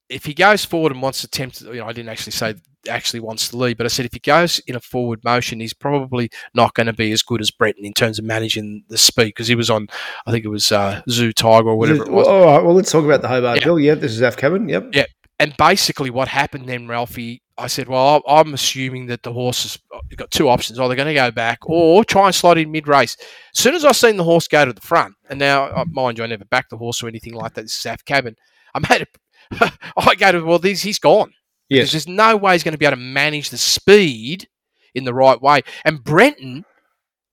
if 0.08 0.24
he 0.24 0.34
goes 0.34 0.64
forward 0.64 0.92
and 0.92 1.02
wants 1.02 1.20
to 1.20 1.26
attempt, 1.26 1.60
you 1.60 1.74
know, 1.74 1.86
I 1.86 1.92
didn't 1.92 2.08
actually 2.08 2.32
say 2.32 2.54
actually 2.88 3.20
wants 3.20 3.48
to 3.48 3.56
lead, 3.56 3.76
but 3.76 3.84
I 3.84 3.88
said 3.88 4.06
if 4.06 4.14
he 4.14 4.20
goes 4.20 4.60
in 4.60 4.76
a 4.76 4.80
forward 4.80 5.22
motion, 5.24 5.60
he's 5.60 5.74
probably 5.74 6.30
not 6.54 6.74
going 6.74 6.86
to 6.86 6.92
be 6.92 7.12
as 7.12 7.22
good 7.22 7.40
as 7.40 7.50
Brenton 7.50 7.84
in 7.84 7.92
terms 7.92 8.18
of 8.18 8.24
managing 8.24 8.84
the 8.88 8.96
speed 8.96 9.26
because 9.26 9.48
he 9.48 9.54
was 9.54 9.68
on, 9.68 9.88
I 10.26 10.30
think 10.30 10.44
it 10.44 10.48
was 10.48 10.72
uh, 10.72 11.02
Zoo 11.10 11.32
Tiger 11.32 11.68
or 11.68 11.76
whatever 11.76 12.04
it 12.04 12.10
was. 12.10 12.26
All 12.26 12.46
right, 12.46 12.64
well, 12.64 12.74
let's 12.74 12.90
talk 12.90 13.04
about 13.04 13.22
the 13.22 13.28
Hobart 13.28 13.58
yeah. 13.58 13.64
Hill. 13.64 13.78
Yeah, 13.78 13.94
this 13.94 14.12
is 14.12 14.20
Af 14.20 14.36
Cabin. 14.36 14.68
Yep. 14.68 14.90
Yeah. 14.92 15.06
And 15.40 15.56
basically, 15.56 16.10
what 16.10 16.28
happened 16.28 16.68
then, 16.68 16.88
Ralphie, 16.88 17.42
I 17.56 17.68
said, 17.68 17.88
well, 17.88 18.22
I'm 18.26 18.54
assuming 18.54 19.06
that 19.06 19.22
the 19.22 19.32
horse 19.32 19.62
has 19.62 19.78
got 20.16 20.30
two 20.30 20.48
options. 20.48 20.78
Either 20.78 20.96
going 20.96 21.08
to 21.08 21.14
go 21.14 21.30
back 21.30 21.58
or 21.62 22.04
try 22.04 22.26
and 22.26 22.34
slide 22.34 22.58
in 22.58 22.72
mid 22.72 22.88
race. 22.88 23.16
As 23.54 23.60
soon 23.60 23.74
as 23.74 23.84
I 23.84 23.92
seen 23.92 24.16
the 24.16 24.24
horse 24.24 24.48
go 24.48 24.64
to 24.64 24.72
the 24.72 24.80
front, 24.80 25.14
and 25.28 25.38
now, 25.38 25.64
uh, 25.64 25.84
mind 25.88 26.18
you, 26.18 26.24
I 26.24 26.26
never 26.26 26.44
backed 26.44 26.70
the 26.70 26.76
horse 26.76 27.02
or 27.02 27.08
anything 27.08 27.34
like 27.34 27.54
that. 27.54 27.62
This 27.62 27.78
is 27.78 27.86
Af 27.86 28.04
Cabin. 28.04 28.34
I 28.74 28.80
made 28.90 29.02
it. 29.02 29.08
I 29.96 30.14
go 30.14 30.32
to, 30.32 30.44
well, 30.44 30.58
he's, 30.58 30.82
he's 30.82 30.98
gone. 30.98 31.32
Yes. 31.68 31.90
Because 31.90 31.92
there's 31.92 32.16
no 32.16 32.36
way 32.36 32.52
he's 32.52 32.62
going 32.62 32.72
to 32.72 32.78
be 32.78 32.86
able 32.86 32.96
to 32.96 33.02
manage 33.02 33.50
the 33.50 33.58
speed 33.58 34.48
in 34.94 35.04
the 35.04 35.14
right 35.14 35.40
way. 35.40 35.62
And 35.84 36.02
Brenton, 36.02 36.64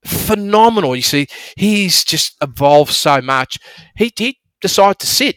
phenomenal. 0.04 0.94
You 0.94 1.02
see, 1.02 1.26
he's 1.56 2.04
just 2.04 2.36
evolved 2.42 2.92
so 2.92 3.20
much. 3.20 3.58
He, 3.96 4.12
he 4.16 4.38
decided 4.60 4.98
to 5.00 5.06
sit 5.06 5.36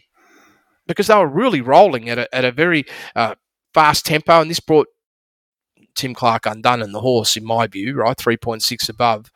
because 0.86 1.06
they 1.06 1.16
were 1.16 1.28
really 1.28 1.60
rolling 1.60 2.08
at 2.08 2.18
a, 2.18 2.34
at 2.34 2.44
a 2.44 2.52
very 2.52 2.84
uh, 3.14 3.34
fast 3.72 4.04
tempo, 4.06 4.40
and 4.40 4.50
this 4.50 4.60
brought 4.60 4.88
Tim 5.94 6.14
Clark 6.14 6.46
undone 6.46 6.82
in 6.82 6.92
the 6.92 7.00
horse, 7.00 7.36
in 7.36 7.44
my 7.44 7.66
view, 7.66 7.94
right? 7.94 8.16
3.6 8.16 8.88
above. 8.88 9.30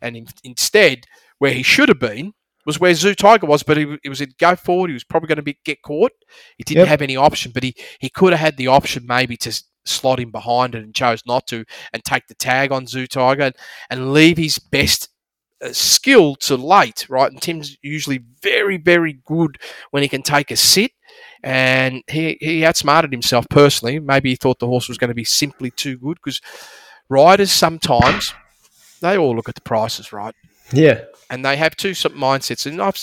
And 0.00 0.16
in, 0.16 0.26
instead, 0.44 1.04
where 1.38 1.52
he 1.52 1.62
should 1.62 1.88
have 1.88 2.00
been 2.00 2.34
was 2.66 2.78
where 2.78 2.94
Zoo 2.94 3.14
Tiger 3.14 3.46
was, 3.46 3.62
but 3.62 3.76
he, 3.76 3.96
he 4.02 4.08
was 4.08 4.20
in 4.20 4.32
go 4.38 4.56
forward. 4.56 4.90
He 4.90 4.94
was 4.94 5.04
probably 5.04 5.28
going 5.28 5.36
to 5.36 5.42
be 5.42 5.58
get 5.64 5.82
caught. 5.82 6.12
He 6.56 6.64
didn't 6.64 6.80
yep. 6.80 6.88
have 6.88 7.02
any 7.02 7.16
option, 7.16 7.52
but 7.52 7.62
he, 7.62 7.74
he 7.98 8.08
could 8.10 8.32
have 8.32 8.40
had 8.40 8.56
the 8.56 8.68
option 8.68 9.06
maybe 9.06 9.36
to 9.38 9.62
slot 9.84 10.20
him 10.20 10.30
behind 10.30 10.74
it 10.74 10.84
and 10.84 10.94
chose 10.94 11.22
not 11.26 11.46
to 11.48 11.64
and 11.92 12.04
take 12.04 12.26
the 12.26 12.34
tag 12.34 12.72
on 12.72 12.86
Zoo 12.86 13.06
Tiger 13.06 13.42
and, 13.42 13.56
and 13.88 14.12
leave 14.12 14.36
his 14.36 14.58
best 14.58 15.08
uh, 15.62 15.72
skill 15.72 16.36
to 16.36 16.56
late, 16.56 17.06
right? 17.08 17.30
And 17.30 17.40
Tim's 17.40 17.76
usually 17.82 18.24
very, 18.42 18.76
very 18.76 19.20
good 19.24 19.58
when 19.90 20.02
he 20.02 20.08
can 20.08 20.22
take 20.22 20.50
a 20.50 20.56
sit 20.56 20.92
and 21.42 22.02
he, 22.10 22.36
he 22.40 22.64
outsmarted 22.64 23.12
himself 23.12 23.46
personally. 23.48 23.98
Maybe 23.98 24.30
he 24.30 24.36
thought 24.36 24.58
the 24.58 24.66
horse 24.66 24.88
was 24.88 24.98
going 24.98 25.08
to 25.08 25.14
be 25.14 25.24
simply 25.24 25.70
too 25.70 25.98
good 25.98 26.18
because 26.22 26.40
riders 27.08 27.50
sometimes 27.50 28.34
they 29.00 29.16
all 29.16 29.34
look 29.34 29.48
at 29.48 29.54
the 29.54 29.60
prices, 29.62 30.12
right? 30.12 30.34
Yeah, 30.72 31.02
and 31.30 31.44
they 31.44 31.56
have 31.56 31.76
two 31.76 31.90
mindsets. 31.92 32.66
And 32.66 32.80
I've 32.80 32.98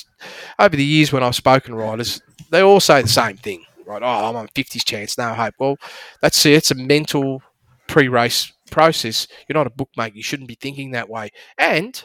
over 0.60 0.76
the 0.76 0.86
years 0.86 1.12
when 1.12 1.24
I've 1.24 1.36
spoken 1.36 1.72
to 1.72 1.78
riders, 1.78 2.22
they 2.52 2.62
all 2.62 2.80
say 2.80 3.02
the 3.02 3.08
same 3.08 3.38
thing, 3.38 3.64
right? 3.86 4.02
Oh, 4.02 4.30
I'm 4.30 4.36
on 4.36 4.48
50s 4.50 4.86
chance, 4.86 5.18
no 5.18 5.34
hope. 5.34 5.56
Well, 5.60 5.78
that's 6.22 6.46
it. 6.46 6.54
It's 6.54 6.72
a 6.72 6.76
mental 6.76 7.42
pre-race 7.88 8.52
process. 8.70 9.28
You're 9.48 9.58
not 9.58 9.68
a 9.68 9.72
bookmaker. 9.72 10.16
You 10.16 10.24
shouldn't 10.24 10.50
be 10.50 10.58
thinking 10.60 10.92
that 10.92 11.10
way. 11.10 11.30
And 11.58 12.02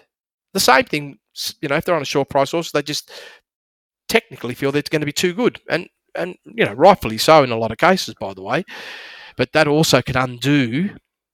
the 0.52 0.60
same 0.60 0.84
thing, 0.84 1.18
you 1.60 1.68
know, 1.68 1.76
if 1.76 1.84
they're 1.84 1.94
on 1.96 2.02
a 2.02 2.06
short 2.06 2.28
price 2.28 2.52
horse, 2.52 2.70
they 2.70 2.82
just 2.82 3.10
technically 4.08 4.54
feel 4.54 4.72
that 4.72 4.78
it's 4.78 4.90
going 4.90 5.00
to 5.00 5.06
be 5.06 5.12
too 5.12 5.34
good. 5.34 5.60
And 5.68 5.88
and 6.14 6.36
you 6.44 6.64
know, 6.64 6.74
rightfully 6.74 7.18
so 7.18 7.42
in 7.42 7.50
a 7.50 7.56
lot 7.56 7.72
of 7.72 7.78
cases, 7.78 8.14
by 8.20 8.34
the 8.34 8.42
way. 8.42 8.64
But 9.36 9.52
that 9.52 9.66
also 9.66 10.02
can 10.02 10.16
undo 10.16 10.90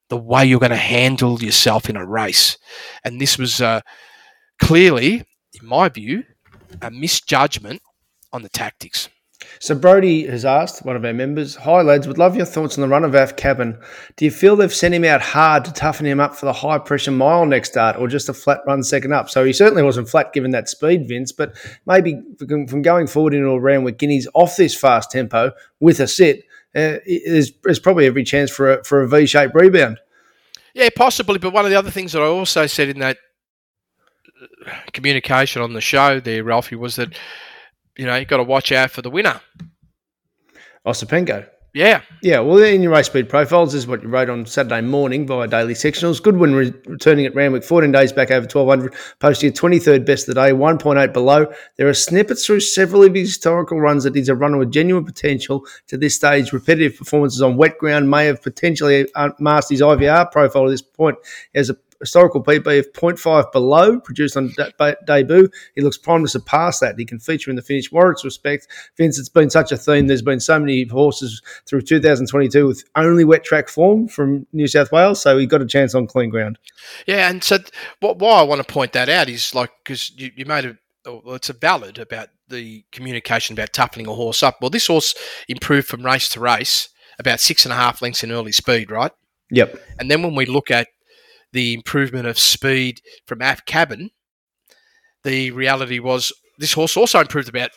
the 0.09 0.17
way 0.17 0.45
you're 0.45 0.61
going 0.61 0.71
to 0.71 0.77
handle 0.77 1.43
yourself 1.43 1.91
in 1.91 1.97
a 1.97 2.07
race. 2.07 2.57
And 3.05 3.21
this 3.21 3.39
was 3.39 3.61
uh, 3.61 3.81
clearly, 4.59 5.25
in 5.61 5.67
my 5.67 5.89
view, 5.89 6.25
a 6.83 6.91
misjudgment 6.91 7.81
on 8.33 8.43
the 8.43 8.49
tactics. 8.49 9.09
So 9.61 9.75
Brody 9.75 10.27
has 10.27 10.45
asked 10.45 10.85
one 10.85 10.97
of 10.97 11.05
our 11.05 11.13
members, 11.13 11.57
"Hi 11.57 11.81
lads, 11.81 12.07
would 12.07 12.19
love 12.19 12.37
your 12.37 12.45
thoughts 12.45 12.77
on 12.77 12.83
the 12.83 12.89
run 12.89 13.05
of 13.05 13.15
Af 13.15 13.37
Cabin. 13.37 13.79
Do 14.17 14.25
you 14.25 14.31
feel 14.31 14.57
they've 14.57 14.75
sent 14.75 14.95
him 14.95 15.05
out 15.05 15.21
hard 15.21 15.65
to 15.65 15.73
toughen 15.73 16.07
him 16.07 16.21
up 16.21 16.37
for 16.37 16.47
the 16.47 16.53
high 16.53 16.79
pressure 16.79 17.11
mile 17.11 17.47
next 17.47 17.71
start, 17.71 17.97
or 17.97 18.09
just 18.09 18.29
a 18.29 18.35
flat 18.35 18.61
run 18.67 18.83
second 18.83 19.13
up? 19.13 19.31
So 19.31 19.45
he 19.45 19.53
certainly 19.53 19.83
wasn't 19.83 20.09
flat 20.09 20.33
given 20.33 20.51
that 20.53 20.69
speed, 20.69 21.09
Vince. 21.09 21.33
But 21.33 21.57
maybe 21.87 22.21
from 22.39 22.83
going 22.83 23.07
forward 23.07 23.35
into 23.35 23.49
a 23.49 23.59
round 23.59 23.85
with 23.85 23.97
Guineas 23.97 24.29
off 24.35 24.57
this 24.57 24.75
fast 24.75 25.11
tempo 25.11 25.53
with 25.81 26.01
a 26.01 26.09
sit, 26.09 26.45
uh, 26.75 26.99
there's, 27.27 27.53
there's 27.65 27.81
probably 27.81 28.07
every 28.07 28.25
chance 28.25 28.51
for 28.51 28.73
a, 28.75 28.85
for 28.85 29.03
a 29.03 29.09
V 29.09 29.27
shaped 29.27 29.55
rebound. 29.55 29.99
Yeah, 30.75 30.89
possibly. 30.95 31.39
But 31.39 31.53
one 31.53 31.65
of 31.65 31.71
the 31.71 31.79
other 31.79 31.91
things 31.91 32.13
that 32.13 32.23
I 32.23 32.27
also 32.27 32.67
said 32.67 32.89
in 32.89 32.99
that 32.99 33.19
communication 34.93 35.63
on 35.63 35.73
the 35.73 35.81
show 35.81 36.21
there, 36.21 36.45
Ralphie, 36.45 36.77
was 36.77 36.97
that 36.97 37.15
you 37.99 38.07
know, 38.07 38.15
you've 38.15 38.29
got 38.29 38.39
to 38.39 38.45
watch 38.45 38.73
out 38.73 38.93
for 38.93 39.03
the 39.03 39.11
winner. 39.11 39.41
Ostapenko. 40.87 41.47
Yeah. 41.75 42.01
Yeah. 42.23 42.41
Well, 42.41 42.59
in 42.59 42.81
your 42.81 42.93
race 42.93 43.07
speed 43.07 43.29
profiles 43.29 43.75
is 43.75 43.87
what 43.87 44.03
you 44.03 44.09
wrote 44.09 44.31
on 44.31 44.47
Saturday 44.47 44.81
morning 44.81 45.27
via 45.27 45.47
daily 45.47 45.75
sectionals. 45.75 46.23
Goodwin 46.23 46.55
re- 46.55 46.73
returning 46.87 47.27
at 47.27 47.35
Randwick 47.35 47.63
14 47.63 47.93
days 47.93 48.11
back 48.11 48.31
over 48.31 48.47
1200, 48.47 48.95
posting 49.19 49.51
a 49.51 49.53
23rd 49.53 50.07
best 50.07 50.29
of 50.29 50.35
the 50.35 50.41
day, 50.41 50.53
1.8 50.53 51.13
below. 51.13 51.53
There 51.77 51.89
are 51.89 51.95
snippets 51.95 52.47
through 52.47 52.61
several 52.61 53.03
of 53.03 53.15
his 53.15 53.29
historical 53.29 53.81
runs 53.81 54.05
that 54.05 54.15
he's 54.15 54.31
a 54.31 54.35
runner 54.35 54.57
with 54.57 54.73
genuine 54.73 55.05
potential 55.05 55.67
to 55.89 55.99
this 55.99 56.15
stage. 56.15 56.53
Repetitive 56.53 56.97
performances 56.97 57.43
on 57.43 57.57
wet 57.57 57.77
ground 57.79 58.11
may 58.11 58.27
have 58.27 58.43
potentially 58.43 59.07
uh, 59.15 59.31
masked 59.39 59.71
his 59.71 59.83
IVR 59.83 60.33
profile 60.33 60.67
at 60.67 60.71
this 60.71 60.83
point. 60.83 61.19
He 61.53 61.59
has 61.59 61.69
a 61.69 61.77
historical 62.01 62.43
PB 62.43 62.79
of 62.79 62.93
0.5 62.93 63.53
below, 63.53 64.01
produced 64.01 64.37
on 64.37 64.53
de- 64.57 64.97
debut. 65.07 65.49
He 65.75 65.81
looks 65.81 65.99
primed 65.99 66.25
to 66.25 66.31
surpass 66.31 66.81
that. 66.81 66.99
He 66.99 67.05
can 67.05 67.19
feature 67.19 67.51
in 67.51 67.57
the 67.57 67.63
finish. 67.63 67.91
Warwick's 67.91 68.25
respect, 68.25 68.69
Vince, 68.97 69.19
it's 69.19 69.29
been 69.29 69.51
such 69.51 69.73
a 69.73 69.77
theme. 69.77 70.07
There's 70.07 70.23
been 70.23 70.41
so 70.41 70.59
many 70.59 70.85
horses 70.85 71.43
through 71.67 71.83
2022 71.83 72.67
with 72.67 72.85
only 72.97 73.25
wet 73.25 73.45
track 73.45 73.69
form 73.69 74.09
from 74.09 74.47
New 74.53 74.69
South 74.69 74.93
Wales, 74.93 75.21
so 75.21 75.39
he 75.39 75.47
got 75.47 75.63
a 75.63 75.67
chance 75.67 75.95
on 75.95 76.07
clean 76.07 76.31
ground. 76.31 76.59
Yeah, 77.07 77.29
and 77.31 77.43
so 77.43 77.59
what, 78.01 78.19
why 78.19 78.41
I 78.41 78.43
want 78.43 78.67
to 78.67 78.73
point 78.73 78.93
that 78.93 79.09
out 79.09 79.29
is 79.29 79.55
like, 79.55 79.71
because 79.83 80.11
you, 80.19 80.31
you 80.37 80.45
made 80.45 80.65
a 80.65 80.79
oh, 81.07 81.23
well, 81.25 81.35
it's 81.35 81.51
a 81.51 81.55
valid 81.55 81.99
about 81.99 82.29
the 82.49 82.85
communication 82.93 83.55
about 83.55 83.73
toughening 83.73 84.07
a 84.07 84.15
horse 84.15 84.43
up. 84.43 84.59
Well, 84.61 84.71
this 84.71 84.87
horse 84.87 85.15
improved 85.49 85.89
from 85.89 86.05
race 86.05 86.29
to 86.31 86.41
race 86.41 86.89
about 87.19 87.41
six 87.41 87.65
and 87.65 87.73
a 87.73 87.77
half 87.77 88.01
lengths 88.01 88.23
in 88.23 88.33
early 88.33 88.53
speed, 88.53 88.91
right? 88.91 89.13
Yep. 89.51 89.81
And 89.99 90.11
then 90.11 90.23
when 90.23 90.35
we 90.35 90.47
look 90.47 90.71
at 90.71 90.89
the 91.53 91.75
improvement 91.75 92.27
of 92.27 92.39
speed 92.39 93.01
from 93.27 93.43
Af 93.43 93.65
Cabin, 93.65 94.11
the 95.25 95.51
reality 95.51 95.99
was 95.99 96.33
this 96.59 96.73
horse 96.73 96.97
also 96.97 97.21
improved 97.21 97.49
about 97.49 97.71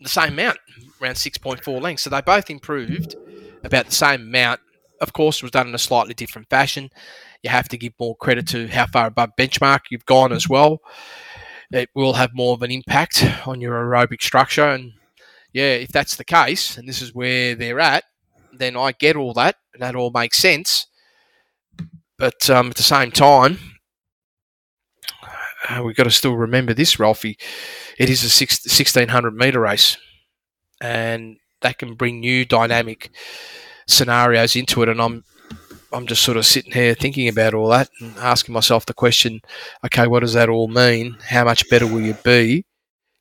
the 0.00 0.08
same 0.08 0.32
amount, 0.32 0.58
around 1.00 1.14
6.4 1.14 1.80
lengths. 1.80 2.02
So 2.02 2.10
they 2.10 2.20
both 2.20 2.50
improved 2.50 3.14
about 3.64 3.86
the 3.86 3.92
same 3.92 4.22
amount. 4.22 4.60
Of 5.00 5.12
course, 5.12 5.36
it 5.36 5.42
was 5.42 5.50
done 5.50 5.68
in 5.68 5.74
a 5.74 5.78
slightly 5.78 6.14
different 6.14 6.48
fashion. 6.48 6.90
You 7.42 7.50
have 7.50 7.68
to 7.70 7.78
give 7.78 7.92
more 7.98 8.16
credit 8.16 8.46
to 8.48 8.68
how 8.68 8.86
far 8.86 9.06
above 9.06 9.30
benchmark 9.38 9.80
you've 9.90 10.06
gone 10.06 10.32
as 10.32 10.48
well. 10.48 10.80
It 11.72 11.88
will 11.94 12.12
have 12.14 12.34
more 12.34 12.54
of 12.54 12.62
an 12.62 12.70
impact 12.70 13.24
on 13.46 13.60
your 13.60 13.74
aerobic 13.74 14.22
structure. 14.22 14.68
And 14.68 14.92
yeah, 15.52 15.74
if 15.74 15.88
that's 15.88 16.16
the 16.16 16.24
case, 16.24 16.76
and 16.76 16.88
this 16.88 17.02
is 17.02 17.14
where 17.14 17.54
they're 17.54 17.80
at, 17.80 18.04
then 18.52 18.76
I 18.76 18.92
get 18.92 19.16
all 19.16 19.32
that, 19.34 19.56
and 19.72 19.82
that 19.82 19.96
all 19.96 20.10
makes 20.10 20.36
sense. 20.36 20.86
But 22.22 22.48
um, 22.50 22.68
at 22.68 22.76
the 22.76 22.84
same 22.84 23.10
time, 23.10 23.58
uh, 25.68 25.82
we've 25.84 25.96
got 25.96 26.04
to 26.04 26.10
still 26.12 26.36
remember 26.36 26.72
this, 26.72 27.00
Ralphie. 27.00 27.36
It 27.98 28.08
is 28.08 28.22
a 28.22 28.30
six, 28.30 28.64
1600 28.64 29.34
metre 29.34 29.58
race, 29.58 29.96
and 30.80 31.38
that 31.62 31.78
can 31.78 31.94
bring 31.94 32.20
new 32.20 32.44
dynamic 32.44 33.10
scenarios 33.88 34.54
into 34.54 34.84
it. 34.84 34.88
And 34.88 35.02
I'm 35.02 35.24
I'm 35.92 36.06
just 36.06 36.22
sort 36.22 36.36
of 36.36 36.46
sitting 36.46 36.70
here 36.70 36.94
thinking 36.94 37.26
about 37.26 37.54
all 37.54 37.66
that 37.70 37.90
and 38.00 38.16
asking 38.18 38.52
myself 38.52 38.86
the 38.86 38.94
question, 38.94 39.40
okay, 39.84 40.06
what 40.06 40.20
does 40.20 40.34
that 40.34 40.48
all 40.48 40.68
mean? 40.68 41.16
How 41.26 41.42
much 41.42 41.68
better 41.70 41.88
will 41.88 42.02
you 42.02 42.14
be 42.22 42.64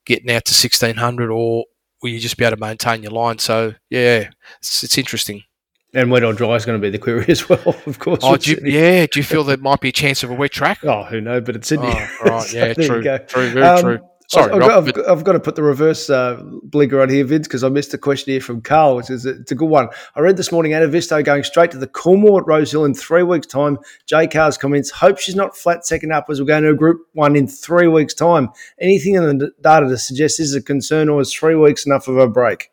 getting 0.06 0.30
out 0.30 0.46
to 0.46 0.54
1600 0.54 1.32
or 1.32 1.66
will 2.04 2.10
you 2.12 2.20
just 2.20 2.38
be 2.38 2.46
able 2.46 2.56
to 2.56 2.62
maintain 2.62 3.02
your 3.02 3.14
line? 3.14 3.40
So, 3.40 3.74
yeah, 3.90 4.30
it's, 4.60 4.84
it's 4.84 5.00
interesting. 5.00 5.42
And 5.94 6.10
wet 6.10 6.24
or 6.24 6.34
dry 6.34 6.56
is 6.56 6.66
going 6.66 6.80
to 6.80 6.82
be 6.82 6.90
the 6.90 6.98
query 6.98 7.26
as 7.30 7.50
well, 7.50 7.76
of 7.86 8.00
course. 8.00 8.20
Oh, 8.24 8.38
do 8.38 8.52
you, 8.52 8.60
yeah. 8.64 9.06
Do 9.08 9.20
you 9.20 9.24
feel 9.24 9.44
there 9.44 9.58
might 9.58 9.82
be 9.82 9.90
a 9.90 9.94
chance 9.94 10.24
of 10.24 10.32
a 10.32 10.34
wet 10.34 10.52
track? 10.52 10.80
Oh, 10.84 11.04
who 11.04 11.20
knows? 11.20 11.44
But 11.46 11.58
it's 11.58 11.68
Sydney. 11.68 11.92
Oh, 11.94 12.18
right. 12.26 12.54
Yeah. 12.54 12.74
so 12.74 12.84
true. 12.86 13.02
True. 13.28 13.50
Very 13.50 13.66
um, 13.66 13.82
true. 13.82 14.00
Sorry, 14.30 14.54
I've, 14.54 14.60
Rob, 14.60 14.70
got, 14.70 14.78
I've, 14.78 14.94
but- 14.94 15.10
I've 15.10 15.24
got 15.26 15.34
to 15.34 15.42
put 15.42 15.56
the 15.56 15.64
reverse 15.64 16.10
uh, 16.10 16.42
blinker 16.64 17.02
on 17.02 17.10
here, 17.10 17.26
Vince, 17.26 17.50
because 17.50 17.66
I 17.66 17.70
missed 17.70 17.94
a 17.94 17.98
question 17.98 18.32
here 18.32 18.40
from 18.40 18.62
Carl, 18.62 18.96
which 18.96 19.10
is 19.10 19.26
it's 19.26 19.52
a 19.52 19.56
good 19.56 19.68
one. 19.68 19.90
I 20.16 20.22
read 20.22 20.38
this 20.38 20.54
morning 20.54 20.72
Anavisto 20.72 21.22
going 21.26 21.44
straight 21.44 21.70
to 21.72 21.78
the 21.78 21.88
Coolmore 21.88 22.40
at 22.40 22.48
Rosehill 22.48 22.86
in 22.86 22.94
three 22.94 23.24
weeks' 23.24 23.48
time. 23.48 23.78
J 24.06 24.28
Carr's 24.28 24.58
comments: 24.58 24.90
Hope 24.90 25.20
she's 25.20 25.36
not 25.36 25.58
flat 25.58 25.86
second 25.86 26.14
up 26.14 26.28
as 26.30 26.40
we're 26.40 26.46
going 26.46 26.64
to 26.64 26.70
a 26.70 26.76
Group 26.76 27.02
One 27.12 27.36
in 27.36 27.46
three 27.46 27.90
weeks' 27.90 28.14
time. 28.14 28.48
Anything 28.80 29.16
in 29.16 29.38
the 29.38 29.52
data 29.62 29.90
to 29.90 29.98
suggest 29.98 30.38
this 30.38 30.48
is 30.48 30.56
a 30.56 30.62
concern, 30.62 31.10
or 31.10 31.20
is 31.20 31.34
three 31.34 31.56
weeks 31.56 31.86
enough 31.86 32.08
of 32.08 32.16
a 32.16 32.30
break? 32.30 32.70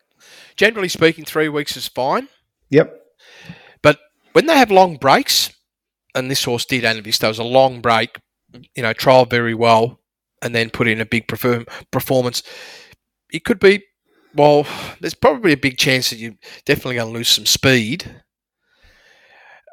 generally 0.55 0.89
speaking, 0.89 1.23
three 1.25 1.49
weeks 1.49 1.75
is 1.77 1.87
fine. 1.87 2.27
Yep. 2.69 3.01
When 4.33 4.45
they 4.45 4.57
have 4.57 4.71
long 4.71 4.97
breaks, 4.97 5.51
and 6.15 6.29
this 6.29 6.43
horse 6.43 6.65
did, 6.65 6.83
Anavisto 6.83 7.27
was 7.27 7.39
a 7.39 7.43
long 7.43 7.81
break, 7.81 8.19
you 8.75 8.83
know, 8.83 8.93
trial 8.93 9.25
very 9.25 9.53
well, 9.53 9.99
and 10.41 10.53
then 10.53 10.69
put 10.69 10.87
in 10.87 11.01
a 11.01 11.05
big 11.05 11.27
perform- 11.27 11.65
performance. 11.91 12.43
It 13.31 13.43
could 13.43 13.59
be, 13.59 13.83
well, 14.35 14.65
there's 14.99 15.13
probably 15.13 15.53
a 15.53 15.57
big 15.57 15.77
chance 15.77 16.09
that 16.09 16.17
you're 16.17 16.35
definitely 16.65 16.95
going 16.95 17.11
to 17.11 17.17
lose 17.17 17.29
some 17.29 17.45
speed. 17.45 18.21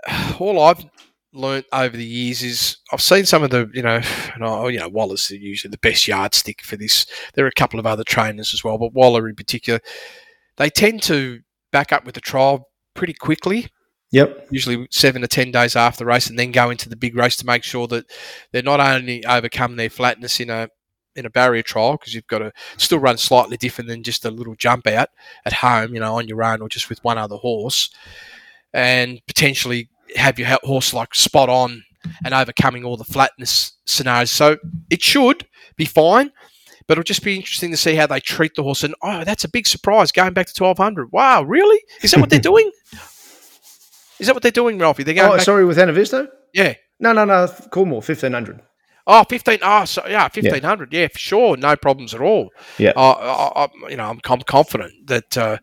All 0.39 0.61
I've 0.61 0.85
learnt 1.33 1.67
over 1.73 1.97
the 1.97 2.05
years 2.05 2.43
is 2.43 2.79
I've 2.93 3.03
seen 3.03 3.27
some 3.27 3.43
of 3.43 3.51
the, 3.51 3.71
you 3.75 3.83
know, 3.83 4.01
and 4.35 4.45
I, 4.45 4.69
you 4.69 4.79
know, 4.79 4.89
Waller's 4.89 5.31
usually 5.31 5.71
the 5.71 5.79
best 5.79 6.09
yardstick 6.09 6.63
for 6.63 6.77
this. 6.77 7.07
There 7.35 7.45
are 7.45 7.49
a 7.49 7.53
couple 7.53 7.79
of 7.79 7.87
other 7.87 8.05
trainers 8.05 8.55
as 8.55 8.65
well, 8.65 8.79
but 8.79 8.95
Waller 8.95 9.29
in 9.29 9.35
particular, 9.35 9.81
they 10.57 10.71
tend 10.71 11.03
to 11.05 11.41
back 11.73 11.93
up 11.93 12.05
with 12.07 12.15
the 12.15 12.21
trial 12.21 12.69
pretty 12.95 13.13
quickly 13.13 13.69
Yep. 14.13 14.49
usually 14.51 14.87
seven 14.91 15.23
to 15.23 15.29
ten 15.29 15.51
days 15.51 15.77
after 15.77 15.99
the 15.99 16.07
race, 16.07 16.29
and 16.29 16.39
then 16.39 16.53
go 16.53 16.71
into 16.71 16.89
the 16.89 16.97
big 16.97 17.17
race 17.17 17.37
to 17.37 17.47
make 17.47 17.65
sure 17.65 17.87
that 17.89 18.07
they're 18.53 18.63
not 18.63 18.81
only 18.81 19.25
overcome 19.27 19.77
their 19.77 19.91
flatness 19.91 20.41
in 20.41 20.51
a 20.51 20.69
in 21.17 21.27
a 21.27 21.31
barrier 21.31 21.63
trial 21.63 21.93
because 21.93 22.15
you've 22.15 22.27
got 22.27 22.39
to 22.39 22.53
still 22.77 22.99
run 22.99 23.17
slightly 23.17 23.57
different 23.57 23.89
than 23.89 24.03
just 24.03 24.25
a 24.25 24.31
little 24.31 24.55
jump 24.55 24.87
out 24.87 25.09
at 25.45 25.53
home, 25.55 25.95
you 25.95 26.01
know, 26.01 26.17
on 26.17 26.29
your 26.29 26.45
own 26.45 26.61
or 26.61 26.69
just 26.69 26.89
with 26.89 27.03
one 27.03 27.19
other 27.19 27.37
horse, 27.37 27.91
and 28.73 29.21
potentially 29.27 29.89
have 30.15 30.39
your 30.39 30.49
horse 30.63 30.95
like 30.95 31.15
spot 31.15 31.49
on 31.49 31.83
and 32.25 32.35
overcoming 32.35 32.85
all 32.85 32.97
the 32.97 33.05
flatness 33.05 33.73
scenarios. 33.87 34.31
So 34.31 34.59
it 34.91 35.03
should 35.03 35.47
be 35.77 35.85
fine. 35.85 36.31
But 36.87 36.93
it'll 36.93 37.03
just 37.03 37.25
be 37.25 37.35
interesting 37.35 37.73
to 37.73 37.77
see 37.77 37.97
how 37.97 38.07
they 38.07 38.21
treat 38.21 38.55
the 38.55 38.63
horse. 38.63 38.85
And 38.85 38.95
oh, 39.03 39.25
that's 39.25 39.43
a 39.43 39.49
big 39.49 39.67
surprise 39.67 40.13
going 40.13 40.35
back 40.35 40.47
to 40.47 40.55
twelve 40.55 40.79
hundred. 40.79 41.11
Wow, 41.11 41.43
really? 41.43 41.83
Is 42.03 42.13
that 42.13 42.21
what 42.21 42.31
they're 42.31 42.39
doing? 42.53 42.71
Is 44.19 44.27
that 44.27 44.35
what 44.35 44.43
they're 44.43 44.51
doing, 44.53 44.79
Ralphie? 44.79 45.03
They're 45.03 45.15
going 45.15 45.31
Oh, 45.33 45.37
back. 45.37 45.45
sorry, 45.45 45.65
with 45.65 45.79
Anavisto? 45.79 46.29
Yeah. 46.55 46.75
No, 47.01 47.13
no, 47.13 47.25
no. 47.25 47.47
Coolmore, 47.71 48.03
fifteen 48.03 48.33
hundred. 48.33 48.61
Oh, 49.09 49.23
15. 49.29 49.61
Oh, 49.63 49.85
so, 49.85 50.03
yeah, 50.09 50.23
1500. 50.25 50.93
Yeah. 50.93 51.07
for 51.07 51.19
sure. 51.19 51.57
No 51.57 51.77
problems 51.77 52.13
at 52.13 52.21
all. 52.21 52.51
Yeah. 52.77 52.91
Uh, 52.97 53.13
I, 53.55 53.65
I, 53.65 53.89
you 53.89 53.97
know, 53.97 54.11
I'm, 54.11 54.19
I'm 54.29 54.41
confident 54.43 54.93
that 55.07 55.39
uh, 55.39 55.59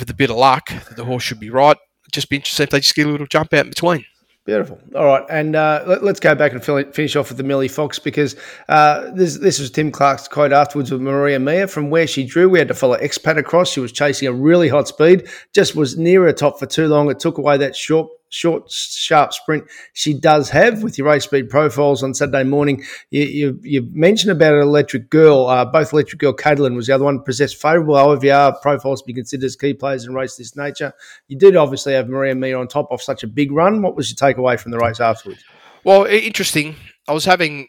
with 0.00 0.10
a 0.10 0.14
bit 0.14 0.30
of 0.30 0.36
luck, 0.36 0.68
that 0.70 0.96
the 0.96 1.04
horse 1.04 1.22
should 1.22 1.38
be 1.38 1.48
right. 1.50 1.76
Just 2.10 2.28
be 2.28 2.34
interested 2.36 2.64
if 2.64 2.70
they 2.70 2.80
just 2.80 2.96
get 2.96 3.06
a 3.06 3.10
little 3.10 3.28
jump 3.28 3.52
out 3.54 3.66
in 3.66 3.68
between. 3.70 4.04
Beautiful. 4.46 4.78
All 4.94 5.04
right, 5.04 5.24
and 5.28 5.56
uh, 5.56 5.82
let, 5.88 6.04
us 6.04 6.20
go 6.20 6.36
back 6.36 6.52
and 6.52 6.64
finish 6.64 7.16
off 7.16 7.30
with 7.30 7.36
the 7.36 7.42
Millie 7.42 7.66
Fox 7.66 7.98
because 7.98 8.36
uh, 8.68 9.10
this 9.10 9.38
this 9.38 9.58
was 9.58 9.72
Tim 9.72 9.90
Clark's 9.90 10.28
quote 10.28 10.52
afterwards 10.52 10.92
with 10.92 11.00
Maria 11.00 11.40
Mia. 11.40 11.66
From 11.66 11.90
where 11.90 12.06
she 12.06 12.24
drew, 12.24 12.48
we 12.48 12.60
had 12.60 12.68
to 12.68 12.74
follow 12.74 12.96
expat 12.96 13.38
across. 13.38 13.72
She 13.72 13.80
was 13.80 13.90
chasing 13.90 14.28
a 14.28 14.32
really 14.32 14.68
hot 14.68 14.86
speed, 14.86 15.28
just 15.52 15.74
was 15.74 15.98
near 15.98 16.22
her 16.22 16.32
top 16.32 16.60
for 16.60 16.66
too 16.66 16.86
long. 16.86 17.10
It 17.10 17.18
took 17.18 17.38
away 17.38 17.56
that 17.56 17.74
short, 17.74 18.08
short, 18.28 18.70
sharp 18.70 19.32
sprint 19.32 19.64
she 19.92 20.14
does 20.14 20.48
have 20.50 20.82
with 20.82 20.98
your 20.98 21.06
race 21.06 21.24
speed 21.24 21.48
profiles 21.48 22.02
on 22.02 22.14
Saturday 22.14 22.44
morning. 22.44 22.82
You, 23.10 23.22
you, 23.24 23.60
you 23.62 23.88
mentioned 23.92 24.32
about 24.32 24.54
an 24.54 24.62
electric 24.62 25.10
girl. 25.10 25.46
Uh, 25.46 25.64
both 25.64 25.92
electric 25.92 26.20
girl 26.20 26.34
Caitlin 26.34 26.74
was 26.76 26.86
the 26.86 26.94
other 26.94 27.04
one. 27.04 27.22
Possessed 27.22 27.60
favourable 27.60 27.94
OVR 27.94 28.60
profiles 28.60 29.02
to 29.02 29.06
be 29.06 29.14
considered 29.14 29.46
as 29.46 29.56
key 29.56 29.74
players 29.74 30.04
in 30.04 30.14
race 30.14 30.36
this 30.36 30.56
nature. 30.56 30.92
You 31.28 31.38
did 31.38 31.56
obviously 31.56 31.94
have 31.94 32.08
Maria 32.08 32.34
Mia 32.34 32.58
on 32.58 32.68
top 32.68 32.88
of 32.90 33.02
such 33.02 33.22
a 33.22 33.26
big 33.26 33.52
run. 33.52 33.82
What 33.82 33.96
was 33.96 34.10
your 34.10 34.16
takeaway 34.16 34.58
from 34.58 34.72
the 34.72 34.78
race 34.78 35.00
afterwards? 35.00 35.44
Well, 35.84 36.04
interesting. 36.04 36.76
I 37.08 37.12
was 37.12 37.24
having 37.24 37.68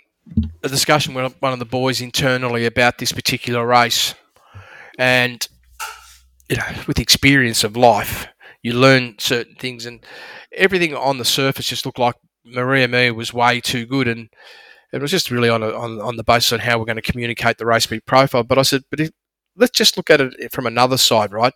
a 0.64 0.70
discussion 0.70 1.14
with 1.14 1.36
one 1.40 1.54
of 1.54 1.60
the 1.60 1.66
boys 1.66 2.02
internally 2.02 2.66
about 2.66 2.98
this 2.98 3.12
particular 3.12 3.66
race, 3.66 4.16
and 4.98 5.48
you 6.50 6.58
know, 6.58 6.66
with 6.88 6.98
the 6.98 7.04
experience 7.04 7.64
of 7.64 7.78
life, 7.78 8.28
you 8.64 8.74
learn 8.74 9.16
certain 9.20 9.56
things, 9.56 9.86
and 9.86 10.04
everything 10.52 10.96
on 10.96 11.18
the 11.18 11.26
surface 11.26 11.68
just 11.68 11.86
looked 11.86 12.00
like 12.00 12.16
Maria 12.46 12.88
Mia 12.88 13.14
was 13.14 13.34
way 13.34 13.62
too 13.62 13.86
good, 13.86 14.08
and 14.08 14.30
it 14.94 15.02
was 15.02 15.12
just 15.12 15.32
really 15.32 15.50
on 15.50 15.64
a, 15.64 15.70
on 15.70 16.00
on 16.02 16.18
the 16.18 16.24
basis 16.24 16.54
on 16.54 16.60
how 16.60 16.80
we're 16.80 16.86
going 16.86 16.96
to 17.02 17.12
communicate 17.12 17.58
the 17.58 17.66
race 17.66 17.84
speed 17.84 18.06
profile. 18.06 18.44
But 18.44 18.58
I 18.58 18.64
said, 18.64 18.84
but 18.90 19.00
if, 19.00 19.12
let's 19.56 19.78
just 19.78 19.98
look 19.98 20.10
at 20.10 20.22
it 20.22 20.52
from 20.52 20.66
another 20.68 20.98
side, 20.98 21.32
right? 21.32 21.54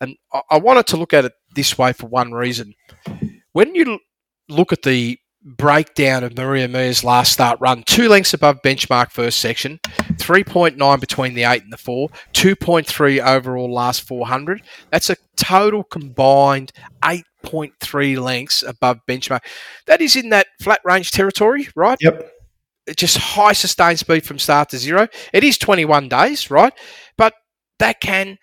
And 0.00 0.16
I, 0.32 0.42
I 0.50 0.58
wanted 0.58 0.86
to 0.88 0.96
look 0.96 1.12
at 1.12 1.24
it 1.24 1.32
this 1.54 1.76
way 1.78 1.92
for 1.92 2.06
one 2.06 2.32
reason. 2.32 2.74
When 3.52 3.74
you 3.74 3.98
look 4.48 4.72
at 4.72 4.82
the 4.82 5.18
breakdown 5.56 6.24
of 6.24 6.36
Maria 6.36 6.68
Mia's 6.68 7.02
last 7.02 7.32
start 7.32 7.58
run, 7.60 7.82
two 7.86 8.08
lengths 8.08 8.34
above 8.34 8.60
benchmark 8.62 9.10
first 9.10 9.40
section, 9.40 9.80
3.9 10.14 11.00
between 11.00 11.34
the 11.34 11.44
8 11.44 11.62
and 11.62 11.72
the 11.72 11.78
4, 11.78 12.08
2.3 12.34 13.24
overall 13.24 13.72
last 13.72 14.02
400. 14.02 14.62
That's 14.90 15.10
a 15.10 15.16
total 15.36 15.84
combined 15.84 16.72
8.3 17.02 18.20
lengths 18.22 18.62
above 18.62 19.00
benchmark. 19.08 19.40
That 19.86 20.00
is 20.00 20.16
in 20.16 20.30
that 20.30 20.48
flat 20.60 20.80
range 20.84 21.10
territory, 21.10 21.68
right? 21.74 21.98
Yep. 22.00 22.30
just 22.96 23.16
high 23.18 23.52
sustained 23.52 23.98
speed 23.98 24.24
from 24.24 24.38
start 24.38 24.70
to 24.70 24.78
zero. 24.78 25.08
It 25.32 25.44
is 25.44 25.58
21 25.58 26.08
days, 26.08 26.50
right? 26.50 26.72
But 27.16 27.34
that 27.78 28.00
can 28.00 28.38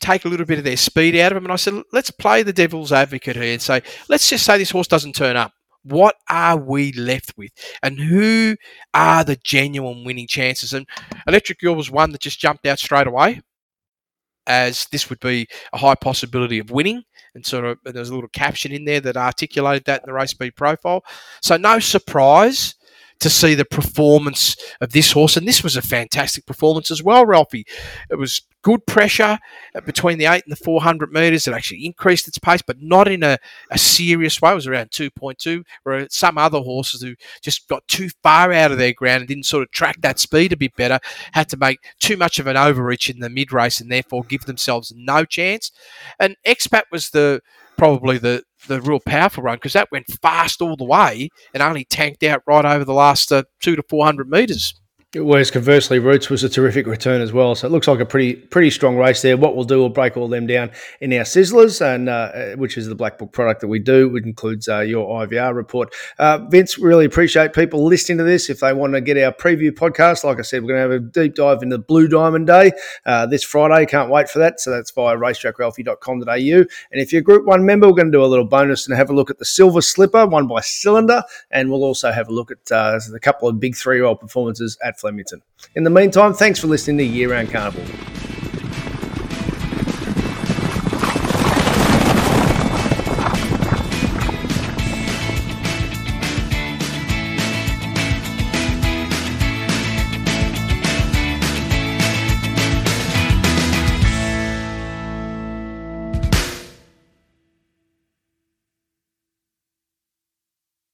take 0.00 0.24
a 0.24 0.28
little 0.28 0.46
bit 0.46 0.58
of 0.58 0.64
their 0.64 0.76
speed 0.76 1.16
out 1.16 1.32
of 1.32 1.36
them. 1.36 1.44
And 1.44 1.52
I 1.52 1.56
said, 1.56 1.82
let's 1.92 2.10
play 2.10 2.42
the 2.42 2.52
devil's 2.52 2.92
advocate 2.92 3.36
here 3.36 3.52
and 3.52 3.62
say, 3.62 3.82
let's 4.08 4.28
just 4.28 4.44
say 4.44 4.58
this 4.58 4.70
horse 4.70 4.88
doesn't 4.88 5.14
turn 5.14 5.36
up. 5.36 5.52
What 5.86 6.16
are 6.28 6.56
we 6.56 6.92
left 6.92 7.32
with? 7.36 7.52
And 7.82 7.98
who 7.98 8.56
are 8.92 9.22
the 9.24 9.36
genuine 9.36 10.04
winning 10.04 10.26
chances? 10.26 10.72
And 10.72 10.86
Electric 11.26 11.60
Girl 11.60 11.74
was 11.74 11.90
one 11.90 12.10
that 12.10 12.20
just 12.20 12.40
jumped 12.40 12.66
out 12.66 12.78
straight 12.78 13.06
away, 13.06 13.40
as 14.46 14.86
this 14.90 15.08
would 15.10 15.20
be 15.20 15.46
a 15.72 15.78
high 15.78 15.94
possibility 15.94 16.58
of 16.58 16.70
winning. 16.70 17.02
And 17.34 17.44
sort 17.44 17.66
of, 17.66 17.78
and 17.84 17.94
there's 17.94 18.08
a 18.08 18.14
little 18.14 18.30
caption 18.30 18.72
in 18.72 18.84
there 18.84 19.00
that 19.00 19.16
articulated 19.16 19.84
that 19.84 20.02
in 20.02 20.06
the 20.06 20.14
race 20.14 20.30
speed 20.30 20.56
profile. 20.56 21.04
So 21.42 21.56
no 21.56 21.78
surprise 21.78 22.74
to 23.20 23.30
see 23.30 23.54
the 23.54 23.64
performance 23.64 24.56
of 24.80 24.92
this 24.92 25.12
horse. 25.12 25.36
And 25.36 25.46
this 25.46 25.62
was 25.62 25.76
a 25.76 25.82
fantastic 25.82 26.46
performance 26.46 26.90
as 26.90 27.02
well, 27.02 27.26
Ralphie. 27.26 27.66
It 28.10 28.16
was 28.16 28.42
good 28.62 28.84
pressure 28.84 29.38
uh, 29.76 29.80
between 29.82 30.18
the 30.18 30.26
8 30.26 30.42
and 30.44 30.50
the 30.52 30.56
400 30.56 31.12
metres. 31.12 31.46
It 31.46 31.54
actually 31.54 31.86
increased 31.86 32.26
its 32.26 32.38
pace, 32.38 32.62
but 32.62 32.82
not 32.82 33.06
in 33.06 33.22
a, 33.22 33.38
a 33.70 33.78
serious 33.78 34.42
way. 34.42 34.50
It 34.50 34.56
was 34.56 34.66
around 34.66 34.90
2.2, 34.90 35.62
where 35.84 36.06
some 36.10 36.36
other 36.36 36.58
horses 36.58 37.00
who 37.00 37.14
just 37.42 37.68
got 37.68 37.86
too 37.86 38.08
far 38.22 38.52
out 38.52 38.72
of 38.72 38.78
their 38.78 38.92
ground 38.92 39.20
and 39.20 39.28
didn't 39.28 39.46
sort 39.46 39.62
of 39.62 39.70
track 39.70 40.00
that 40.00 40.18
speed 40.18 40.52
a 40.52 40.56
bit 40.56 40.74
better 40.74 40.98
had 41.32 41.48
to 41.50 41.56
make 41.56 41.78
too 42.00 42.16
much 42.16 42.38
of 42.38 42.48
an 42.48 42.56
overreach 42.56 43.08
in 43.08 43.20
the 43.20 43.30
mid 43.30 43.52
race 43.52 43.80
and 43.80 43.90
therefore 43.90 44.24
give 44.24 44.46
themselves 44.46 44.92
no 44.96 45.24
chance. 45.24 45.70
And 46.18 46.36
Expat 46.44 46.82
was 46.90 47.10
the 47.10 47.40
probably 47.78 48.18
the 48.18 48.42
the 48.66 48.80
real 48.80 49.00
powerful 49.00 49.42
run 49.42 49.56
because 49.56 49.72
that 49.74 49.90
went 49.92 50.06
fast 50.22 50.60
all 50.62 50.76
the 50.76 50.84
way 50.84 51.28
and 51.54 51.62
only 51.62 51.84
tanked 51.84 52.22
out 52.22 52.42
right 52.46 52.64
over 52.64 52.84
the 52.84 52.92
last 52.94 53.32
uh, 53.32 53.44
two 53.60 53.76
to 53.76 53.82
four 53.88 54.04
hundred 54.04 54.28
meters. 54.30 54.74
Whereas 55.14 55.52
conversely, 55.52 56.00
Roots 56.00 56.28
was 56.28 56.42
a 56.42 56.48
terrific 56.48 56.84
return 56.86 57.20
as 57.20 57.32
well. 57.32 57.54
So 57.54 57.68
it 57.68 57.70
looks 57.70 57.86
like 57.86 58.00
a 58.00 58.04
pretty 58.04 58.34
pretty 58.34 58.70
strong 58.70 58.96
race 58.96 59.22
there. 59.22 59.36
What 59.36 59.54
we'll 59.54 59.64
do, 59.64 59.78
we'll 59.78 59.88
break 59.88 60.16
all 60.16 60.26
them 60.26 60.48
down 60.48 60.72
in 61.00 61.12
our 61.12 61.20
Sizzlers, 61.20 61.80
and 61.80 62.08
uh, 62.08 62.56
which 62.56 62.76
is 62.76 62.88
the 62.88 62.96
Black 62.96 63.16
Book 63.16 63.32
product 63.32 63.60
that 63.60 63.68
we 63.68 63.78
do. 63.78 64.14
It 64.16 64.24
includes 64.24 64.68
uh, 64.68 64.80
your 64.80 65.24
IVR 65.24 65.54
report. 65.54 65.94
Uh, 66.18 66.38
Vince, 66.50 66.76
really 66.76 67.04
appreciate 67.04 67.52
people 67.52 67.84
listening 67.84 68.18
to 68.18 68.24
this. 68.24 68.50
If 68.50 68.60
they 68.60 68.72
want 68.72 68.94
to 68.94 69.00
get 69.00 69.16
our 69.16 69.32
preview 69.32 69.70
podcast, 69.70 70.24
like 70.24 70.40
I 70.40 70.42
said, 70.42 70.62
we're 70.62 70.76
going 70.76 70.88
to 70.88 70.94
have 70.94 71.02
a 71.02 71.06
deep 71.06 71.36
dive 71.36 71.62
into 71.62 71.78
Blue 71.78 72.08
Diamond 72.08 72.48
Day 72.48 72.72
uh, 73.06 73.26
this 73.26 73.44
Friday. 73.44 73.86
Can't 73.86 74.10
wait 74.10 74.28
for 74.28 74.40
that. 74.40 74.58
So 74.58 74.72
that's 74.72 74.90
via 74.90 75.16
racetrackralphie.com.au. 75.16 76.26
And 76.32 76.66
if 77.00 77.12
you're 77.12 77.20
a 77.20 77.24
Group 77.24 77.46
One 77.46 77.64
member, 77.64 77.86
we're 77.86 77.94
going 77.94 78.10
to 78.10 78.18
do 78.18 78.24
a 78.24 78.26
little 78.26 78.44
bonus 78.44 78.88
and 78.88 78.96
have 78.96 79.08
a 79.08 79.14
look 79.14 79.30
at 79.30 79.38
the 79.38 79.44
Silver 79.44 79.80
Slipper, 79.80 80.26
won 80.26 80.48
by 80.48 80.60
Cylinder, 80.62 81.22
and 81.52 81.70
we'll 81.70 81.84
also 81.84 82.10
have 82.10 82.28
a 82.28 82.32
look 82.32 82.50
at 82.50 82.72
uh, 82.72 82.98
a 83.14 83.20
couple 83.20 83.48
of 83.48 83.60
big 83.60 83.76
three-year-old 83.76 84.18
performances 84.18 84.76
at 84.82 84.95
Flemington. 84.98 85.42
In 85.74 85.84
the 85.84 85.90
meantime, 85.90 86.34
thanks 86.34 86.58
for 86.58 86.66
listening 86.66 86.98
to 86.98 87.04
Year 87.04 87.30
Round 87.30 87.50
Carnival. 87.50 87.84